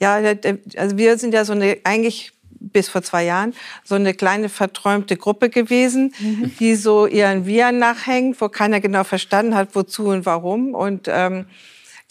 Ja, 0.00 0.14
also 0.76 0.96
wir 0.96 1.18
sind 1.18 1.34
ja 1.34 1.44
so 1.44 1.52
eine 1.52 1.78
eigentlich 1.84 2.32
bis 2.72 2.88
vor 2.88 3.02
zwei 3.02 3.24
Jahren 3.24 3.54
so 3.84 3.94
eine 3.94 4.14
kleine 4.14 4.48
verträumte 4.48 5.16
Gruppe 5.16 5.50
gewesen, 5.50 6.14
mhm. 6.18 6.52
die 6.58 6.76
so 6.76 7.06
ihren 7.06 7.46
Viren 7.46 7.78
nachhängt, 7.78 8.40
wo 8.40 8.48
keiner 8.48 8.80
genau 8.80 9.04
verstanden 9.04 9.54
hat, 9.54 9.74
wozu 9.74 10.06
und 10.08 10.24
warum. 10.24 10.74
Und 10.74 11.08
ähm, 11.08 11.46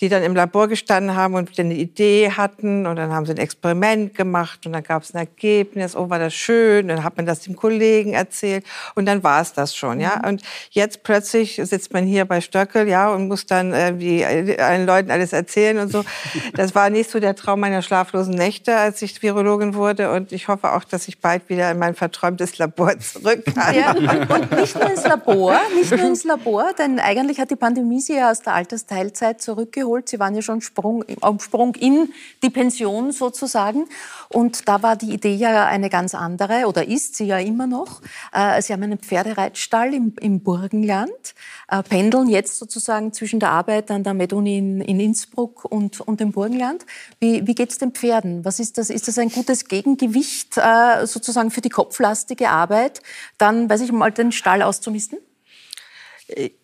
die 0.03 0.09
dann 0.09 0.21
im 0.21 0.35
Labor 0.35 0.67
gestanden 0.67 1.15
haben 1.15 1.33
und 1.33 1.57
eine 1.57 1.75
Idee 1.75 2.29
hatten 2.29 2.85
und 2.85 2.97
dann 2.97 3.13
haben 3.13 3.25
sie 3.25 3.31
ein 3.31 3.37
Experiment 3.37 4.13
gemacht 4.15 4.65
und 4.65 4.73
dann 4.73 4.83
gab 4.83 5.03
es 5.03 5.13
ein 5.13 5.19
Ergebnis, 5.19 5.95
oh 5.95 6.09
war 6.09 6.19
das 6.19 6.33
schön, 6.33 6.89
dann 6.89 7.05
hat 7.05 7.15
man 7.15 7.25
das 7.25 7.39
dem 7.39 7.55
Kollegen 7.55 8.11
erzählt 8.11 8.65
und 8.95 9.05
dann 9.05 9.23
war 9.23 9.41
es 9.41 9.53
das 9.53 9.73
schon, 9.73 10.01
ja. 10.01 10.17
Mhm. 10.17 10.27
Und 10.27 10.41
jetzt 10.71 11.03
plötzlich 11.03 11.55
sitzt 11.55 11.93
man 11.93 12.03
hier 12.03 12.25
bei 12.25 12.41
Stöckel, 12.41 12.89
ja, 12.89 13.13
und 13.13 13.29
muss 13.29 13.45
dann 13.45 13.71
irgendwie 13.73 14.25
allen 14.25 14.85
Leuten 14.85 15.09
alles 15.09 15.31
erzählen 15.31 15.77
und 15.77 15.89
so. 15.89 16.03
Das 16.55 16.75
war 16.75 16.89
nicht 16.89 17.09
so 17.09 17.19
der 17.19 17.35
Traum 17.35 17.61
meiner 17.61 17.81
schlaflosen 17.81 18.33
Nächte, 18.33 18.75
als 18.75 19.01
ich 19.01 19.21
Virologin 19.21 19.75
wurde 19.75 20.11
und 20.11 20.31
ich 20.33 20.49
hoffe 20.49 20.73
auch, 20.73 20.83
dass 20.83 21.07
ich 21.07 21.19
bald 21.19 21.47
wieder 21.47 21.71
in 21.71 21.79
mein 21.79 21.95
verträumtes 21.95 22.57
Labor 22.57 22.99
zurück 22.99 23.45
kann. 23.55 23.73
Ja, 23.73 23.91
und 23.91 24.51
nicht 24.51 24.75
nur 24.75 24.89
ins 24.89 25.03
Labor, 25.03 25.59
nicht 25.73 25.91
nur 25.91 26.07
ins 26.07 26.23
Labor, 26.25 26.73
denn 26.77 26.99
eigentlich 26.99 27.39
hat 27.39 27.51
die 27.51 27.55
Pandemie 27.55 28.01
sie 28.01 28.15
ja 28.15 28.31
aus 28.31 28.41
der 28.41 28.53
Altersteilzeit 28.53 29.41
zurückgeholt 29.41 29.92
geholt. 29.93 30.09
Sie 30.09 30.19
waren 30.19 30.35
ja 30.35 30.41
schon 30.41 30.61
Sprung, 30.61 31.03
auf 31.21 31.43
Sprung 31.43 31.75
in 31.75 32.11
die 32.41 32.49
Pension 32.49 33.11
sozusagen. 33.11 33.85
Und 34.29 34.67
da 34.67 34.81
war 34.81 34.95
die 34.95 35.13
Idee 35.13 35.35
ja 35.35 35.65
eine 35.65 35.89
ganz 35.89 36.15
andere, 36.15 36.65
oder 36.67 36.87
ist 36.87 37.15
sie 37.15 37.25
ja 37.25 37.37
immer 37.37 37.67
noch. 37.67 38.01
Äh, 38.33 38.61
sie 38.61 38.73
haben 38.73 38.83
einen 38.83 38.99
Pferdereitstall 38.99 39.93
im, 39.93 40.13
im 40.19 40.41
Burgenland, 40.41 41.35
äh, 41.69 41.83
pendeln 41.83 42.29
jetzt 42.29 42.57
sozusagen 42.57 43.13
zwischen 43.13 43.39
der 43.39 43.51
Arbeit 43.51 43.91
an 43.91 44.03
der 44.03 44.13
Med-Uni 44.13 44.57
in, 44.57 44.81
in, 44.81 44.99
Innsbruck 44.99 45.65
und, 45.65 46.01
und 46.01 46.19
dem 46.19 46.31
Burgenland. 46.31 46.85
Wie, 47.19 47.45
wie 47.45 47.55
geht 47.55 47.71
es 47.71 47.77
den 47.77 47.91
Pferden? 47.91 48.43
Was 48.45 48.59
ist 48.59 48.77
das? 48.77 48.89
Ist 48.89 49.07
das 49.07 49.17
ein 49.17 49.29
gutes 49.29 49.67
Gegengewicht 49.67 50.57
äh, 50.57 51.05
sozusagen 51.05 51.51
für 51.51 51.61
die 51.61 51.69
kopflastige 51.69 52.49
Arbeit, 52.49 53.01
dann, 53.37 53.69
weiß 53.69 53.81
ich 53.81 53.91
mal, 53.91 54.11
den 54.11 54.31
Stall 54.31 54.61
auszumisten? 54.61 55.19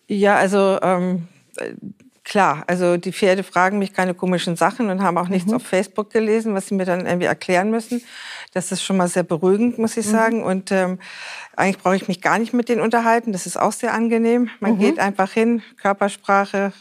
Ja, 0.08 0.36
also 0.36 0.78
ähm, 0.82 1.28
Klar, 2.30 2.62
also 2.68 2.96
die 2.96 3.10
Pferde 3.12 3.42
fragen 3.42 3.80
mich 3.80 3.92
keine 3.92 4.14
komischen 4.14 4.54
Sachen 4.54 4.88
und 4.88 5.02
haben 5.02 5.18
auch 5.18 5.26
nichts 5.26 5.50
mhm. 5.50 5.56
auf 5.56 5.64
Facebook 5.64 6.10
gelesen, 6.10 6.54
was 6.54 6.68
sie 6.68 6.76
mir 6.76 6.84
dann 6.84 7.04
irgendwie 7.04 7.26
erklären 7.26 7.72
müssen. 7.72 8.04
Das 8.54 8.70
ist 8.70 8.84
schon 8.84 8.98
mal 8.98 9.08
sehr 9.08 9.24
beruhigend, 9.24 9.78
muss 9.78 9.96
ich 9.96 10.06
mhm. 10.06 10.10
sagen. 10.12 10.44
Und 10.44 10.70
ähm, 10.70 11.00
eigentlich 11.56 11.78
brauche 11.78 11.96
ich 11.96 12.06
mich 12.06 12.20
gar 12.20 12.38
nicht 12.38 12.52
mit 12.52 12.68
denen 12.68 12.82
unterhalten. 12.82 13.32
Das 13.32 13.46
ist 13.46 13.56
auch 13.56 13.72
sehr 13.72 13.92
angenehm. 13.92 14.48
Man 14.60 14.74
mhm. 14.74 14.78
geht 14.78 15.00
einfach 15.00 15.32
hin, 15.32 15.62
Körpersprache, 15.82 16.72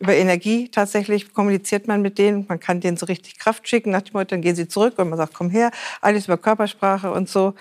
über 0.00 0.16
Energie 0.16 0.68
tatsächlich 0.68 1.32
kommuniziert 1.32 1.86
man 1.86 2.02
mit 2.02 2.18
denen. 2.18 2.46
Man 2.48 2.58
kann 2.58 2.80
denen 2.80 2.96
so 2.96 3.06
richtig 3.06 3.38
Kraft 3.38 3.68
schicken. 3.68 3.92
Nach 3.92 4.02
dem 4.02 4.14
Motto, 4.14 4.30
dann 4.30 4.42
gehen 4.42 4.56
sie 4.56 4.66
zurück 4.66 4.98
und 4.98 5.10
man 5.10 5.16
sagt, 5.16 5.32
komm 5.32 5.48
her. 5.48 5.70
Alles 6.00 6.24
über 6.24 6.38
Körpersprache 6.38 7.12
und 7.12 7.28
so 7.28 7.54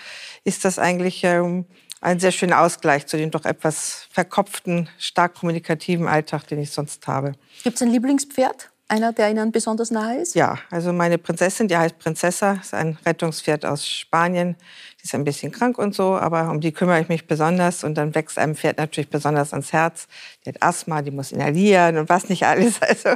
ist 0.44 0.66
das 0.66 0.80
eigentlich 0.80 1.24
ähm, 1.24 1.66
ein 2.02 2.20
sehr 2.20 2.32
schöner 2.32 2.62
Ausgleich 2.62 3.06
zu 3.06 3.16
dem 3.16 3.32
doch 3.32 3.46
etwas 3.46 4.08
verkopften, 4.12 4.90
stark 4.98 5.36
kommunikativen 5.36 6.08
Alltag, 6.08 6.48
den 6.48 6.60
ich 6.60 6.72
sonst 6.72 7.08
habe. 7.08 7.34
Gibt 7.64 7.76
es 7.76 7.82
ein 7.82 7.90
Lieblingspferd? 7.90 8.71
Einer, 8.92 9.14
der 9.14 9.32
Ihnen 9.32 9.54
besonders 9.54 9.90
nahe 9.90 10.18
ist? 10.18 10.36
Ja, 10.36 10.58
also 10.70 10.92
meine 10.92 11.18
Prinzessin, 11.18 11.70
die 11.70 11.78
heißt 11.78 11.98
Prinzessa, 11.98 12.58
ist 12.62 12.74
ein 12.74 12.98
Rettungspferd 13.06 13.66
aus 13.66 13.88
Spanien. 13.88 14.58
Die 15.00 15.06
ist 15.06 15.16
ein 15.16 15.24
bisschen 15.24 15.54
krank 15.54 15.78
und 15.78 15.96
so, 15.96 16.18
aber 16.18 16.52
um 16.52 16.60
die 16.60 16.74
kümmere 16.74 17.00
ich 17.00 17.08
mich 17.08 17.26
besonders. 17.26 17.86
Und 17.86 17.96
dann 17.96 18.14
wächst 18.16 18.38
einem 18.38 18.54
Pferd 18.54 18.80
natürlich 18.80 19.10
besonders 19.10 19.54
ans 19.54 19.72
Herz. 19.72 20.10
Die 20.44 20.50
hat 20.50 20.62
Asthma, 20.62 21.02
die 21.02 21.12
muss 21.12 21.32
inhalieren 21.32 22.00
und 22.00 22.10
was 22.10 22.28
nicht 22.28 22.46
alles. 22.46 22.82
Also 22.92 23.12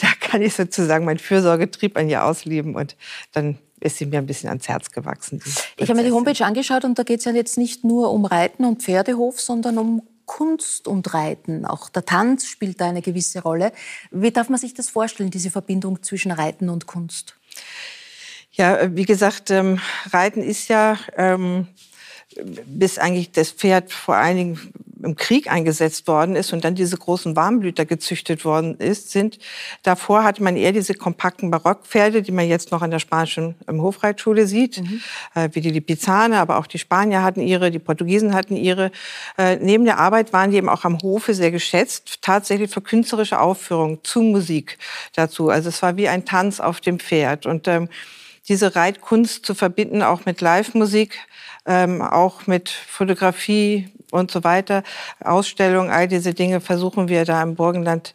da 0.00 0.08
kann 0.18 0.42
ich 0.42 0.54
sozusagen 0.54 1.04
meinen 1.04 1.20
Fürsorgetrieb 1.20 1.96
an 1.96 2.08
ihr 2.08 2.24
ausleben 2.24 2.74
und 2.74 2.96
dann 3.30 3.58
ist 3.78 3.98
sie 3.98 4.06
mir 4.06 4.18
ein 4.18 4.26
bisschen 4.26 4.48
ans 4.48 4.68
Herz 4.68 4.90
gewachsen. 4.90 5.40
Ich 5.76 5.88
habe 5.88 6.00
mir 6.00 6.04
die 6.04 6.12
Homepage 6.12 6.44
angeschaut 6.44 6.84
und 6.84 6.98
da 6.98 7.04
geht 7.04 7.20
es 7.20 7.24
ja 7.24 7.32
jetzt 7.32 7.56
nicht 7.56 7.84
nur 7.84 8.10
um 8.10 8.24
Reiten 8.24 8.64
und 8.64 8.82
Pferdehof, 8.82 9.40
sondern 9.40 9.78
um 9.78 10.02
Kunst 10.30 10.86
und 10.86 11.12
Reiten. 11.12 11.66
Auch 11.66 11.88
der 11.88 12.04
Tanz 12.04 12.46
spielt 12.46 12.80
da 12.80 12.88
eine 12.88 13.02
gewisse 13.02 13.42
Rolle. 13.42 13.72
Wie 14.12 14.30
darf 14.30 14.48
man 14.48 14.60
sich 14.60 14.74
das 14.74 14.88
vorstellen, 14.88 15.32
diese 15.32 15.50
Verbindung 15.50 16.04
zwischen 16.04 16.30
Reiten 16.30 16.68
und 16.68 16.86
Kunst? 16.86 17.34
Ja, 18.52 18.94
wie 18.94 19.06
gesagt, 19.06 19.50
ähm, 19.50 19.80
Reiten 20.12 20.40
ist 20.40 20.68
ja 20.68 20.96
ähm, 21.16 21.66
bis 22.64 22.98
eigentlich 22.98 23.32
das 23.32 23.50
Pferd 23.50 23.92
vor 23.92 24.14
allen 24.14 24.36
Dingen 24.36 24.72
im 25.02 25.16
Krieg 25.16 25.50
eingesetzt 25.50 26.06
worden 26.06 26.36
ist 26.36 26.52
und 26.52 26.64
dann 26.64 26.74
diese 26.74 26.96
großen 26.96 27.36
Warmblüter 27.36 27.84
gezüchtet 27.84 28.44
worden 28.44 28.76
ist, 28.78 29.10
sind. 29.10 29.38
Davor 29.82 30.24
hatte 30.24 30.42
man 30.42 30.56
eher 30.56 30.72
diese 30.72 30.94
kompakten 30.94 31.50
Barockpferde, 31.50 32.22
die 32.22 32.32
man 32.32 32.48
jetzt 32.48 32.70
noch 32.70 32.82
an 32.82 32.90
der 32.90 32.98
spanischen 32.98 33.54
Hofreitschule 33.68 34.46
sieht, 34.46 34.82
mhm. 34.82 35.00
äh, 35.34 35.48
wie 35.52 35.60
die 35.60 35.70
Lipizzaner, 35.70 36.40
aber 36.40 36.58
auch 36.58 36.66
die 36.66 36.78
Spanier 36.78 37.22
hatten 37.22 37.40
ihre, 37.40 37.70
die 37.70 37.78
Portugiesen 37.78 38.34
hatten 38.34 38.56
ihre. 38.56 38.90
Äh, 39.38 39.56
neben 39.56 39.84
der 39.84 39.98
Arbeit 39.98 40.32
waren 40.32 40.50
die 40.50 40.56
eben 40.56 40.68
auch 40.68 40.84
am 40.84 40.98
Hofe 41.02 41.34
sehr 41.34 41.50
geschätzt, 41.50 42.18
tatsächlich 42.22 42.70
für 42.70 42.80
künstlerische 42.80 43.40
Aufführungen 43.40 43.98
zu 44.02 44.22
Musik 44.22 44.78
dazu. 45.14 45.48
Also 45.48 45.68
es 45.68 45.82
war 45.82 45.96
wie 45.96 46.08
ein 46.08 46.24
Tanz 46.24 46.60
auf 46.60 46.80
dem 46.80 46.98
Pferd 46.98 47.46
und 47.46 47.68
ähm, 47.68 47.88
diese 48.48 48.74
Reitkunst 48.74 49.46
zu 49.46 49.54
verbinden, 49.54 50.02
auch 50.02 50.24
mit 50.24 50.40
Live-Musik, 50.40 51.18
ähm, 51.66 52.02
auch 52.02 52.46
mit 52.46 52.68
Fotografie, 52.68 53.88
und 54.10 54.30
so 54.30 54.44
weiter, 54.44 54.82
Ausstellungen, 55.22 55.90
all 55.90 56.08
diese 56.08 56.34
Dinge 56.34 56.60
versuchen 56.60 57.08
wir 57.08 57.24
da 57.24 57.42
im 57.42 57.54
Burgenland 57.54 58.14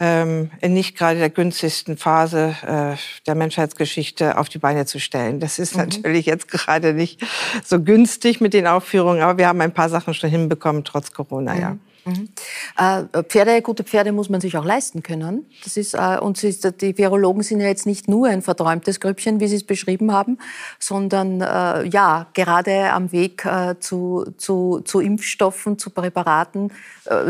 ähm, 0.00 0.50
in 0.60 0.74
nicht 0.74 0.96
gerade 0.96 1.18
der 1.18 1.30
günstigsten 1.30 1.96
Phase 1.96 2.56
äh, 2.66 2.96
der 3.26 3.34
Menschheitsgeschichte 3.34 4.38
auf 4.38 4.48
die 4.48 4.58
Beine 4.58 4.86
zu 4.86 4.98
stellen. 4.98 5.40
Das 5.40 5.58
ist 5.58 5.74
mhm. 5.74 5.82
natürlich 5.82 6.26
jetzt 6.26 6.48
gerade 6.48 6.94
nicht 6.94 7.20
so 7.64 7.80
günstig 7.80 8.40
mit 8.40 8.54
den 8.54 8.66
Aufführungen, 8.66 9.22
aber 9.22 9.38
wir 9.38 9.48
haben 9.48 9.60
ein 9.60 9.74
paar 9.74 9.88
Sachen 9.88 10.14
schon 10.14 10.30
hinbekommen, 10.30 10.84
trotz 10.84 11.12
Corona, 11.12 11.54
mhm. 11.54 11.60
ja. 11.60 11.76
Mhm. 12.04 12.28
Äh, 12.76 13.22
Pferde, 13.24 13.62
gute 13.62 13.84
Pferde 13.84 14.12
muss 14.12 14.28
man 14.28 14.40
sich 14.40 14.56
auch 14.56 14.64
leisten 14.64 15.02
können. 15.02 15.46
Das 15.62 15.76
ist, 15.76 15.94
äh, 15.94 16.18
und 16.20 16.42
die 16.42 16.98
Virologen 16.98 17.42
sind 17.42 17.60
ja 17.60 17.68
jetzt 17.68 17.86
nicht 17.86 18.08
nur 18.08 18.28
ein 18.28 18.42
verträumtes 18.42 19.00
Grüppchen, 19.00 19.40
wie 19.40 19.48
Sie 19.48 19.56
es 19.56 19.64
beschrieben 19.64 20.12
haben, 20.12 20.38
sondern 20.78 21.40
äh, 21.40 21.86
ja, 21.88 22.26
gerade 22.34 22.90
am 22.92 23.12
Weg 23.12 23.46
zu, 23.80 24.24
zu, 24.38 24.80
zu 24.84 25.00
Impfstoffen, 25.00 25.78
zu 25.78 25.90
Präparaten 25.90 26.72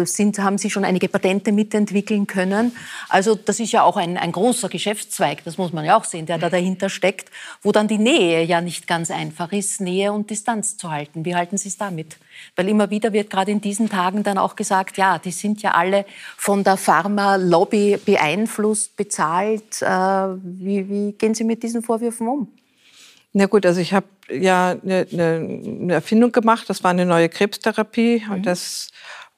sind, 0.04 0.38
haben 0.38 0.56
sie 0.56 0.70
schon 0.70 0.84
einige 0.84 1.08
Patente 1.08 1.50
mitentwickeln 1.50 2.26
können. 2.26 2.76
Also 3.08 3.34
das 3.34 3.58
ist 3.58 3.72
ja 3.72 3.82
auch 3.82 3.96
ein, 3.96 4.16
ein 4.16 4.30
großer 4.30 4.68
Geschäftszweig, 4.68 5.42
das 5.44 5.58
muss 5.58 5.72
man 5.72 5.84
ja 5.84 5.96
auch 5.96 6.04
sehen, 6.04 6.26
der 6.26 6.38
da 6.38 6.48
dahinter 6.48 6.88
steckt, 6.88 7.30
wo 7.62 7.72
dann 7.72 7.88
die 7.88 7.98
Nähe 7.98 8.44
ja 8.44 8.60
nicht 8.60 8.86
ganz 8.86 9.10
einfach 9.10 9.50
ist, 9.52 9.80
Nähe 9.80 10.12
und 10.12 10.30
Distanz 10.30 10.76
zu 10.76 10.90
halten. 10.90 11.24
Wie 11.24 11.34
halten 11.34 11.58
Sie 11.58 11.68
es 11.68 11.76
damit? 11.76 12.18
Weil 12.54 12.68
immer 12.68 12.90
wieder 12.90 13.12
wird 13.12 13.30
gerade 13.30 13.50
in 13.50 13.60
diesen 13.60 13.88
Tagen 13.88 14.22
dann 14.22 14.38
auch 14.38 14.54
gesagt, 14.54 14.63
ja, 14.96 15.18
die 15.18 15.30
sind 15.30 15.62
ja 15.62 15.72
alle 15.72 16.04
von 16.36 16.64
der 16.64 16.76
Pharma-Lobby 16.76 17.98
beeinflusst, 18.04 18.96
bezahlt. 18.96 19.82
Äh, 19.82 19.86
wie, 19.86 20.88
wie 20.88 21.12
gehen 21.12 21.34
Sie 21.34 21.44
mit 21.44 21.62
diesen 21.62 21.82
Vorwürfen 21.82 22.28
um? 22.28 22.48
Na 23.32 23.46
gut, 23.46 23.66
also 23.66 23.80
ich 23.80 23.92
habe 23.92 24.06
ja 24.30 24.76
eine, 24.82 25.06
eine, 25.12 25.92
Erfindung 25.92 26.30
gemacht, 26.30 26.70
das 26.70 26.84
war 26.84 26.92
eine 26.92 27.04
neue 27.04 27.28
Krebstherapie 27.28 28.22
mhm. 28.24 28.32
und 28.32 28.46
das 28.46 28.90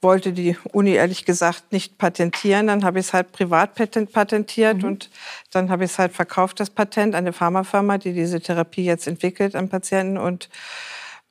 wollte 0.03 0.33
die 0.33 0.57
Uni 0.73 0.93
ehrlich 0.93 1.25
gesagt 1.25 1.73
nicht 1.73 1.97
patentieren. 1.97 2.67
Dann 2.67 2.85
habe 2.85 2.99
ich 3.01 3.07
es 3.07 3.13
halt 3.13 3.33
privat 3.33 3.75
patentiert 3.75 4.79
mhm. 4.79 4.85
und 4.85 5.11
dann 5.51 5.71
habe 5.71 5.85
ich 5.85 5.93
es 5.93 5.99
halt 5.99 6.13
verkauft, 6.13 6.61
das 6.61 6.71
Patent, 6.71 7.15
an 7.15 7.25
eine 7.25 7.33
Pharmafirma, 7.33 7.99
die 7.99 8.13
diese 8.13 8.41
Therapie 8.41 8.85
jetzt 8.85 9.07
entwickelt 9.07 9.57
an 9.57 9.69
Patienten 9.69 10.19
und 10.19 10.51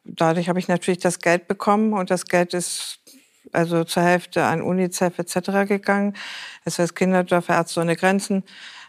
dadurch 0.03 0.49
habe 0.49 0.59
ich 0.59 0.67
natürlich 0.67 0.99
das 0.99 1.19
Geld 1.19 1.47
bekommen 1.47 1.93
und 1.93 2.09
das 2.11 2.25
Geld 2.25 2.53
ist 2.53 2.99
also 3.55 3.83
zur 3.83 4.03
Hälfte 4.03 4.43
an 4.43 4.61
UNICEF 4.61 5.17
etc. 5.19 5.67
gegangen. 5.67 6.13
Es 6.63 6.79
heißt 6.79 6.95
Kinderdorf, 6.95 7.49
Ärzte 7.49 7.81
ohne 7.81 7.95
Grenzen, 7.95 8.43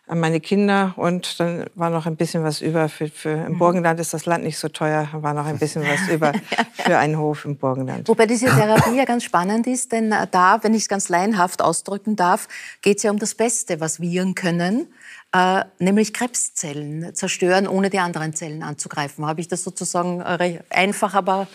an 0.09 0.21
meine 0.21 0.41
Kinder 0.41 0.95
und 0.97 1.41
dann 1.41 1.64
war 1.75 1.91
noch 1.91 2.07
ein 2.07 2.17
bisschen 2.17 2.45
was 2.45 2.61
über. 2.61 2.89
Für, 2.89 3.09
für 3.09 3.31
Im 3.31 3.55
mhm. 3.55 3.59
Burgenland 3.59 3.99
ist 3.99 4.14
das 4.14 4.25
Land 4.25 4.45
nicht 4.45 4.59
so 4.59 4.69
teuer, 4.69 5.09
war 5.12 5.35
noch 5.35 5.47
ein 5.47 5.59
bisschen 5.59 5.83
was 5.83 6.09
über 6.09 6.33
für 6.75 6.99
einen 6.99 7.19
Hof 7.19 7.45
im 7.45 7.57
Burgenland. 7.57 8.07
Wobei 8.09 8.27
diese 8.27 8.47
Therapie 8.47 8.97
ja 8.97 9.05
ganz 9.05 9.25
spannend 9.25 9.67
ist, 9.67 9.91
denn 9.91 10.12
äh, 10.12 10.29
da, 10.31 10.62
wenn 10.62 10.75
ich 10.75 10.83
es 10.83 10.89
ganz 10.89 11.09
laienhaft 11.09 11.61
ausdrücken 11.61 12.14
darf, 12.14 12.47
geht 12.83 12.99
es 12.99 13.03
ja 13.03 13.11
um 13.11 13.19
das 13.19 13.35
Beste, 13.35 13.81
was 13.81 14.01
Viren 14.01 14.37
können 14.37 14.87
äh, 15.33 15.64
nämlich 15.79 16.14
Krebszellen 16.14 17.14
zerstören, 17.14 17.67
ohne 17.67 17.91
die 17.91 17.99
anderen 17.99 18.33
Zellen 18.35 18.62
anzugreifen. 18.62 19.27
Habe 19.27 19.41
ich 19.41 19.49
das 19.49 19.64
sozusagen 19.64 20.23
einfach, 20.23 21.14
aber 21.14 21.47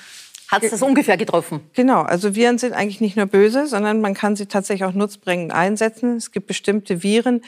hat 0.51 0.63
es 0.63 0.71
das 0.71 0.81
ungefähr 0.81 1.15
getroffen? 1.15 1.61
Genau, 1.73 2.01
also 2.01 2.35
Viren 2.35 2.57
sind 2.57 2.73
eigentlich 2.73 2.99
nicht 2.99 3.15
nur 3.15 3.25
böse, 3.25 3.67
sondern 3.67 4.01
man 4.01 4.13
kann 4.13 4.35
sie 4.35 4.47
tatsächlich 4.47 4.83
auch 4.83 4.93
nutzbringend 4.93 5.53
einsetzen. 5.53 6.17
Es 6.17 6.31
gibt 6.31 6.47
bestimmte 6.47 7.03
Viren, 7.03 7.41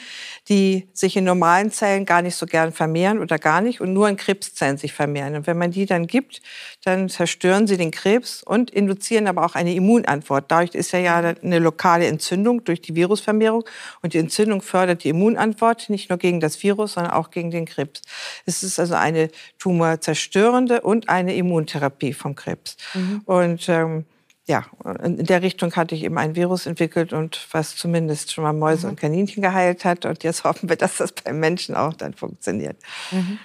die 0.48 0.88
sich 0.94 1.14
in 1.16 1.24
normalen 1.24 1.70
Zellen 1.70 2.06
gar 2.06 2.22
nicht 2.22 2.34
so 2.34 2.46
gern 2.46 2.72
vermehren 2.72 3.18
oder 3.20 3.38
gar 3.38 3.60
nicht 3.60 3.82
und 3.82 3.92
nur 3.92 4.08
in 4.08 4.16
Krebszellen 4.16 4.78
sich 4.78 4.94
vermehren. 4.94 5.36
Und 5.36 5.46
wenn 5.46 5.58
man 5.58 5.70
die 5.70 5.84
dann 5.84 6.06
gibt, 6.06 6.40
dann 6.84 7.08
zerstören 7.08 7.66
sie 7.66 7.76
den 7.76 7.90
Krebs 7.90 8.42
und 8.42 8.70
induzieren 8.70 9.26
aber 9.26 9.44
auch 9.44 9.54
eine 9.54 9.74
Immunantwort. 9.74 10.44
Dadurch 10.48 10.74
ist 10.74 10.92
ja 10.92 10.98
ja 10.98 11.16
eine 11.16 11.58
lokale 11.58 12.06
Entzündung 12.06 12.64
durch 12.64 12.80
die 12.80 12.94
Virusvermehrung 12.94 13.64
und 14.02 14.14
die 14.14 14.18
Entzündung 14.18 14.62
fördert 14.62 15.04
die 15.04 15.08
Immunantwort 15.08 15.88
nicht 15.90 16.10
nur 16.10 16.18
gegen 16.18 16.40
das 16.40 16.62
Virus, 16.62 16.94
sondern 16.94 17.12
auch 17.12 17.30
gegen 17.30 17.50
den 17.50 17.64
Krebs. 17.64 18.02
Es 18.46 18.62
ist 18.62 18.78
also 18.78 18.94
eine 18.94 19.30
tumorzerstörende 19.58 20.82
und 20.82 21.08
eine 21.08 21.34
Immuntherapie 21.34 22.12
vom 22.12 22.34
Krebs. 22.34 22.76
Mhm. 22.94 23.22
Und 23.24 23.68
ähm, 23.68 24.04
ja, 24.46 24.66
in 25.02 25.24
der 25.24 25.40
Richtung 25.40 25.74
hatte 25.74 25.94
ich 25.94 26.02
eben 26.02 26.18
ein 26.18 26.36
Virus 26.36 26.66
entwickelt 26.66 27.14
und 27.14 27.48
was 27.52 27.76
zumindest 27.76 28.32
schon 28.32 28.44
mal 28.44 28.52
Mäuse 28.52 28.86
mhm. 28.86 28.90
und 28.90 29.00
Kaninchen 29.00 29.42
geheilt 29.42 29.84
hat. 29.86 30.04
Und 30.04 30.22
jetzt 30.22 30.44
hoffen 30.44 30.68
wir, 30.68 30.76
dass 30.76 30.98
das 30.98 31.12
beim 31.12 31.40
Menschen 31.40 31.74
auch 31.74 31.94
dann 31.94 32.12
funktioniert. 32.12 32.76
Mhm. 33.10 33.38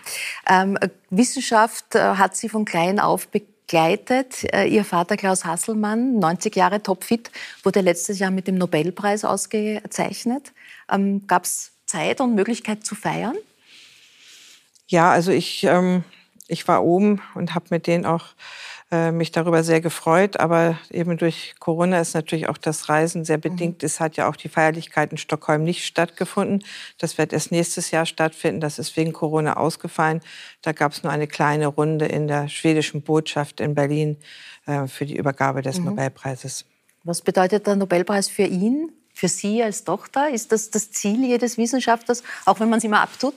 Ähm, 0.48 0.78
Wissenschaft 1.10 1.96
äh, 1.96 2.00
hat 2.00 2.36
Sie 2.36 2.50
von 2.50 2.66
klein 2.66 3.00
auf 3.00 3.30
begleitet. 3.30 4.44
Äh, 4.54 4.66
Ihr 4.66 4.84
Vater 4.84 5.16
Klaus 5.16 5.46
Hasselmann, 5.46 6.20
90 6.20 6.56
Jahre 6.56 6.84
topfit, 6.84 7.32
wurde 7.64 7.80
letztes 7.80 8.20
Jahr 8.20 8.32
mit 8.32 8.48
dem 8.48 8.56
Nobelpreis 8.56 9.24
ausgezeichnet. 9.24 10.52
Ähm, 10.92 11.26
Gab 11.28 11.46
es 11.46 11.72
Zeit 11.86 12.20
und 12.20 12.36
Möglichkeit 12.36 12.86
zu 12.86 12.96
feiern? 12.96 13.36
Ja, 14.88 15.12
also 15.12 15.32
ich, 15.32 15.64
ähm, 15.64 16.04
ich 16.48 16.68
war 16.68 16.84
oben 16.84 17.22
und 17.36 17.56
habe 17.56 17.68
mit 17.70 17.88
denen 17.88 18.06
auch 18.06 18.26
äh, 18.92 19.12
mich 19.12 19.32
darüber 19.32 19.64
sehr 19.64 19.82
gefreut. 19.82 20.40
Aber 20.40 20.78
eben 20.90 21.18
durch 21.18 21.54
Corona 21.60 22.00
ist 22.00 22.16
natürlich 22.16 22.50
auch 22.50 22.58
das 22.58 22.90
Reisen 22.90 23.26
sehr 23.26 23.38
mhm. 23.38 23.42
bedingt. 23.42 23.82
Mhm. 23.82 23.86
Es 23.86 24.00
hat 24.00 24.18
ja 24.18 24.28
auch 24.28 24.36
die 24.36 24.50
Feierlichkeit 24.50 25.12
in 25.12 25.18
Stockholm 25.18 25.64
nicht 25.64 25.86
stattgefunden. 25.86 26.64
Das 26.98 27.18
wird 27.18 27.34
erst 27.34 27.52
nächstes 27.52 27.92
Jahr 27.92 28.06
stattfinden. 28.06 28.62
Das 28.62 28.80
ist 28.80 28.98
wegen 28.98 29.14
Corona 29.14 29.58
ausgefallen. 29.58 30.22
Da 30.62 30.72
gab 30.72 30.94
es 30.94 31.04
nur 31.04 31.12
eine 31.12 31.28
kleine 31.28 31.68
Runde 31.68 32.06
in 32.06 32.28
der 32.28 32.48
schwedischen 32.48 33.02
Botschaft 33.02 33.60
in 33.60 33.76
Berlin 33.76 34.18
äh, 34.66 34.88
für 34.88 35.06
die 35.06 35.18
Übergabe 35.18 35.62
des 35.62 35.80
mhm. 35.80 35.86
Nobelpreises. 35.86 36.66
Was 37.04 37.22
bedeutet 37.22 37.68
der 37.68 37.76
Nobelpreis 37.76 38.28
für 38.28 38.44
ihn? 38.44 38.92
Für 39.14 39.28
Sie 39.28 39.62
als 39.62 39.84
Tochter? 39.84 40.30
Ist 40.30 40.52
das 40.52 40.70
das 40.70 40.92
Ziel 40.92 41.26
jedes 41.26 41.58
Wissenschaftlers, 41.58 42.24
auch 42.46 42.60
wenn 42.60 42.70
man 42.70 42.78
es 42.78 42.86
immer 42.86 43.02
abtut? 43.02 43.36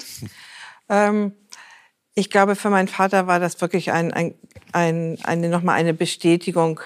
Ähm, 0.88 1.32
ich 2.14 2.30
glaube, 2.30 2.56
für 2.56 2.70
meinen 2.70 2.88
Vater 2.88 3.26
war 3.26 3.40
das 3.40 3.60
wirklich 3.60 3.92
ein, 3.92 4.12
ein, 4.12 4.34
ein, 4.72 5.18
eine, 5.22 5.48
nochmal 5.48 5.76
eine 5.76 5.94
Bestätigung 5.94 6.80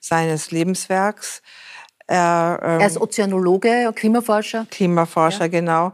seines 0.00 0.50
Lebenswerks. 0.50 1.42
Er, 2.06 2.60
ähm, 2.62 2.80
er 2.80 2.86
ist 2.86 3.00
Ozeanologe, 3.00 3.92
Klimaforscher. 3.94 4.66
Klimaforscher, 4.70 5.44
ja. 5.44 5.48
genau. 5.48 5.92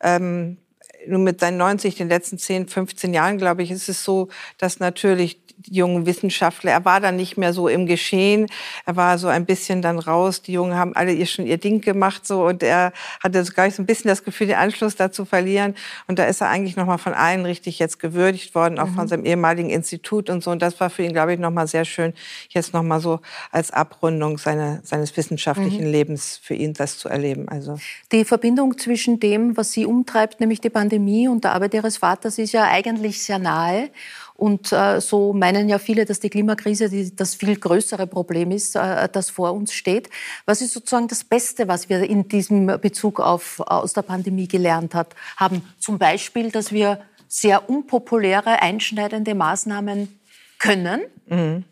Ähm, 0.00 0.58
nun 1.06 1.24
mit 1.24 1.40
seinen 1.40 1.56
90, 1.56 1.96
den 1.96 2.08
letzten 2.08 2.38
10, 2.38 2.68
15 2.68 3.14
Jahren, 3.14 3.38
glaube 3.38 3.62
ich, 3.62 3.70
ist 3.70 3.88
es 3.88 4.04
so, 4.04 4.28
dass 4.58 4.80
natürlich 4.80 5.38
jungen 5.70 6.06
Wissenschaftler. 6.06 6.72
Er 6.72 6.84
war 6.84 7.00
dann 7.00 7.16
nicht 7.16 7.36
mehr 7.36 7.52
so 7.52 7.68
im 7.68 7.86
Geschehen. 7.86 8.46
Er 8.86 8.96
war 8.96 9.18
so 9.18 9.28
ein 9.28 9.46
bisschen 9.46 9.82
dann 9.82 9.98
raus. 9.98 10.42
Die 10.42 10.52
Jungen 10.52 10.76
haben 10.76 10.94
alle 10.94 11.12
ihr 11.12 11.26
schon 11.26 11.46
ihr 11.46 11.58
Ding 11.58 11.80
gemacht 11.80 12.26
so 12.26 12.44
und 12.46 12.62
er 12.62 12.92
hatte 13.22 13.44
so 13.44 13.52
gar 13.52 13.66
nicht 13.66 13.76
so 13.76 13.82
ein 13.82 13.86
bisschen 13.86 14.08
das 14.08 14.24
Gefühl, 14.24 14.48
den 14.48 14.56
Anschluss 14.56 14.96
da 14.96 15.12
zu 15.12 15.24
verlieren. 15.24 15.74
Und 16.06 16.18
da 16.18 16.24
ist 16.24 16.40
er 16.40 16.48
eigentlich 16.48 16.76
noch 16.76 16.86
mal 16.86 16.98
von 16.98 17.14
allen 17.14 17.44
richtig 17.44 17.78
jetzt 17.78 17.98
gewürdigt 17.98 18.54
worden, 18.54 18.78
auch 18.78 18.88
mhm. 18.88 18.94
von 18.94 19.08
seinem 19.08 19.24
ehemaligen 19.24 19.70
Institut 19.70 20.30
und 20.30 20.42
so. 20.42 20.50
Und 20.50 20.62
das 20.62 20.78
war 20.80 20.90
für 20.90 21.02
ihn, 21.02 21.12
glaube 21.12 21.34
ich, 21.34 21.38
noch 21.38 21.50
mal 21.50 21.66
sehr 21.66 21.84
schön, 21.84 22.12
jetzt 22.48 22.72
noch 22.72 22.82
mal 22.82 23.00
so 23.00 23.20
als 23.50 23.70
Abrundung 23.70 24.38
seine, 24.38 24.80
seines 24.84 25.16
wissenschaftlichen 25.16 25.84
mhm. 25.84 25.92
Lebens 25.92 26.40
für 26.42 26.54
ihn 26.54 26.72
das 26.72 26.98
zu 26.98 27.08
erleben. 27.08 27.48
Also 27.48 27.78
die 28.10 28.24
Verbindung 28.24 28.78
zwischen 28.78 29.20
dem, 29.20 29.56
was 29.56 29.72
Sie 29.72 29.86
umtreibt, 29.86 30.40
nämlich 30.40 30.60
die 30.60 30.70
Pandemie 30.70 30.91
und 30.98 31.44
der 31.44 31.52
Arbeit 31.52 31.74
Ihres 31.74 31.98
Vaters, 31.98 32.38
ist 32.38 32.52
ja 32.52 32.64
eigentlich 32.64 33.22
sehr 33.22 33.38
nahe. 33.38 33.90
Und 34.34 34.72
äh, 34.72 35.00
so 35.00 35.32
meinen 35.32 35.68
ja 35.68 35.78
viele, 35.78 36.04
dass 36.04 36.18
die 36.18 36.30
Klimakrise 36.30 36.88
die, 36.88 37.14
das 37.14 37.34
viel 37.34 37.56
größere 37.56 38.06
Problem 38.06 38.50
ist, 38.50 38.74
äh, 38.74 39.08
das 39.08 39.30
vor 39.30 39.52
uns 39.52 39.72
steht. 39.72 40.10
Was 40.46 40.60
ist 40.60 40.72
sozusagen 40.72 41.06
das 41.06 41.22
Beste, 41.22 41.68
was 41.68 41.88
wir 41.88 42.02
in 42.02 42.28
diesem 42.28 42.66
Bezug 42.80 43.20
auf, 43.20 43.60
aus 43.60 43.92
der 43.92 44.02
Pandemie 44.02 44.48
gelernt 44.48 44.94
hat, 44.94 45.14
haben? 45.36 45.62
Zum 45.78 45.98
Beispiel, 45.98 46.50
dass 46.50 46.72
wir 46.72 47.00
sehr 47.28 47.70
unpopuläre, 47.70 48.60
einschneidende 48.60 49.34
Maßnahmen 49.34 50.18
können. 50.58 51.02
Mhm. 51.26 51.64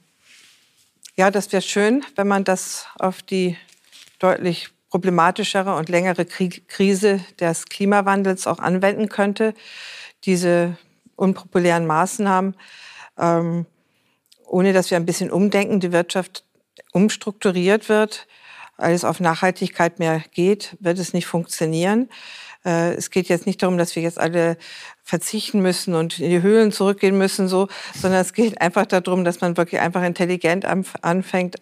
Ja, 1.16 1.30
das 1.30 1.52
wäre 1.52 1.62
schön, 1.62 2.04
wenn 2.16 2.28
man 2.28 2.44
das 2.44 2.86
auf 2.98 3.20
die 3.20 3.56
deutlich 4.20 4.70
problematischere 4.90 5.74
und 5.74 5.88
längere 5.88 6.26
Krise 6.26 7.20
des 7.38 7.66
Klimawandels 7.66 8.46
auch 8.46 8.58
anwenden 8.58 9.08
könnte. 9.08 9.54
Diese 10.24 10.76
unpopulären 11.16 11.86
Maßnahmen, 11.86 12.56
ähm, 13.18 13.66
ohne 14.46 14.72
dass 14.72 14.90
wir 14.90 14.96
ein 14.96 15.06
bisschen 15.06 15.30
umdenken, 15.30 15.80
die 15.80 15.92
Wirtschaft 15.92 16.44
umstrukturiert 16.92 17.88
wird, 17.88 18.26
alles 18.76 19.04
auf 19.04 19.20
Nachhaltigkeit 19.20 19.98
mehr 19.98 20.22
geht, 20.32 20.76
wird 20.80 20.98
es 20.98 21.12
nicht 21.12 21.26
funktionieren. 21.26 22.08
Äh, 22.64 22.94
es 22.94 23.10
geht 23.10 23.28
jetzt 23.28 23.46
nicht 23.46 23.62
darum, 23.62 23.78
dass 23.78 23.94
wir 23.94 24.02
jetzt 24.02 24.18
alle 24.18 24.56
verzichten 25.04 25.60
müssen 25.60 25.94
und 25.94 26.18
in 26.18 26.30
die 26.30 26.42
Höhlen 26.42 26.72
zurückgehen 26.72 27.16
müssen, 27.16 27.48
so, 27.48 27.68
sondern 27.94 28.20
es 28.20 28.32
geht 28.32 28.60
einfach 28.60 28.86
darum, 28.86 29.24
dass 29.24 29.40
man 29.40 29.56
wirklich 29.56 29.80
einfach 29.80 30.02
intelligent 30.02 30.64
anfängt, 30.64 31.56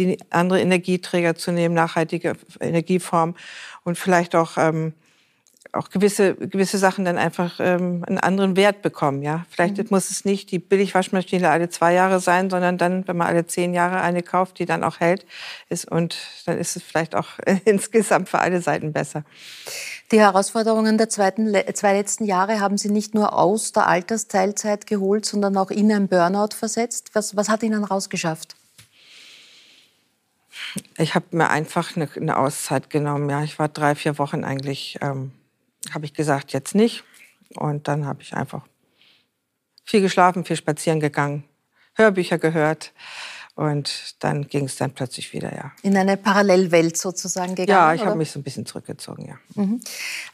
die 0.00 0.18
andere 0.30 0.60
Energieträger 0.60 1.34
zu 1.34 1.52
nehmen, 1.52 1.74
nachhaltige 1.74 2.34
Energieformen 2.60 3.36
und 3.84 3.98
vielleicht 3.98 4.34
auch 4.34 4.56
ähm, 4.56 4.94
auch 5.72 5.90
gewisse, 5.90 6.34
gewisse 6.34 6.78
Sachen 6.78 7.04
dann 7.04 7.18
einfach 7.18 7.60
ähm, 7.60 8.04
einen 8.06 8.18
anderen 8.18 8.56
Wert 8.56 8.82
bekommen. 8.82 9.22
Ja? 9.22 9.46
Vielleicht 9.50 9.78
mhm. 9.78 9.86
muss 9.90 10.10
es 10.10 10.24
nicht 10.24 10.50
die 10.50 10.58
Billigwaschmaschine 10.58 11.48
alle 11.48 11.68
zwei 11.68 11.92
Jahre 11.94 12.20
sein, 12.20 12.50
sondern 12.50 12.78
dann, 12.78 13.06
wenn 13.06 13.16
man 13.16 13.28
alle 13.28 13.46
zehn 13.46 13.72
Jahre 13.72 14.00
eine 14.00 14.22
kauft, 14.22 14.58
die 14.58 14.66
dann 14.66 14.82
auch 14.82 15.00
hält, 15.00 15.24
ist, 15.68 15.90
und 15.90 16.16
dann 16.46 16.58
ist 16.58 16.76
es 16.76 16.82
vielleicht 16.82 17.14
auch 17.14 17.26
insgesamt 17.64 18.28
für 18.28 18.40
alle 18.40 18.60
Seiten 18.62 18.92
besser. 18.92 19.24
Die 20.10 20.18
Herausforderungen 20.18 20.98
der 20.98 21.08
zweiten, 21.08 21.54
zwei 21.74 21.92
letzten 21.92 22.24
Jahre 22.24 22.60
haben 22.60 22.76
Sie 22.76 22.90
nicht 22.90 23.14
nur 23.14 23.32
aus 23.32 23.72
der 23.72 23.86
Altersteilzeit 23.86 24.86
geholt, 24.86 25.24
sondern 25.24 25.56
auch 25.56 25.70
in 25.70 25.92
ein 25.92 26.08
Burnout 26.08 26.54
versetzt. 26.56 27.10
Was, 27.12 27.36
was 27.36 27.48
hat 27.48 27.62
Ihnen 27.62 27.84
rausgeschafft? 27.84 28.56
Ich 30.96 31.14
habe 31.14 31.26
mir 31.32 31.50
einfach 31.50 31.96
eine, 31.96 32.08
eine, 32.14 32.38
Auszeit 32.38 32.90
genommen. 32.90 33.28
Ja, 33.30 33.42
ich 33.42 33.58
war 33.58 33.68
drei, 33.68 33.94
vier 33.94 34.18
Wochen 34.18 34.44
eigentlich, 34.44 34.98
ähm, 35.00 35.32
habe 35.92 36.04
ich 36.04 36.14
gesagt, 36.14 36.52
jetzt 36.52 36.74
nicht. 36.74 37.04
Und 37.56 37.88
dann 37.88 38.06
habe 38.06 38.22
ich 38.22 38.34
einfach 38.34 38.66
viel 39.84 40.00
geschlafen, 40.00 40.44
viel 40.44 40.56
spazieren 40.56 41.00
gegangen, 41.00 41.44
Hörbücher 41.94 42.38
gehört. 42.38 42.92
Und 43.56 44.14
dann 44.20 44.46
ging 44.46 44.64
es 44.66 44.76
dann 44.76 44.92
plötzlich 44.92 45.32
wieder, 45.32 45.54
ja. 45.54 45.72
In 45.82 45.96
eine 45.96 46.16
Parallelwelt 46.16 46.96
sozusagen 46.96 47.54
gegangen? 47.54 47.68
Ja, 47.68 47.92
ich 47.92 48.04
habe 48.04 48.16
mich 48.16 48.30
so 48.30 48.38
ein 48.38 48.42
bisschen 48.42 48.64
zurückgezogen, 48.64 49.26
ja. 49.26 49.38
Mhm. 49.54 49.80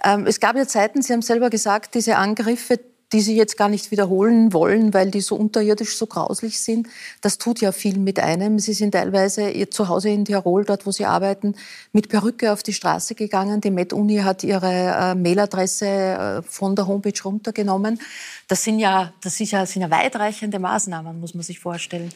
Ähm, 0.05 0.27
es 0.27 0.39
gab 0.39 0.55
ja 0.55 0.67
Zeiten, 0.67 1.03
Sie 1.03 1.13
haben 1.13 1.23
selber 1.23 1.51
gesagt, 1.51 1.95
diese 1.95 2.17
Angriffe, 2.17 2.79
die 3.13 3.21
Sie 3.21 3.37
jetzt 3.37 3.57
gar 3.57 3.69
nicht 3.69 3.91
wiederholen 3.91 4.53
wollen, 4.53 4.93
weil 4.93 5.11
die 5.11 5.21
so 5.21 5.37
unterirdisch 5.37 5.97
so 5.97 6.07
grauslich 6.07 6.61
sind. 6.61 6.89
Das 7.21 7.39
tut 7.39 7.61
ja 7.61 7.71
viel 7.71 7.99
mit 7.99 8.19
einem. 8.19 8.59
Sie 8.59 8.73
sind 8.73 8.93
teilweise 8.93 9.71
zu 9.71 9.89
Hause 9.89 10.09
in 10.09 10.25
Tirol, 10.25 10.65
dort 10.65 10.87
wo 10.87 10.91
Sie 10.91 11.05
arbeiten, 11.05 11.55
mit 11.93 12.09
Perücke 12.09 12.53
auf 12.53 12.63
die 12.63 12.73
Straße 12.73 13.15
gegangen. 13.15 13.61
Die 13.61 13.71
Med-Uni 13.71 14.19
hat 14.19 14.43
ihre 14.43 14.73
äh, 14.73 15.15
Mailadresse 15.15 15.87
äh, 15.87 16.43
von 16.43 16.75
der 16.75 16.89
Homepage 16.89 17.23
runtergenommen. 17.25 18.01
Das 18.49 18.65
sind 18.65 18.81
ja, 18.81 19.13
das 19.23 19.41
ist 19.41 19.53
ja, 19.53 19.65
sind 19.67 19.83
ja 19.83 19.91
weitreichende 19.91 20.59
Maßnahmen, 20.59 21.21
muss 21.21 21.35
man 21.35 21.45
sich 21.45 21.61
vorstellen. 21.61 22.11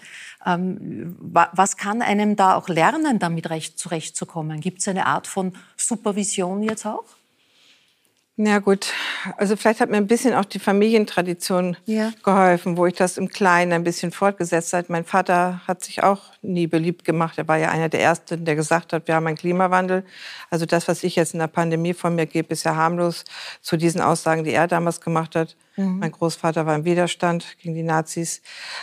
Ähm, 0.45 1.17
was 1.21 1.77
kann 1.77 2.03
einem 2.03 2.35
da 2.35 2.57
auch 2.57 2.69
lernen, 2.69 3.19
damit 3.19 3.51
recht 3.51 3.79
zurechtzukommen? 3.79 4.61
Gibt 4.61 4.81
es 4.81 4.89
eine 4.89 5.07
Art 5.07 5.27
von 5.27 5.53
Supervision 5.77 6.63
jetzt 6.63 6.87
auch? 6.87 7.05
Ja 8.43 8.59
gut, 8.59 8.95
also 9.37 9.55
vielleicht 9.55 9.81
hat 9.81 9.91
mir 9.91 9.99
ein 9.99 10.07
bisschen 10.07 10.33
auch 10.33 10.47
die 10.47 10.59
Familientradition 10.59 11.77
ja. 11.85 12.11
geholfen, 12.23 12.79
wo 12.79 12.87
ich 12.87 12.95
das 12.95 13.19
im 13.19 13.29
Kleinen 13.29 13.75
ein 13.75 13.85
bisschen 13.85 14.13
fortgesetzt 14.13 14.73
habe. 14.73 14.87
Mein 14.89 15.05
Vater 15.05 15.61
hat 15.69 15.85
sich 15.85 16.03
auch 16.03 16.23
nie 16.41 16.67
beliebt 16.67 17.05
gemacht. 17.05 17.37
Er 17.37 17.47
war 17.49 17.59
ja 17.59 17.69
einer 17.69 17.91
der 17.91 18.01
Ersten, 18.01 18.47
der 18.47 18.57
gesagt 18.57 18.95
hat, 18.95 19.07
wir 19.09 19.15
haben 19.15 19.27
einen 19.27 19.37
Klimawandel. 19.37 20.07
Also 20.49 20.65
das, 20.65 20.89
was 20.89 21.05
ich 21.05 21.17
jetzt 21.17 21.35
in 21.35 21.41
der 21.41 21.49
Pandemie 21.49 21.93
von 21.93 22.15
mir 22.15 22.25
gebe, 22.25 22.55
ist 22.55 22.65
ja 22.65 22.77
harmlos 22.77 23.25
zu 23.61 23.77
diesen 23.77 24.01
Aussagen, 24.01 24.43
die 24.43 24.53
er 24.53 24.69
damals 24.69 25.03
gemacht 25.03 25.37
hat. 25.37 25.55
Mhm. 25.77 25.99
Mein 25.99 26.13
Großvater 26.13 26.65
war 26.65 26.75
im 26.75 26.87
Widerstand 26.87 27.59
gegen 27.61 27.75
die 27.75 27.83
Nazis. 27.83 28.41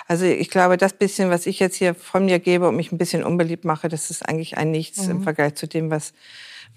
Also 0.08 0.26
ich 0.26 0.52
glaube, 0.52 0.78
das 0.78 0.94
bisschen, 0.94 1.32
was 1.32 1.48
ich 1.48 1.60
jetzt 1.60 1.78
hier 1.78 1.96
von 1.96 2.26
mir 2.26 2.38
gebe 2.38 2.68
und 2.68 2.76
mich 2.76 2.92
ein 2.92 3.00
bisschen 3.00 3.24
unbeliebt 3.24 3.66
mache, 3.66 3.90
das 3.90 4.12
ist 4.12 4.30
eigentlich 4.30 4.56
ein 4.56 4.70
Nichts 4.70 5.06
mhm. 5.06 5.12
im 5.12 5.24
Vergleich 5.24 5.56
zu 5.56 5.68
dem, 5.68 5.90
was 5.90 6.14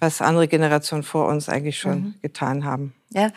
was 0.01 0.21
andere 0.23 0.49
Generationen 0.49 1.03
vor 1.03 1.29
uns 1.29 1.49
eigentlich 1.49 1.79
schon 1.79 2.01
mhm. 2.01 2.15
getan 2.23 2.65
haben. 2.65 2.95
Ja. 3.11 3.31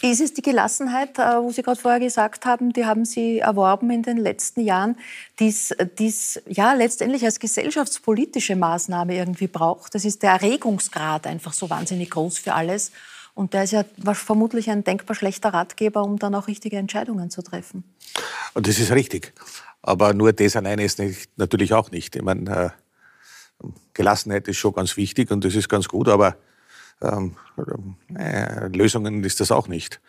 Ist 0.00 0.20
es 0.20 0.32
die 0.32 0.42
Gelassenheit, 0.42 1.18
äh, 1.18 1.42
wo 1.42 1.50
Sie 1.50 1.62
gerade 1.62 1.80
vorher 1.80 1.98
gesagt 1.98 2.46
haben, 2.46 2.72
die 2.72 2.84
haben 2.84 3.04
Sie 3.04 3.38
erworben 3.38 3.90
in 3.90 4.02
den 4.02 4.16
letzten 4.16 4.60
Jahren, 4.60 4.96
die 5.40 5.48
es 5.48 6.42
ja 6.46 6.74
letztendlich 6.74 7.24
als 7.24 7.40
gesellschaftspolitische 7.40 8.54
Maßnahme 8.54 9.16
irgendwie 9.16 9.48
braucht? 9.48 9.94
Das 9.94 10.04
ist 10.04 10.22
der 10.22 10.32
Erregungsgrad 10.32 11.26
einfach 11.26 11.52
so 11.52 11.68
wahnsinnig 11.68 12.10
groß 12.10 12.38
für 12.38 12.54
alles. 12.54 12.92
Und 13.34 13.54
der 13.54 13.64
ist 13.64 13.72
ja 13.72 13.84
vermutlich 14.12 14.70
ein 14.70 14.84
denkbar 14.84 15.14
schlechter 15.14 15.50
Ratgeber, 15.50 16.02
um 16.02 16.18
dann 16.18 16.34
auch 16.34 16.48
richtige 16.48 16.76
Entscheidungen 16.76 17.30
zu 17.30 17.42
treffen. 17.42 17.84
Und 18.54 18.68
das 18.68 18.78
ist 18.78 18.92
richtig. 18.92 19.32
Aber 19.82 20.12
nur 20.14 20.32
das 20.32 20.56
alleine 20.56 20.84
ist 20.84 20.98
nicht, 20.98 21.30
natürlich 21.36 21.72
auch 21.72 21.90
nicht. 21.90 22.14
Ich 22.16 22.22
meine, 22.22 22.50
äh, 22.50 22.70
Gelassenheit 23.94 24.48
ist 24.48 24.58
schon 24.58 24.72
ganz 24.72 24.96
wichtig 24.96 25.30
und 25.30 25.44
das 25.44 25.54
ist 25.54 25.68
ganz 25.68 25.88
gut, 25.88 26.08
aber 26.08 26.36
ähm, 27.00 27.36
äh, 28.16 28.66
Lösungen 28.68 29.22
ist 29.22 29.40
das 29.40 29.52
auch 29.52 29.68
nicht. 29.68 30.00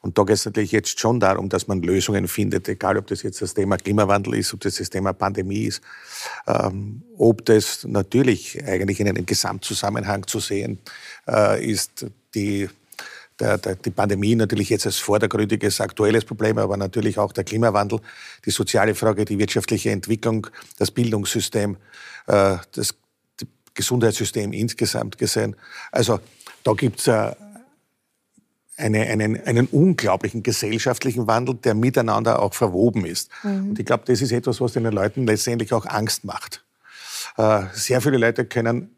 Und 0.00 0.16
da 0.16 0.22
geht 0.22 0.36
es 0.36 0.44
natürlich 0.44 0.72
jetzt 0.72 1.00
schon 1.00 1.18
darum, 1.18 1.48
dass 1.48 1.66
man 1.66 1.82
Lösungen 1.82 2.28
findet, 2.28 2.68
egal 2.68 2.96
ob 2.98 3.06
das 3.08 3.22
jetzt 3.22 3.42
das 3.42 3.54
Thema 3.54 3.76
Klimawandel 3.76 4.34
ist, 4.34 4.54
ob 4.54 4.60
das 4.60 4.76
das 4.76 4.90
Thema 4.90 5.12
Pandemie 5.12 5.64
ist, 5.64 5.82
ähm, 6.46 7.02
ob 7.18 7.44
das 7.44 7.84
natürlich 7.84 8.62
eigentlich 8.64 9.00
in 9.00 9.08
einem 9.08 9.26
Gesamtzusammenhang 9.26 10.26
zu 10.26 10.38
sehen 10.38 10.78
äh, 11.26 11.64
ist, 11.64 12.06
die 12.34 12.68
der, 13.40 13.58
der, 13.58 13.76
die 13.76 13.90
Pandemie 13.90 14.34
natürlich 14.34 14.70
jetzt 14.70 14.86
als 14.86 14.96
vordergründiges 14.96 15.80
aktuelles 15.80 16.24
Problem, 16.24 16.58
aber 16.58 16.76
natürlich 16.76 17.18
auch 17.18 17.32
der 17.32 17.44
Klimawandel, 17.44 18.00
die 18.44 18.50
soziale 18.50 18.94
Frage, 18.94 19.24
die 19.24 19.38
wirtschaftliche 19.38 19.90
Entwicklung, 19.90 20.46
das 20.78 20.90
Bildungssystem, 20.90 21.76
äh, 22.26 22.56
das 22.72 22.94
Gesundheitssystem 23.74 24.52
insgesamt 24.52 25.18
gesehen. 25.18 25.54
Also 25.92 26.20
da 26.64 26.72
gibt's 26.72 27.06
äh, 27.06 27.32
eine, 28.76 29.06
einen, 29.06 29.42
einen 29.44 29.66
unglaublichen 29.66 30.42
gesellschaftlichen 30.42 31.26
Wandel, 31.26 31.54
der 31.54 31.74
miteinander 31.74 32.42
auch 32.42 32.54
verwoben 32.54 33.06
ist. 33.06 33.30
Mhm. 33.42 33.70
Und 33.70 33.78
ich 33.78 33.86
glaube, 33.86 34.04
das 34.06 34.20
ist 34.20 34.32
etwas, 34.32 34.60
was 34.60 34.72
den 34.72 34.84
Leuten 34.84 35.26
letztendlich 35.26 35.72
auch 35.72 35.86
Angst 35.86 36.24
macht. 36.24 36.64
Äh, 37.36 37.62
sehr 37.72 38.00
viele 38.00 38.18
Leute 38.18 38.44
können 38.44 38.95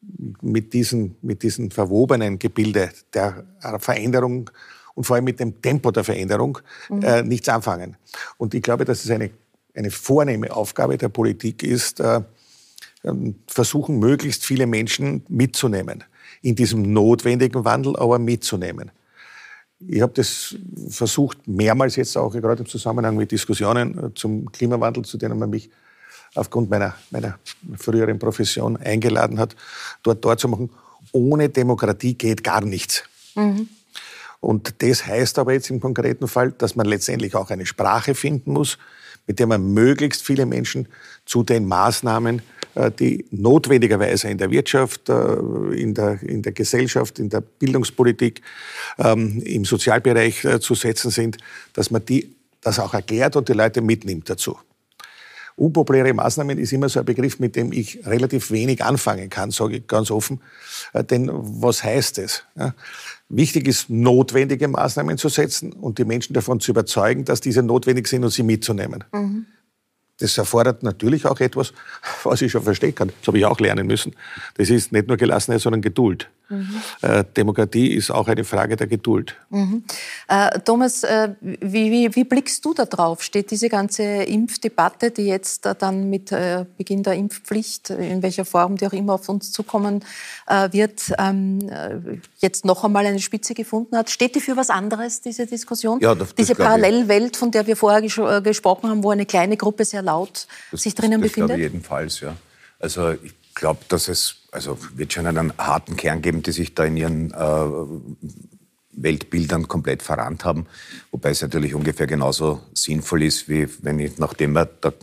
mit 0.00 0.72
diesen, 0.72 1.16
mit 1.22 1.42
diesen 1.42 1.70
verwobenen 1.70 2.38
Gebilde 2.38 2.90
der 3.12 3.44
Veränderung 3.78 4.50
und 4.94 5.04
vor 5.04 5.16
allem 5.16 5.24
mit 5.24 5.40
dem 5.40 5.60
Tempo 5.62 5.90
der 5.90 6.04
Veränderung 6.04 6.58
mhm. 6.88 7.02
äh, 7.02 7.22
nichts 7.22 7.48
anfangen. 7.48 7.96
Und 8.36 8.54
ich 8.54 8.62
glaube, 8.62 8.84
dass 8.84 9.04
es 9.04 9.10
eine, 9.10 9.30
eine 9.74 9.90
vornehme 9.90 10.54
Aufgabe 10.54 10.98
der 10.98 11.08
Politik 11.08 11.62
ist, 11.62 12.00
äh, 12.00 12.20
ähm, 13.04 13.36
versuchen, 13.46 13.98
möglichst 13.98 14.44
viele 14.44 14.66
Menschen 14.66 15.22
mitzunehmen. 15.28 16.04
In 16.42 16.56
diesem 16.56 16.82
notwendigen 16.92 17.64
Wandel 17.64 17.96
aber 17.96 18.18
mitzunehmen. 18.18 18.90
Ich 19.80 20.00
habe 20.00 20.12
das 20.14 20.56
versucht, 20.88 21.46
mehrmals 21.46 21.94
jetzt 21.94 22.16
auch, 22.16 22.32
gerade 22.32 22.62
im 22.62 22.68
Zusammenhang 22.68 23.16
mit 23.16 23.30
Diskussionen 23.30 23.98
äh, 23.98 24.14
zum 24.14 24.50
Klimawandel, 24.50 25.04
zu 25.04 25.16
denen 25.16 25.38
man 25.38 25.50
mich 25.50 25.70
aufgrund 26.38 26.70
meiner, 26.70 26.94
meiner 27.10 27.38
früheren 27.76 28.18
Profession 28.18 28.76
eingeladen 28.76 29.38
hat, 29.38 29.56
dort 30.02 30.24
dort 30.24 30.40
zu 30.40 30.48
machen. 30.48 30.70
Ohne 31.12 31.48
Demokratie 31.48 32.14
geht 32.14 32.44
gar 32.44 32.64
nichts. 32.64 33.04
Mhm. 33.34 33.68
Und 34.40 34.82
das 34.82 35.04
heißt 35.04 35.38
aber 35.38 35.52
jetzt 35.52 35.70
im 35.70 35.80
konkreten 35.80 36.28
Fall, 36.28 36.52
dass 36.52 36.76
man 36.76 36.86
letztendlich 36.86 37.34
auch 37.34 37.50
eine 37.50 37.66
Sprache 37.66 38.14
finden 38.14 38.52
muss, 38.52 38.78
mit 39.26 39.38
der 39.38 39.46
man 39.46 39.72
möglichst 39.74 40.22
viele 40.22 40.46
Menschen 40.46 40.88
zu 41.26 41.42
den 41.42 41.66
Maßnahmen, 41.66 42.40
äh, 42.74 42.90
die 42.90 43.26
notwendigerweise 43.30 44.28
in 44.28 44.38
der 44.38 44.50
Wirtschaft, 44.50 45.08
äh, 45.08 45.34
in 45.74 45.94
der, 45.94 46.22
in 46.22 46.42
der 46.42 46.52
Gesellschaft, 46.52 47.18
in 47.18 47.28
der 47.28 47.40
Bildungspolitik, 47.40 48.40
ähm, 48.98 49.42
im 49.44 49.64
Sozialbereich 49.64 50.44
äh, 50.44 50.60
zu 50.60 50.74
setzen 50.74 51.10
sind, 51.10 51.36
dass 51.74 51.90
man 51.90 52.04
die, 52.04 52.34
das 52.60 52.78
auch 52.78 52.94
erklärt 52.94 53.36
und 53.36 53.48
die 53.48 53.52
Leute 53.52 53.82
mitnimmt 53.82 54.30
dazu. 54.30 54.56
Unpopuläre 55.58 56.14
Maßnahmen 56.14 56.56
ist 56.58 56.72
immer 56.72 56.88
so 56.88 57.00
ein 57.00 57.04
Begriff, 57.04 57.40
mit 57.40 57.56
dem 57.56 57.72
ich 57.72 58.06
relativ 58.06 58.50
wenig 58.50 58.84
anfangen 58.84 59.28
kann, 59.28 59.50
sage 59.50 59.78
ich 59.78 59.86
ganz 59.86 60.10
offen. 60.10 60.40
Äh, 60.92 61.04
denn 61.04 61.30
was 61.32 61.82
heißt 61.82 62.18
es? 62.18 62.44
Wichtig 63.28 63.66
ist, 63.66 63.90
notwendige 63.90 64.68
Maßnahmen 64.68 65.18
zu 65.18 65.28
setzen 65.28 65.72
und 65.72 65.98
die 65.98 66.04
Menschen 66.04 66.32
davon 66.32 66.60
zu 66.60 66.70
überzeugen, 66.70 67.24
dass 67.24 67.40
diese 67.40 67.62
notwendig 67.62 68.06
sind 68.06 68.24
und 68.24 68.30
sie 68.30 68.42
mitzunehmen. 68.44 69.04
Mhm. 69.12 69.46
Das 70.20 70.36
erfordert 70.36 70.82
natürlich 70.82 71.26
auch 71.26 71.40
etwas, 71.40 71.72
was 72.24 72.42
ich 72.42 72.52
schon 72.52 72.62
verstehen 72.62 72.94
kann. 72.94 73.08
Das 73.20 73.28
habe 73.28 73.38
ich 73.38 73.44
auch 73.44 73.60
lernen 73.60 73.86
müssen. 73.86 74.14
Das 74.56 74.70
ist 74.70 74.92
nicht 74.92 75.08
nur 75.08 75.16
Gelassenheit, 75.16 75.60
sondern 75.60 75.82
Geduld. 75.82 76.30
Mhm. 76.48 76.82
Äh, 77.02 77.24
Demokratie 77.36 77.88
ist 77.88 78.10
auch 78.10 78.26
eine 78.26 78.42
Frage 78.42 78.76
der 78.76 78.86
Geduld. 78.86 79.36
Mhm. 79.50 79.84
Äh, 80.28 80.60
Thomas, 80.60 81.04
äh, 81.04 81.30
wie, 81.40 81.90
wie, 81.90 82.14
wie, 82.14 82.24
blickst 82.24 82.64
du 82.64 82.72
da 82.72 82.86
drauf? 82.86 83.22
Steht 83.22 83.50
diese 83.50 83.68
ganze 83.68 84.02
Impfdebatte, 84.02 85.10
die 85.10 85.26
jetzt 85.26 85.66
äh, 85.66 85.74
dann 85.78 86.08
mit 86.08 86.32
äh, 86.32 86.64
Beginn 86.78 87.02
der 87.02 87.14
Impfpflicht, 87.14 87.90
in 87.90 88.22
welcher 88.22 88.46
Form 88.46 88.76
die 88.76 88.86
auch 88.86 88.92
immer 88.92 89.14
auf 89.14 89.28
uns 89.28 89.52
zukommen 89.52 90.04
äh, 90.46 90.72
wird, 90.72 91.12
ähm, 91.18 91.70
jetzt 92.38 92.64
noch 92.64 92.82
einmal 92.82 93.04
eine 93.04 93.20
Spitze 93.20 93.52
gefunden 93.52 93.96
hat? 93.96 94.08
Steht 94.08 94.34
die 94.34 94.40
für 94.40 94.56
was 94.56 94.70
anderes, 94.70 95.20
diese 95.20 95.46
Diskussion? 95.46 96.00
Ja, 96.00 96.14
das, 96.14 96.34
diese 96.34 96.54
Parallelwelt, 96.54 97.36
von 97.36 97.50
der 97.50 97.66
wir 97.66 97.76
vorher 97.76 98.00
ges 98.00 98.18
gesprochen 98.42 98.88
haben, 98.88 99.04
wo 99.04 99.10
eine 99.10 99.26
kleine 99.26 99.56
Gruppe 99.56 99.84
sehr 99.84 100.02
laut 100.02 100.46
das, 100.70 100.82
sich 100.82 100.94
drinnen 100.94 101.20
das, 101.20 101.30
das 101.30 101.36
befindet? 101.36 101.58
jedenfalls, 101.58 102.20
ja. 102.20 102.34
Also 102.80 103.12
ich 103.12 103.34
glaube, 103.58 103.80
dass 103.88 104.08
es 104.08 104.36
also 104.50 104.78
wird 104.94 105.12
schon 105.12 105.26
einen 105.26 105.52
harten 105.58 105.96
Kern 105.96 106.22
geben, 106.22 106.42
die 106.42 106.52
sich 106.52 106.74
da 106.74 106.84
in 106.84 106.96
ihren 106.96 107.32
äh, 107.32 107.66
Weltbildern 108.92 109.68
komplett 109.68 110.02
verrannt 110.02 110.44
haben. 110.44 110.66
Wobei 111.10 111.30
es 111.30 111.42
natürlich 111.42 111.74
ungefähr 111.74 112.06
genauso 112.06 112.62
sinnvoll 112.72 113.24
ist, 113.24 113.48
wie 113.48 113.68
wenn 113.82 113.98
ich, 113.98 114.18
nachdem 114.18 114.56
er 114.56 114.66
der 114.66 114.94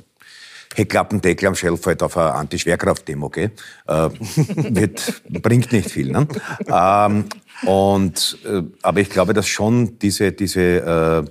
Heckklappendeckel 0.74 1.48
am 1.48 1.56
Shelf 1.56 1.86
halt 1.86 2.04
auf 2.04 2.18
eine 2.18 2.34
Anti-Schwerkraft-Demo 2.34 3.30
gehe, 3.30 3.52
äh, 3.88 4.10
wird, 4.56 5.22
bringt 5.30 5.72
nicht 5.72 5.90
viel. 5.90 6.12
Ne? 6.12 6.28
Ähm, 6.68 7.26
Und, 7.64 8.38
äh, 8.46 8.64
aber 8.82 9.00
ich 9.00 9.10
glaube, 9.10 9.34
dass 9.34 9.48
schon 9.48 9.98
diese, 10.00 10.32
diese 10.32 10.62
äh, 10.62 11.24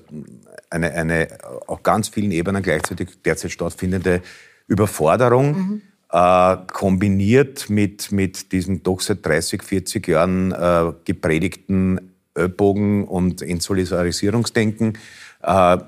eine, 0.71 0.93
eine 0.93 1.29
auf 1.67 1.83
ganz 1.83 2.09
vielen 2.09 2.33
Ebenen 2.33 2.63
gleichzeitig 2.63 3.11
derzeit 3.25 3.53
stattfindende 3.53 4.23
Überforderung 4.67 5.57
mhm. 5.57 5.83
Äh, 6.15 6.57
kombiniert 6.73 7.69
mit, 7.69 8.13
mit 8.13 8.53
diesem 8.53 8.85
doch 8.85 9.01
seit 9.01 9.27
30, 9.27 9.65
40 9.65 10.07
Jahren 10.07 10.53
äh, 10.53 10.93
gepredigten 11.05 12.13
Ellbogen- 12.35 13.05
und 13.05 13.43
Entsolidarisierungsdenken, 13.43 14.97
äh, 15.43 15.79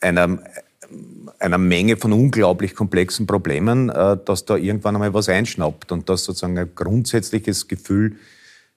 einer, 0.00 0.38
einer 1.40 1.58
Menge 1.58 1.96
von 1.96 2.12
unglaublich 2.12 2.76
komplexen 2.76 3.26
Problemen, 3.26 3.88
äh, 3.88 4.16
dass 4.24 4.44
da 4.44 4.56
irgendwann 4.56 4.94
einmal 4.94 5.12
was 5.12 5.28
einschnappt 5.28 5.90
und 5.90 6.08
dass 6.08 6.22
sozusagen 6.22 6.56
ein 6.56 6.70
grundsätzliches 6.72 7.66
Gefühl 7.66 8.16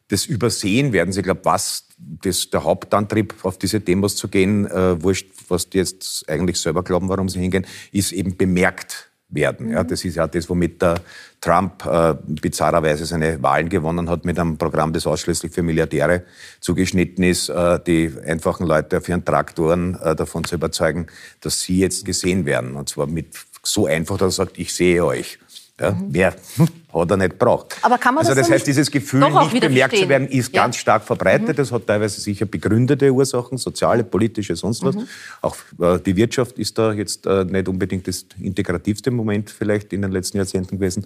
des 0.10 0.26
Übersehen 0.26 0.94
werden. 0.94 1.14
Ich 1.16 1.22
glaube, 1.22 1.42
was 1.44 1.90
das, 1.98 2.50
der 2.50 2.64
Hauptantrieb, 2.64 3.36
auf 3.44 3.60
diese 3.60 3.82
Demos 3.82 4.16
zu 4.16 4.30
gehen, 4.30 4.66
äh, 4.66 5.04
wurscht, 5.04 5.30
was 5.48 5.70
die 5.70 5.78
jetzt 5.78 6.28
eigentlich 6.28 6.60
selber 6.60 6.84
glauben, 6.84 7.08
warum 7.08 7.30
sie 7.30 7.40
hingehen, 7.40 7.68
ist 7.92 8.14
eben 8.14 8.36
bemerkt 8.36 9.12
werden. 9.30 9.72
Ja, 9.72 9.84
das 9.84 10.06
ist 10.06 10.16
ja 10.16 10.28
das, 10.28 10.50
womit 10.50 10.82
der 10.82 10.96
Trump 11.42 11.86
äh, 11.86 12.16
bizarrerweise 12.26 13.06
seine 13.06 13.42
Wahlen 13.44 13.70
gewonnen 13.70 14.10
hat 14.10 14.26
mit 14.26 14.40
einem 14.40 14.58
Programm, 14.58 14.94
das 14.94 15.06
ausschließlich 15.06 15.52
für 15.52 15.64
Milliardäre 15.64 16.24
zugeschnitten 16.62 17.24
ist, 17.24 17.50
äh, 17.50 17.80
die 17.86 18.14
einfachen 18.26 18.66
Leute 18.66 18.98
auf 18.98 19.10
ihren 19.10 19.26
Traktoren 19.26 20.00
äh, 20.02 20.16
davon 20.16 20.46
zu 20.46 20.56
überzeugen, 20.56 21.08
dass 21.42 21.62
sie 21.62 21.80
jetzt 21.80 22.06
gesehen 22.06 22.46
werden. 22.46 22.76
Und 22.76 22.90
zwar 22.90 23.08
mit 23.08 23.36
so 23.64 23.86
einfach, 23.86 24.18
dass 24.18 24.40
er 24.40 24.46
sagt, 24.46 24.58
ich 24.58 24.74
sehe 24.74 25.04
euch. 25.04 25.40
Ja, 25.80 25.92
mhm. 25.92 26.08
Wer 26.10 26.34
hat 26.94 27.12
er 27.12 27.18
nicht 27.18 27.38
braucht. 27.38 27.78
Aber 27.84 28.00
kann 28.00 28.16
man 28.16 28.26
also 28.26 28.34
das, 28.34 28.48
das 28.48 28.56
heißt, 28.56 28.68
dieses 28.68 28.90
Gefühl, 28.90 29.20
nicht 29.20 29.62
bemerkt 29.62 29.96
zu 29.96 30.10
werden, 30.10 30.28
ist 30.28 30.54
ja. 30.54 30.64
ganz 30.64 30.78
stark 30.78 31.04
verbreitet. 31.04 31.50
Mhm. 31.50 31.56
Das 31.56 31.72
hat 31.72 31.86
teilweise 31.86 32.20
sicher 32.20 32.48
begründete 32.48 33.12
Ursachen, 33.12 33.60
soziale, 33.60 34.04
politische, 34.04 34.56
sonst 34.56 34.84
was. 34.84 34.96
Mhm. 34.96 35.08
Auch 35.42 35.56
äh, 35.80 36.00
die 36.00 36.16
Wirtschaft 36.16 36.58
ist 36.58 36.80
da 36.80 36.94
jetzt 36.94 37.28
äh, 37.28 37.46
nicht 37.46 37.68
unbedingt 37.68 38.08
das 38.08 38.26
integrativste 38.42 39.12
Moment 39.12 39.52
vielleicht 39.52 39.94
in 39.94 40.02
den 40.02 40.12
letzten 40.12 40.38
Jahrzehnten 40.38 40.78
gewesen. 40.78 41.06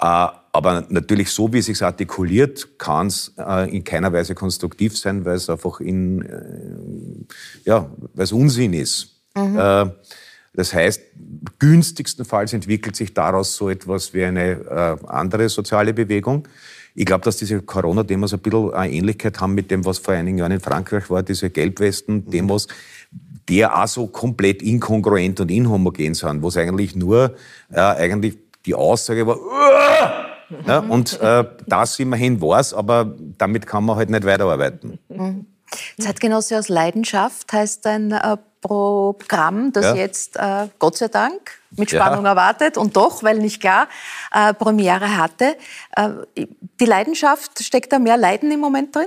Äh, 0.00 0.26
aber 0.52 0.84
natürlich 0.88 1.30
so, 1.30 1.52
wie 1.52 1.58
es 1.58 1.66
sich 1.66 1.80
artikuliert, 1.80 2.78
kann 2.78 3.06
es 3.06 3.32
äh, 3.38 3.70
in 3.70 3.84
keiner 3.84 4.12
Weise 4.12 4.34
konstruktiv 4.34 4.98
sein, 4.98 5.24
weil 5.24 5.36
es 5.36 5.48
einfach 5.48 5.78
in, 5.78 6.22
äh, 6.22 7.68
ja, 7.68 7.88
weil 8.14 8.24
es 8.24 8.32
Unsinn 8.32 8.72
ist. 8.72 9.14
Mhm. 9.36 9.92
Das 10.58 10.74
heißt, 10.74 11.00
günstigstenfalls 11.60 12.52
entwickelt 12.52 12.96
sich 12.96 13.14
daraus 13.14 13.54
so 13.54 13.70
etwas 13.70 14.12
wie 14.12 14.24
eine 14.24 14.54
äh, 14.54 15.06
andere 15.06 15.48
soziale 15.48 15.94
Bewegung. 15.94 16.48
Ich 16.96 17.06
glaube, 17.06 17.24
dass 17.24 17.36
diese 17.36 17.62
Corona-Demos 17.62 18.34
ein 18.34 18.40
bisschen 18.40 18.74
eine 18.74 18.92
Ähnlichkeit 18.92 19.40
haben 19.40 19.54
mit 19.54 19.70
dem, 19.70 19.84
was 19.84 19.98
vor 19.98 20.14
einigen 20.14 20.38
Jahren 20.38 20.50
in 20.50 20.58
Frankreich 20.58 21.08
war, 21.10 21.22
diese 21.22 21.48
Gelbwesten-Demos, 21.50 22.66
die 23.48 23.64
auch 23.64 23.86
so 23.86 24.08
komplett 24.08 24.60
inkongruent 24.60 25.38
und 25.38 25.48
inhomogen 25.52 26.14
sind, 26.14 26.42
wo 26.42 26.48
es 26.48 26.56
eigentlich 26.56 26.96
nur 26.96 27.36
äh, 27.70 27.78
eigentlich 27.78 28.36
die 28.66 28.74
Aussage 28.74 29.28
war, 29.28 29.38
Uah! 29.38 30.26
ja, 30.66 30.78
und 30.80 31.20
äh, 31.20 31.44
das 31.68 32.00
immerhin 32.00 32.40
war 32.40 32.58
es, 32.58 32.74
aber 32.74 33.14
damit 33.38 33.64
kann 33.64 33.84
man 33.84 33.94
halt 33.94 34.10
nicht 34.10 34.24
weiterarbeiten. 34.24 34.98
Mhm. 35.08 35.46
Zeitgenosse 36.00 36.58
aus 36.58 36.68
Leidenschaft 36.68 37.52
heißt 37.52 37.86
ein 37.86 38.10
äh, 38.10 38.36
Programm, 38.60 39.72
das 39.72 39.84
ja. 39.86 39.94
jetzt 39.94 40.36
äh, 40.36 40.68
Gott 40.78 40.96
sei 40.96 41.08
Dank 41.08 41.58
mit 41.76 41.90
Spannung 41.90 42.24
ja. 42.24 42.30
erwartet 42.30 42.76
und 42.76 42.96
doch, 42.96 43.22
weil 43.22 43.38
nicht 43.38 43.60
klar, 43.60 43.88
äh, 44.32 44.54
Premiere 44.54 45.16
hatte. 45.16 45.56
Äh, 45.96 46.10
die 46.80 46.84
Leidenschaft, 46.84 47.62
steckt 47.62 47.92
da 47.92 47.98
mehr 47.98 48.16
Leiden 48.16 48.50
im 48.50 48.60
Moment 48.60 48.94
drin? 48.94 49.06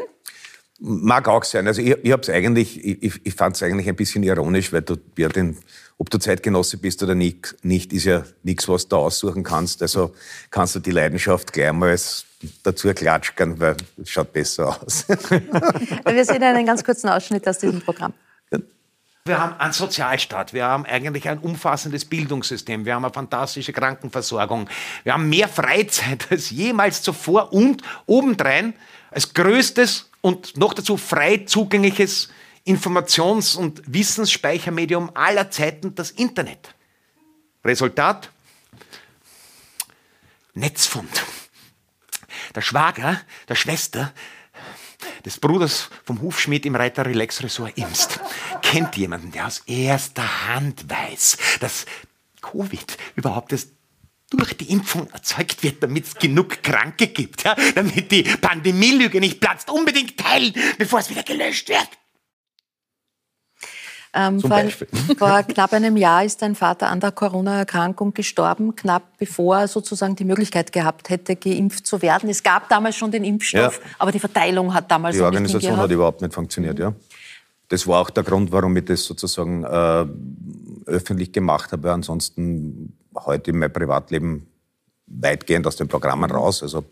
Mag 0.80 1.28
auch 1.28 1.44
sein. 1.44 1.68
Also 1.68 1.82
ich, 1.82 1.96
ich, 2.04 2.32
eigentlich, 2.32 2.84
ich, 2.84 3.22
ich 3.24 3.34
fand 3.36 3.56
es 3.56 3.62
eigentlich 3.62 3.88
ein 3.88 3.96
bisschen 3.96 4.24
ironisch, 4.24 4.74
weil 4.74 4.82
du 4.82 4.98
ja 5.18 5.30
den, 5.30 5.58
ob 5.98 6.10
du 6.10 6.18
Zeitgenosse 6.18 6.78
bist 6.78 7.04
oder 7.04 7.14
nicht, 7.14 7.56
nicht 7.62 7.94
ist 7.94 8.06
ja 8.06 8.24
nichts, 8.42 8.68
was 8.68 8.88
du 8.88 8.96
aussuchen 8.96 9.44
kannst. 9.44 9.82
Also 9.84 10.16
kannst 10.50 10.76
du 10.76 10.80
die 10.80 10.92
Leidenschaft 10.92 11.54
gleich 11.54 11.72
mal 11.72 11.96
dazu 12.64 12.92
klatschen, 12.94 13.60
weil 13.60 13.78
es 14.02 14.10
schaut 14.10 14.34
besser 14.34 14.82
aus. 14.82 15.06
Wir 15.08 16.26
sehen 16.26 16.42
einen 16.42 16.66
ganz 16.66 16.84
kurzen 16.84 17.10
Ausschnitt 17.10 17.48
aus 17.48 17.60
diesem 17.60 17.82
Programm. 17.82 18.14
Wir 19.24 19.40
haben 19.40 19.60
einen 19.60 19.72
Sozialstaat, 19.72 20.52
wir 20.52 20.66
haben 20.66 20.84
eigentlich 20.86 21.30
ein 21.30 21.38
umfassendes 21.38 22.06
Bildungssystem, 22.06 22.86
wir 22.86 22.96
haben 22.96 23.06
eine 23.06 23.14
fantastische 23.14 23.72
Krankenversorgung, 23.72 24.68
wir 25.04 25.14
haben 25.14 25.30
mehr 25.30 25.48
Freizeit 25.48 26.28
als 26.32 26.50
jemals 26.50 27.04
zuvor 27.04 27.54
und 27.54 27.84
obendrein 28.08 28.74
als 29.12 29.34
größtes 29.34 30.10
und 30.22 30.58
noch 30.58 30.74
dazu 30.74 30.98
frei 30.98 31.44
zugängliches 31.46 32.30
Informations- 32.66 33.56
und 33.56 33.82
Wissensspeichermedium 33.86 35.12
aller 35.14 35.52
Zeiten 35.52 35.94
das 35.94 36.10
Internet. 36.10 36.74
Resultat? 37.64 38.32
Netzfund. 40.56 41.24
Der 42.56 42.62
Schwager 42.62 43.22
der 43.48 43.56
Schwester 43.56 44.14
des 45.22 45.40
Bruders 45.40 45.90
vom 46.04 46.22
Hufschmied 46.22 46.66
im 46.66 46.76
Reiter 46.76 47.06
Relax 47.06 47.44
Resort 47.44 47.78
Imst 47.78 48.20
kennt 48.62 48.96
jemanden, 48.98 49.32
der 49.32 49.48
aus 49.48 49.64
erster 49.66 50.48
Hand 50.48 50.90
weiß, 50.90 51.38
dass 51.60 51.86
Covid 52.42 52.98
überhaupt 53.16 53.52
erst 53.52 53.72
durch 54.32 54.54
die 54.54 54.72
Impfung 54.72 55.10
erzeugt 55.12 55.62
wird, 55.62 55.84
damit 55.84 56.06
es 56.06 56.16
genug 56.16 56.64
Kranke 56.64 57.08
gibt, 57.08 57.44
ja? 57.44 57.56
damit 57.76 58.12
die 58.12 58.24
Pandemielüge 58.24 59.20
nicht 59.20 59.40
platzt. 59.42 59.70
Unbedingt 59.70 60.18
teilen, 60.18 60.54
bevor 60.78 61.00
es 61.00 61.10
wieder 61.10 61.24
gelöscht 61.24 61.70
wird. 61.70 61.90
Ähm, 64.14 64.42
vor, 64.42 64.62
vor, 65.18 65.44
knapp 65.44 65.74
einem 65.74 65.96
Jahr 65.96 66.26
ist 66.26 66.42
dein 66.42 66.56
Vater 66.56 66.90
an 66.90 67.00
der 67.00 67.12
Corona-Erkrankung 67.12 68.14
gestorben, 68.14 68.76
knapp 68.76 69.18
bevor 69.18 69.60
er 69.60 69.68
sozusagen 69.68 70.16
die 70.16 70.26
Möglichkeit 70.26 70.74
gehabt 70.74 71.10
hätte, 71.10 71.36
geimpft 71.36 71.88
zu 71.88 72.02
werden. 72.02 72.30
Es 72.30 72.44
gab 72.44 72.68
damals 72.68 72.98
schon 72.98 73.12
den 73.12 73.24
Impfstoff, 73.24 73.80
ja. 73.82 73.92
aber 74.00 74.12
die 74.12 74.20
Verteilung 74.20 74.74
hat 74.74 74.92
damals 74.92 75.16
Die 75.16 75.22
Organisation 75.22 75.78
hat 75.78 75.92
überhaupt 75.92 76.22
nicht 76.22 76.34
funktioniert, 76.34 76.78
mhm. 76.78 76.84
ja. 76.84 76.94
Das 77.70 77.88
war 77.88 78.02
auch 78.02 78.10
der 78.10 78.24
Grund, 78.24 78.52
warum 78.52 78.76
ich 78.76 78.84
das 78.84 79.06
sozusagen 79.06 79.64
äh, 79.64 80.06
öffentlich 80.88 81.32
gemacht 81.32 81.72
habe. 81.72 81.94
Ansonsten 81.94 82.98
heute 83.16 83.52
in 83.52 83.60
meinem 83.60 83.72
Privatleben 83.72 84.46
weitgehend 85.08 85.66
aus 85.66 85.78
den 85.78 85.88
Programmen 85.88 86.30
raus. 86.30 86.64
Also 86.64 86.84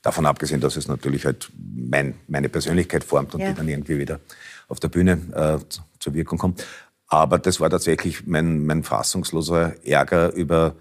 davon 0.00 0.26
abgesehen, 0.26 0.60
dass 0.60 0.76
es 0.76 0.86
natürlich 0.86 1.24
halt 1.24 1.50
mein, 1.56 2.14
meine 2.28 2.48
Persönlichkeit 2.48 3.02
formt 3.02 3.34
und 3.34 3.40
ja. 3.40 3.48
die 3.48 3.54
dann 3.54 3.66
irgendwie 3.66 3.98
wieder 3.98 4.20
auf 4.68 4.78
der 4.78 4.88
Bühne 4.88 5.18
äh, 5.34 5.58
zur 6.00 6.14
Wirkung 6.14 6.38
kommt. 6.38 6.64
Aber 7.06 7.38
das 7.38 7.60
war 7.60 7.70
tatsächlich 7.70 8.26
mein, 8.26 8.66
mein 8.66 8.82
fassungsloser 8.82 9.74
Ärger 9.84 10.32
über 10.32 10.74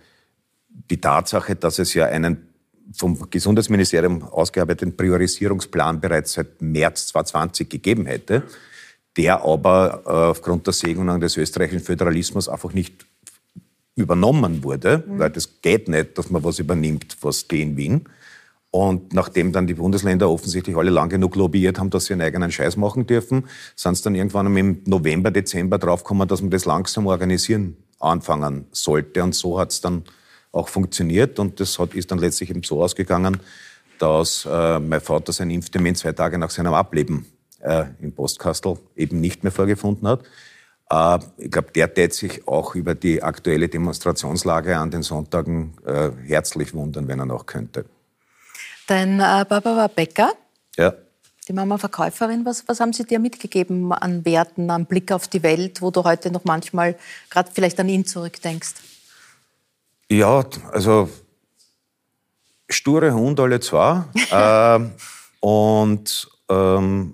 die 0.90 1.00
Tatsache, 1.00 1.56
dass 1.56 1.80
es 1.80 1.94
ja 1.94 2.06
einen 2.06 2.48
vom 2.94 3.30
Gesundheitsministerium 3.30 4.24
ausgearbeiteten 4.24 4.96
Priorisierungsplan 4.96 6.00
bereits 6.00 6.34
seit 6.34 6.62
März 6.62 7.08
2020 7.08 7.70
gegeben 7.70 8.06
hätte, 8.06 8.44
der 9.18 9.44
aber 9.44 10.04
äh, 10.06 10.10
aufgrund 10.10 10.68
der 10.68 10.74
Segnung 10.74 11.20
des 11.20 11.38
österreichischen 11.38 11.82
Föderalismus 11.82 12.48
einfach 12.48 12.74
nicht 12.74 13.06
übernommen 13.96 14.64
wurde, 14.64 15.04
mhm. 15.06 15.20
weil 15.20 15.30
das 15.32 15.62
geht 15.62 15.90
nicht, 15.90 16.18
dass 16.18 16.30
man 16.30 16.44
was 16.44 16.60
übernimmt, 16.60 17.18
was 17.22 17.48
geht 17.48 17.62
in 17.62 17.78
Wien. 17.78 18.06
Und 18.78 19.12
nachdem 19.12 19.54
dann 19.54 19.66
die 19.66 19.74
Bundesländer 19.74 20.30
offensichtlich 20.30 20.78
alle 20.78 20.92
lang 20.92 21.10
genug 21.10 21.36
lobbyiert 21.36 21.80
haben, 21.80 21.90
dass 21.90 22.06
sie 22.06 22.14
einen 22.14 22.22
eigenen 22.22 22.52
Scheiß 22.52 22.78
machen 22.78 23.08
dürfen, 23.08 23.48
sind 23.76 23.94
es 23.94 24.04
dann 24.04 24.14
irgendwann 24.14 24.56
im 24.56 24.84
November, 24.86 25.32
Dezember 25.32 25.80
draufgekommen, 25.80 26.28
dass 26.28 26.42
man 26.42 26.52
das 26.52 26.66
langsam 26.66 27.08
organisieren 27.08 27.76
anfangen 28.00 28.68
sollte. 28.72 29.24
Und 29.24 29.34
so 29.34 29.60
hat 29.60 29.72
es 29.72 29.82
dann 29.82 30.04
auch 30.52 30.68
funktioniert. 30.68 31.40
Und 31.40 31.60
das 31.60 31.80
hat, 31.80 31.96
ist 31.96 32.12
dann 32.12 32.20
letztlich 32.20 32.52
eben 32.52 32.62
so 32.62 32.84
ausgegangen, 32.84 33.40
dass 33.98 34.48
äh, 34.48 34.80
mein 34.80 35.02
Vater 35.02 35.34
seinen 35.34 35.50
Impftermin 35.50 35.96
zwei 35.96 36.12
Tage 36.12 36.38
nach 36.38 36.52
seinem 36.52 36.76
Ableben 36.76 37.26
äh, 37.62 37.86
im 38.00 38.12
Postkastel 38.12 38.78
eben 38.96 39.20
nicht 39.20 39.42
mehr 39.42 39.52
vorgefunden 39.52 40.08
hat. 40.08 40.22
Äh, 40.92 41.26
ich 41.38 41.50
glaube, 41.50 41.72
der 41.72 41.92
tät 41.92 42.14
sich 42.14 42.48
auch 42.48 42.76
über 42.76 42.94
die 42.94 43.24
aktuelle 43.24 43.70
Demonstrationslage 43.70 44.78
an 44.78 44.92
den 44.92 45.02
Sonntagen 45.02 45.74
äh, 45.84 46.12
herzlich 46.28 46.76
wundern, 46.76 47.08
wenn 47.08 47.18
er 47.18 47.26
noch 47.26 47.48
könnte. 47.48 47.86
Dein 48.88 49.20
äh, 49.20 49.46
Papa 49.46 49.76
war 49.76 49.90
Bäcker. 49.90 50.34
Ja. 50.78 50.94
Die 51.48 51.54
Mama 51.54 51.78
Verkäuferin. 51.78 52.46
Was, 52.46 52.68
was 52.68 52.80
haben 52.80 52.94
Sie 52.94 53.04
dir 53.04 53.20
mitgegeben 53.20 53.92
an 53.92 54.26
Werten, 54.26 54.70
an 54.70 54.86
Blick 54.86 55.12
auf 55.12 55.28
die 55.28 55.44
Welt, 55.44 55.82
wo 55.82 55.92
du 55.92 56.04
heute 56.04 56.32
noch 56.32 56.46
manchmal 56.46 56.96
gerade 57.30 57.52
vielleicht 57.54 57.80
an 57.80 57.90
ihn 57.90 58.06
zurückdenkst? 58.06 58.76
Ja, 60.10 60.46
also 60.72 61.10
sture 62.70 63.14
Hund 63.14 63.40
alle 63.40 63.60
zwei. 63.60 64.04
ähm, 64.32 64.92
und 65.42 66.30
ähm, 66.50 67.14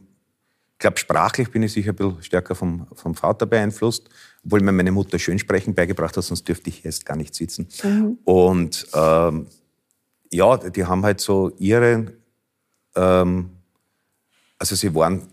ich 0.73 0.79
glaube, 0.79 0.99
sprachlich 0.99 1.49
bin 1.49 1.63
ich 1.63 1.73
sicher 1.73 1.91
ein 1.91 1.95
bisschen 1.95 2.23
stärker 2.23 2.55
vom, 2.55 2.87
vom 2.93 3.15
Vater 3.15 3.45
beeinflusst, 3.45 4.09
obwohl 4.45 4.61
mir 4.61 4.71
meine 4.71 4.91
Mutter 4.91 5.17
Schönsprechen 5.17 5.73
beigebracht 5.73 6.17
hat, 6.17 6.23
sonst 6.23 6.47
dürfte 6.47 6.69
ich 6.69 6.83
jetzt 6.83 7.05
gar 7.05 7.15
nicht 7.15 7.33
sitzen. 7.33 7.67
Mhm. 7.83 8.17
Und 8.25 8.87
ähm, 8.93 9.47
ja, 10.33 10.57
die 10.57 10.85
haben 10.85 11.03
halt 11.03 11.21
so 11.21 11.51
ihre, 11.59 12.13
ähm, 12.95 13.49
Also 14.57 14.75
sie 14.75 14.93
waren 14.95 15.27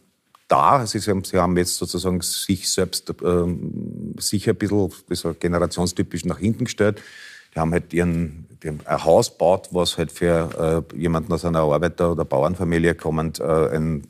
da, 0.49 0.85
sie, 0.87 0.99
sie 0.99 1.39
haben 1.39 1.57
jetzt 1.57 1.77
sozusagen 1.77 2.21
sich 2.23 2.69
selbst 2.71 3.13
ähm, 3.23 4.15
sicher 4.19 4.53
ein 4.53 4.57
bisschen 4.59 5.33
so 5.33 5.35
generationstypisch 5.39 6.25
nach 6.25 6.39
hinten 6.39 6.65
gestellt. 6.65 7.01
Die 7.55 7.61
haben 7.61 7.73
halt 7.73 7.93
ihren, 7.93 8.49
haben 8.65 8.81
ein 8.85 9.05
Haus 9.05 9.31
gebaut, 9.31 9.69
was 9.73 9.97
halt 9.99 10.11
für 10.13 10.85
äh, 10.93 10.99
jemanden 10.99 11.33
aus 11.33 11.45
einer 11.45 11.61
Arbeiter- 11.61 12.13
oder 12.13 12.25
Bauernfamilie 12.25 12.95
kommend 12.97 13.39
äh, 13.41 13.77
ein 13.77 14.07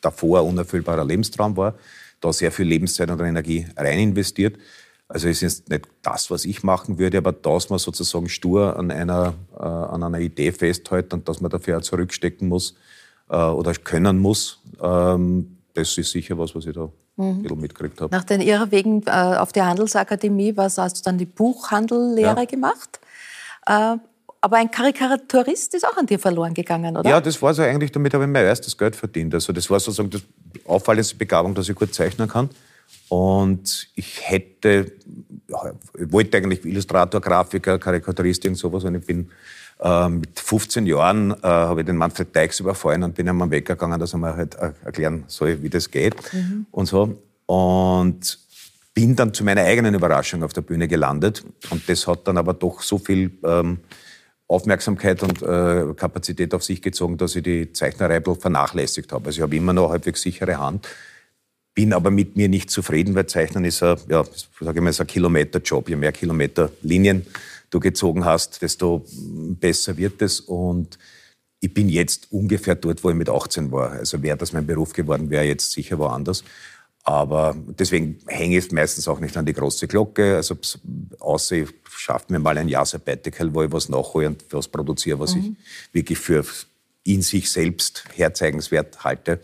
davor 0.00 0.44
unerfüllbarer 0.44 1.04
Lebenstraum 1.04 1.56
war. 1.56 1.74
Da 2.20 2.32
sehr 2.32 2.52
viel 2.52 2.66
Lebenszeit 2.66 3.10
und 3.10 3.20
Energie 3.20 3.66
rein 3.76 3.98
investiert. 3.98 4.56
Also 5.12 5.28
es 5.28 5.42
ist 5.42 5.68
nicht 5.68 5.86
das, 6.00 6.30
was 6.30 6.46
ich 6.46 6.62
machen 6.62 6.98
würde, 6.98 7.18
aber 7.18 7.32
dass 7.32 7.68
man 7.68 7.78
sozusagen 7.78 8.30
stur 8.30 8.78
an 8.78 8.90
einer, 8.90 9.34
äh, 9.54 9.62
an 9.62 10.02
einer 10.02 10.20
Idee 10.20 10.52
festhält 10.52 11.12
und 11.12 11.28
dass 11.28 11.42
man 11.42 11.50
dafür 11.50 11.76
auch 11.76 11.82
zurückstecken 11.82 12.48
muss 12.48 12.74
äh, 13.28 13.36
oder 13.36 13.74
können 13.74 14.18
muss, 14.18 14.62
ähm, 14.82 15.58
das 15.74 15.98
ist 15.98 16.12
sicher 16.12 16.38
was, 16.38 16.54
was 16.54 16.64
ich 16.64 16.72
da 16.72 16.88
mhm. 17.16 17.24
ein 17.24 17.42
bisschen 17.42 17.60
mitgekriegt 17.60 18.00
habe. 18.00 18.14
Nach 18.14 18.24
den 18.24 18.40
Irrwegen 18.40 19.02
äh, 19.06 19.10
auf 19.10 19.52
der 19.52 19.66
Handelsakademie 19.66 20.56
was, 20.56 20.78
hast 20.78 21.00
du 21.00 21.02
dann 21.02 21.18
die 21.18 21.26
Buchhandellehre 21.26 22.40
ja. 22.40 22.44
gemacht. 22.46 22.98
Äh, 23.66 23.96
aber 24.40 24.56
ein 24.56 24.70
Karikaturist 24.70 25.74
ist 25.74 25.86
auch 25.86 25.96
an 25.98 26.06
dir 26.06 26.18
verloren 26.18 26.54
gegangen, 26.54 26.96
oder? 26.96 27.08
Ja, 27.08 27.20
das 27.20 27.40
war 27.42 27.52
so 27.52 27.60
eigentlich, 27.60 27.92
damit 27.92 28.14
habe 28.14 28.24
ich 28.24 28.30
mein 28.30 28.46
erstes 28.46 28.78
Geld 28.78 28.96
verdient. 28.96 29.34
Also 29.34 29.52
das 29.52 29.68
war 29.68 29.78
sozusagen 29.78 30.08
die 30.08 30.22
auffallendste 30.66 31.16
Begabung, 31.16 31.54
dass 31.54 31.68
ich 31.68 31.76
gut 31.76 31.94
zeichnen 31.94 32.28
kann. 32.28 32.48
Und 33.08 33.88
ich 33.94 34.20
hätte, 34.22 34.92
ich 35.98 36.12
wollte 36.12 36.38
eigentlich 36.38 36.64
Illustrator, 36.64 37.20
Grafiker, 37.20 37.78
Karikaturist, 37.78 38.44
irgend 38.44 38.58
sowas. 38.58 38.84
Und 38.84 38.94
ich 38.94 39.06
bin 39.06 39.30
äh, 39.80 40.08
mit 40.08 40.38
15 40.38 40.86
Jahren, 40.86 41.32
äh, 41.32 41.36
habe 41.42 41.80
ich 41.80 41.86
den 41.86 41.96
Manfred 41.96 42.34
Deix 42.34 42.60
überfallen 42.60 43.02
und 43.02 43.14
bin 43.14 43.28
ihm 43.28 43.50
weggegangen, 43.50 44.00
dass 44.00 44.14
er 44.14 44.18
mir 44.18 44.36
halt 44.36 44.54
äh, 44.54 44.72
erklären 44.84 45.24
soll, 45.26 45.62
wie 45.62 45.68
das 45.68 45.90
geht 45.90 46.14
mhm. 46.32 46.66
und 46.70 46.86
so. 46.86 47.18
Und 47.46 48.38
bin 48.94 49.16
dann 49.16 49.34
zu 49.34 49.44
meiner 49.44 49.62
eigenen 49.62 49.94
Überraschung 49.94 50.42
auf 50.42 50.52
der 50.52 50.60
Bühne 50.62 50.88
gelandet. 50.88 51.44
Und 51.70 51.88
das 51.88 52.06
hat 52.06 52.26
dann 52.28 52.38
aber 52.38 52.54
doch 52.54 52.82
so 52.82 52.98
viel 52.98 53.32
ähm, 53.44 53.78
Aufmerksamkeit 54.48 55.22
und 55.22 55.42
äh, 55.42 55.94
Kapazität 55.96 56.54
auf 56.54 56.62
sich 56.62 56.82
gezogen, 56.82 57.16
dass 57.16 57.34
ich 57.36 57.42
die 57.42 57.72
Zeichnerei 57.72 58.20
vernachlässigt 58.20 59.12
habe. 59.12 59.26
Also 59.26 59.38
ich 59.38 59.42
habe 59.42 59.56
immer 59.56 59.72
noch 59.72 59.90
halbwegs 59.90 60.22
sichere 60.22 60.58
Hand, 60.58 60.88
bin 61.74 61.92
aber 61.92 62.10
mit 62.10 62.36
mir 62.36 62.48
nicht 62.48 62.70
zufrieden, 62.70 63.14
weil 63.14 63.26
Zeichnen 63.26 63.64
ist 63.64 63.82
ein, 63.82 63.96
ja, 64.08 64.24
sage 64.60 64.78
ich 64.78 64.82
mal, 64.82 64.94
ein 64.96 65.06
Kilometerjob. 65.06 65.88
Je 65.88 65.96
mehr 65.96 66.12
Kilometer 66.12 66.70
Linien 66.82 67.26
du 67.70 67.80
gezogen 67.80 68.24
hast, 68.24 68.60
desto 68.62 69.04
besser 69.60 69.96
wird 69.96 70.20
es. 70.20 70.40
Und 70.40 70.98
ich 71.60 71.72
bin 71.72 71.88
jetzt 71.88 72.30
ungefähr 72.30 72.74
dort, 72.74 73.02
wo 73.02 73.10
ich 73.10 73.16
mit 73.16 73.30
18 73.30 73.72
war. 73.72 73.92
Also 73.92 74.22
wäre 74.22 74.36
das 74.36 74.52
mein 74.52 74.66
Beruf 74.66 74.92
geworden, 74.92 75.30
wäre 75.30 75.44
jetzt 75.44 75.72
sicher 75.72 75.98
woanders. 75.98 76.44
Aber 77.04 77.56
deswegen 77.78 78.18
hänge 78.26 78.58
ich 78.58 78.70
meistens 78.70 79.08
auch 79.08 79.18
nicht 79.18 79.36
an 79.36 79.46
die 79.46 79.54
große 79.54 79.88
Glocke. 79.88 80.36
Also 80.36 80.56
außer 81.18 81.56
ich 81.56 81.68
schaffe 81.88 82.26
mir 82.28 82.38
mal 82.38 82.58
ein 82.58 82.68
Jahr 82.68 82.86
Sabbatical, 82.86 83.52
wo 83.54 83.62
ich 83.62 83.72
was 83.72 83.88
nachhole 83.88 84.28
und 84.28 84.44
was 84.50 84.68
produziere, 84.68 85.18
was 85.18 85.34
mhm. 85.34 85.56
ich 85.90 85.94
wirklich 85.94 86.18
für 86.18 86.44
in 87.04 87.22
sich 87.22 87.50
selbst 87.50 88.04
herzeigenswert 88.14 89.02
halte. 89.02 89.40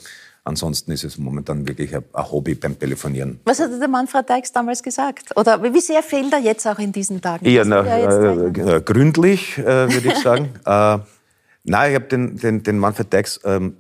Ansonsten 0.49 0.93
ist 0.93 1.05
es 1.05 1.19
momentan 1.19 1.69
wirklich 1.69 1.95
ein 1.95 2.03
Hobby 2.15 2.55
beim 2.55 2.79
Telefonieren. 2.79 3.39
Was 3.45 3.61
hat 3.61 3.71
der 3.79 3.87
Manfred 3.87 4.31
Deix 4.31 4.51
damals 4.51 4.83
gesagt? 4.83 5.37
Oder 5.37 5.63
wie 5.63 5.81
sehr 5.81 6.03
fehlt 6.03 6.33
er 6.33 6.39
jetzt 6.39 6.67
auch 6.67 6.79
in 6.79 6.91
diesen 6.91 7.21
Tagen? 7.21 7.45
Eher 7.45 7.67
na, 7.67 7.85
äh, 7.85 8.77
äh, 8.77 8.81
gründlich, 8.81 9.59
äh, 9.59 9.93
würde 9.93 10.09
ich 10.09 10.15
sagen. 10.15 10.49
äh, 10.65 10.99
nein, 11.65 11.91
ich 11.91 11.95
habe 11.97 12.07
den, 12.07 12.39
den, 12.39 12.63
den 12.63 12.79
Manfred 12.79 13.13
Deix 13.13 13.41
ähm, 13.45 13.77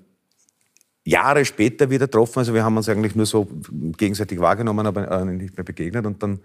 Jahre 1.04 1.46
später 1.46 1.88
wieder 1.88 2.06
getroffen. 2.06 2.40
Also 2.40 2.52
wir 2.52 2.62
haben 2.62 2.76
uns 2.76 2.86
eigentlich 2.90 3.16
nur 3.16 3.24
so 3.24 3.48
gegenseitig 3.96 4.38
wahrgenommen, 4.38 4.86
aber 4.86 5.10
äh, 5.10 5.24
nicht 5.24 5.56
mehr 5.56 5.64
begegnet. 5.64 6.04
Und 6.04 6.22
dann 6.22 6.40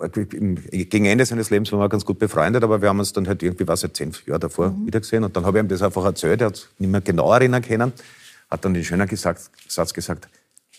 äh, 0.00 0.08
gegen 0.08 1.04
Ende 1.04 1.26
seines 1.26 1.50
Lebens 1.50 1.70
waren 1.72 1.80
wir 1.80 1.90
ganz 1.90 2.06
gut 2.06 2.18
befreundet, 2.18 2.64
aber 2.64 2.80
wir 2.80 2.88
haben 2.88 3.00
uns 3.00 3.12
dann 3.12 3.28
halt 3.28 3.42
irgendwie, 3.42 3.68
was 3.68 3.82
seit 3.82 3.94
zehn 3.96 4.12
Jahren 4.24 4.40
davor 4.40 4.70
mhm. 4.70 4.86
wiedergesehen. 4.86 5.24
Und 5.24 5.36
dann 5.36 5.44
habe 5.44 5.58
ich 5.58 5.64
ihm 5.64 5.68
das 5.68 5.82
einfach 5.82 6.06
erzählt. 6.06 6.40
Er 6.40 6.46
hat 6.46 6.54
es 6.54 6.68
nicht 6.78 6.90
mehr 6.90 7.02
genau 7.02 7.30
erinnern 7.34 7.60
können. 7.60 7.92
Hat 8.50 8.64
dann 8.64 8.74
den 8.74 8.84
schönen 8.84 9.08
gesagt, 9.08 9.50
Satz 9.68 9.92
gesagt, 9.92 10.28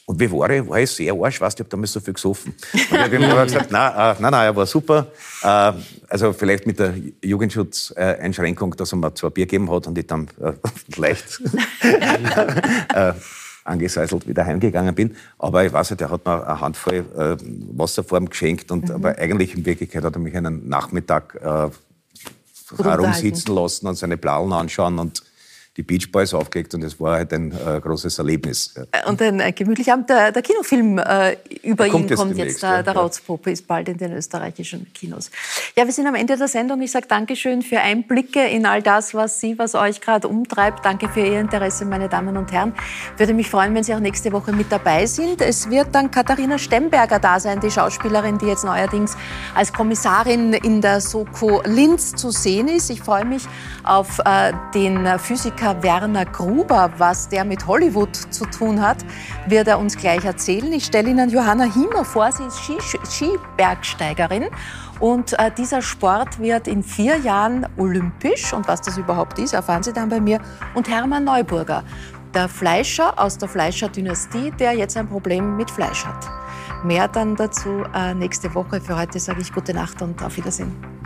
und 0.08 0.22
wie 0.22 0.32
war 0.32 0.50
ich? 0.50 0.66
War 0.66 0.80
ich 0.80 0.90
sehr 0.90 1.14
arsch, 1.14 1.42
weißt 1.42 1.60
du, 1.60 1.64
ich 1.64 1.66
habe 1.66 1.70
damals 1.70 1.92
so 1.92 2.00
viel 2.00 2.14
gesoffen. 2.14 2.56
Und 2.74 2.82
ich 2.82 2.92
habe 2.98 3.46
gesagt, 3.46 3.72
nein, 3.72 3.92
nein, 3.94 4.32
nein, 4.32 4.34
er 4.34 4.56
war 4.56 4.66
super. 4.66 5.08
Äh, 5.44 5.74
also 6.08 6.32
vielleicht 6.32 6.66
mit 6.66 6.80
der 6.80 6.94
Jugendschutzeinschränkung, 7.22 8.78
dass 8.78 8.94
er 8.94 8.96
mir 8.96 9.14
zwei 9.16 9.30
Bier 9.30 9.46
gegeben 9.46 9.70
hat 9.70 9.86
und 9.86 9.98
ich 9.98 10.08
dann 10.08 10.30
äh, 10.42 10.54
leicht 10.96 11.42
äh, 12.94 13.14
angeseiselt 13.66 14.26
wieder 14.26 14.46
heimgegangen 14.46 14.96
bin. 14.96 15.14
Aber 15.40 15.66
ich 15.66 15.74
weiß 15.74 15.92
nicht, 15.92 16.00
er 16.00 16.10
hat 16.10 16.26
mir 16.26 16.48
eine 16.48 16.62
Handvoll 16.62 17.04
Wasserform 17.76 18.30
geschenkt 18.30 18.72
und 18.72 18.88
mhm. 18.88 18.96
aber 18.96 19.18
eigentlich 19.18 19.56
in 19.56 19.66
Wirklichkeit 19.66 20.06
hat 20.06 20.16
er 20.16 20.20
mich 20.20 20.38
einen 20.38 20.70
Nachmittag 20.70 21.38
herumsitzen 22.82 23.54
lassen 23.54 23.88
und 23.88 23.96
seine 23.96 24.16
Blauen 24.16 24.54
anschauen 24.54 25.00
und 25.00 25.22
die 25.78 25.84
Beach 25.84 26.12
Boys 26.12 26.34
aufgelegt 26.34 26.74
und 26.74 26.84
es 26.84 27.00
war 27.00 27.18
halt 27.18 27.32
ein 27.34 27.52
äh, 27.52 27.80
großes 27.80 28.18
Erlebnis. 28.18 28.74
Äh, 28.92 29.08
und 29.08 29.22
ein, 29.22 29.40
ein 29.40 29.54
gemütlicher 29.54 29.94
Abend. 29.94 30.10
Der, 30.10 30.32
der 30.32 30.42
Kinofilm 30.42 30.98
äh, 30.98 31.38
über 31.62 31.88
kommt 31.88 32.10
ihn 32.10 32.18
kommt 32.18 32.36
jetzt, 32.36 32.64
der, 32.64 32.82
der 32.82 32.94
Rauzpuppe, 32.94 33.52
ist 33.52 33.68
bald 33.68 33.88
in 33.88 33.98
den 33.98 34.14
österreichischen 34.14 34.92
Kinos. 34.94 35.30
Ja, 35.76 35.86
wir 35.86 35.94
sind 35.94 36.08
am 36.08 36.16
Ende 36.16 36.36
der 36.36 36.48
Sendung. 36.48 36.82
Ich 36.82 36.92
sage 36.92 37.06
Dankeschön 37.08 37.62
für 37.62 37.80
Einblicke 37.80 38.44
in 38.48 38.66
all 38.66 38.82
das, 38.82 39.14
was 39.14 39.40
Sie, 39.40 39.60
was 39.60 39.76
euch 39.76 40.02
gerade 40.02 40.28
umtreibt. 40.28 40.84
Danke 40.84 41.10
für 41.10 41.20
Ihr 41.20 41.40
Interesse, 41.40 41.86
meine 41.86 42.10
Damen 42.10 42.38
und 42.38 42.52
Herren. 42.52 42.74
Würde 43.18 43.36
mich 43.36 43.50
freuen, 43.50 43.76
wenn 43.76 43.84
Sie 43.84 43.94
auch 43.94 44.00
nächste 44.00 44.32
Woche 44.32 44.54
mit 44.54 44.72
dabei 44.72 45.06
sind. 45.06 45.42
Es 45.42 45.70
wird 45.70 45.94
dann 45.94 46.10
Katharina 46.10 46.58
Stemberger 46.58 47.20
da 47.20 47.40
sein, 47.40 47.60
die 47.60 47.70
Schauspielerin, 47.70 48.40
die 48.40 48.48
jetzt 48.48 48.66
neuerdings 48.66 49.16
als 49.54 49.72
Kommissarin 49.72 50.54
in 50.54 50.82
der 50.82 51.02
Soko 51.02 51.62
Linz 51.66 52.16
zu 52.16 52.32
sehen 52.32 52.68
ist. 52.68 52.90
Ich 52.90 53.02
freue 53.02 53.26
mich 53.26 53.44
auf 53.84 54.20
äh, 54.26 54.54
den 54.74 55.08
Physiker 55.20 55.67
Musiker 55.68 55.84
Werner 55.84 56.26
Gruber. 56.26 56.92
Was 56.98 57.30
der 57.30 57.44
mit 57.44 57.68
Hollywood 57.68 58.16
zu 58.16 58.46
tun 58.46 58.82
hat, 58.82 58.98
wird 59.48 59.68
er 59.68 59.80
uns 59.80 59.98
gleich 59.98 60.24
erzählen. 60.24 60.72
Ich 60.72 60.86
stelle 60.86 61.10
Ihnen 61.10 61.30
Johanna 61.30 61.66
Himmer 61.66 62.06
vor. 62.06 62.32
Sie 62.32 62.44
ist 62.44 62.60
Skibergsteigerin. 63.12 64.46
Und 65.00 65.38
äh, 65.38 65.52
dieser 65.56 65.82
Sport 65.82 66.40
wird 66.40 66.68
in 66.68 66.84
vier 66.84 67.18
Jahren 67.18 67.68
olympisch. 67.78 68.54
Und 68.54 68.68
was 68.68 68.82
das 68.82 68.98
überhaupt 68.98 69.40
ist, 69.40 69.54
erfahren 69.54 69.84
Sie 69.84 69.94
dann 69.94 70.10
bei 70.10 70.22
mir. 70.22 70.40
Und 70.74 70.90
Hermann 70.90 71.26
Neuburger, 71.26 71.84
der 72.34 72.48
Fleischer 72.48 73.14
aus 73.20 73.38
der 73.38 73.50
Fleischer-Dynastie, 73.50 74.52
der 74.52 74.74
jetzt 74.74 74.96
ein 74.98 75.08
Problem 75.08 75.58
mit 75.58 75.70
Fleisch 75.70 76.06
hat. 76.06 76.28
Mehr 76.84 77.08
dann 77.08 77.36
dazu 77.36 77.84
äh, 77.94 78.14
nächste 78.14 78.54
Woche. 78.56 78.80
Für 78.80 78.98
heute 78.98 79.20
sage 79.20 79.42
ich 79.42 79.54
gute 79.54 79.74
Nacht 79.74 80.02
und 80.02 80.24
auf 80.24 80.38
Wiedersehen. 80.38 80.97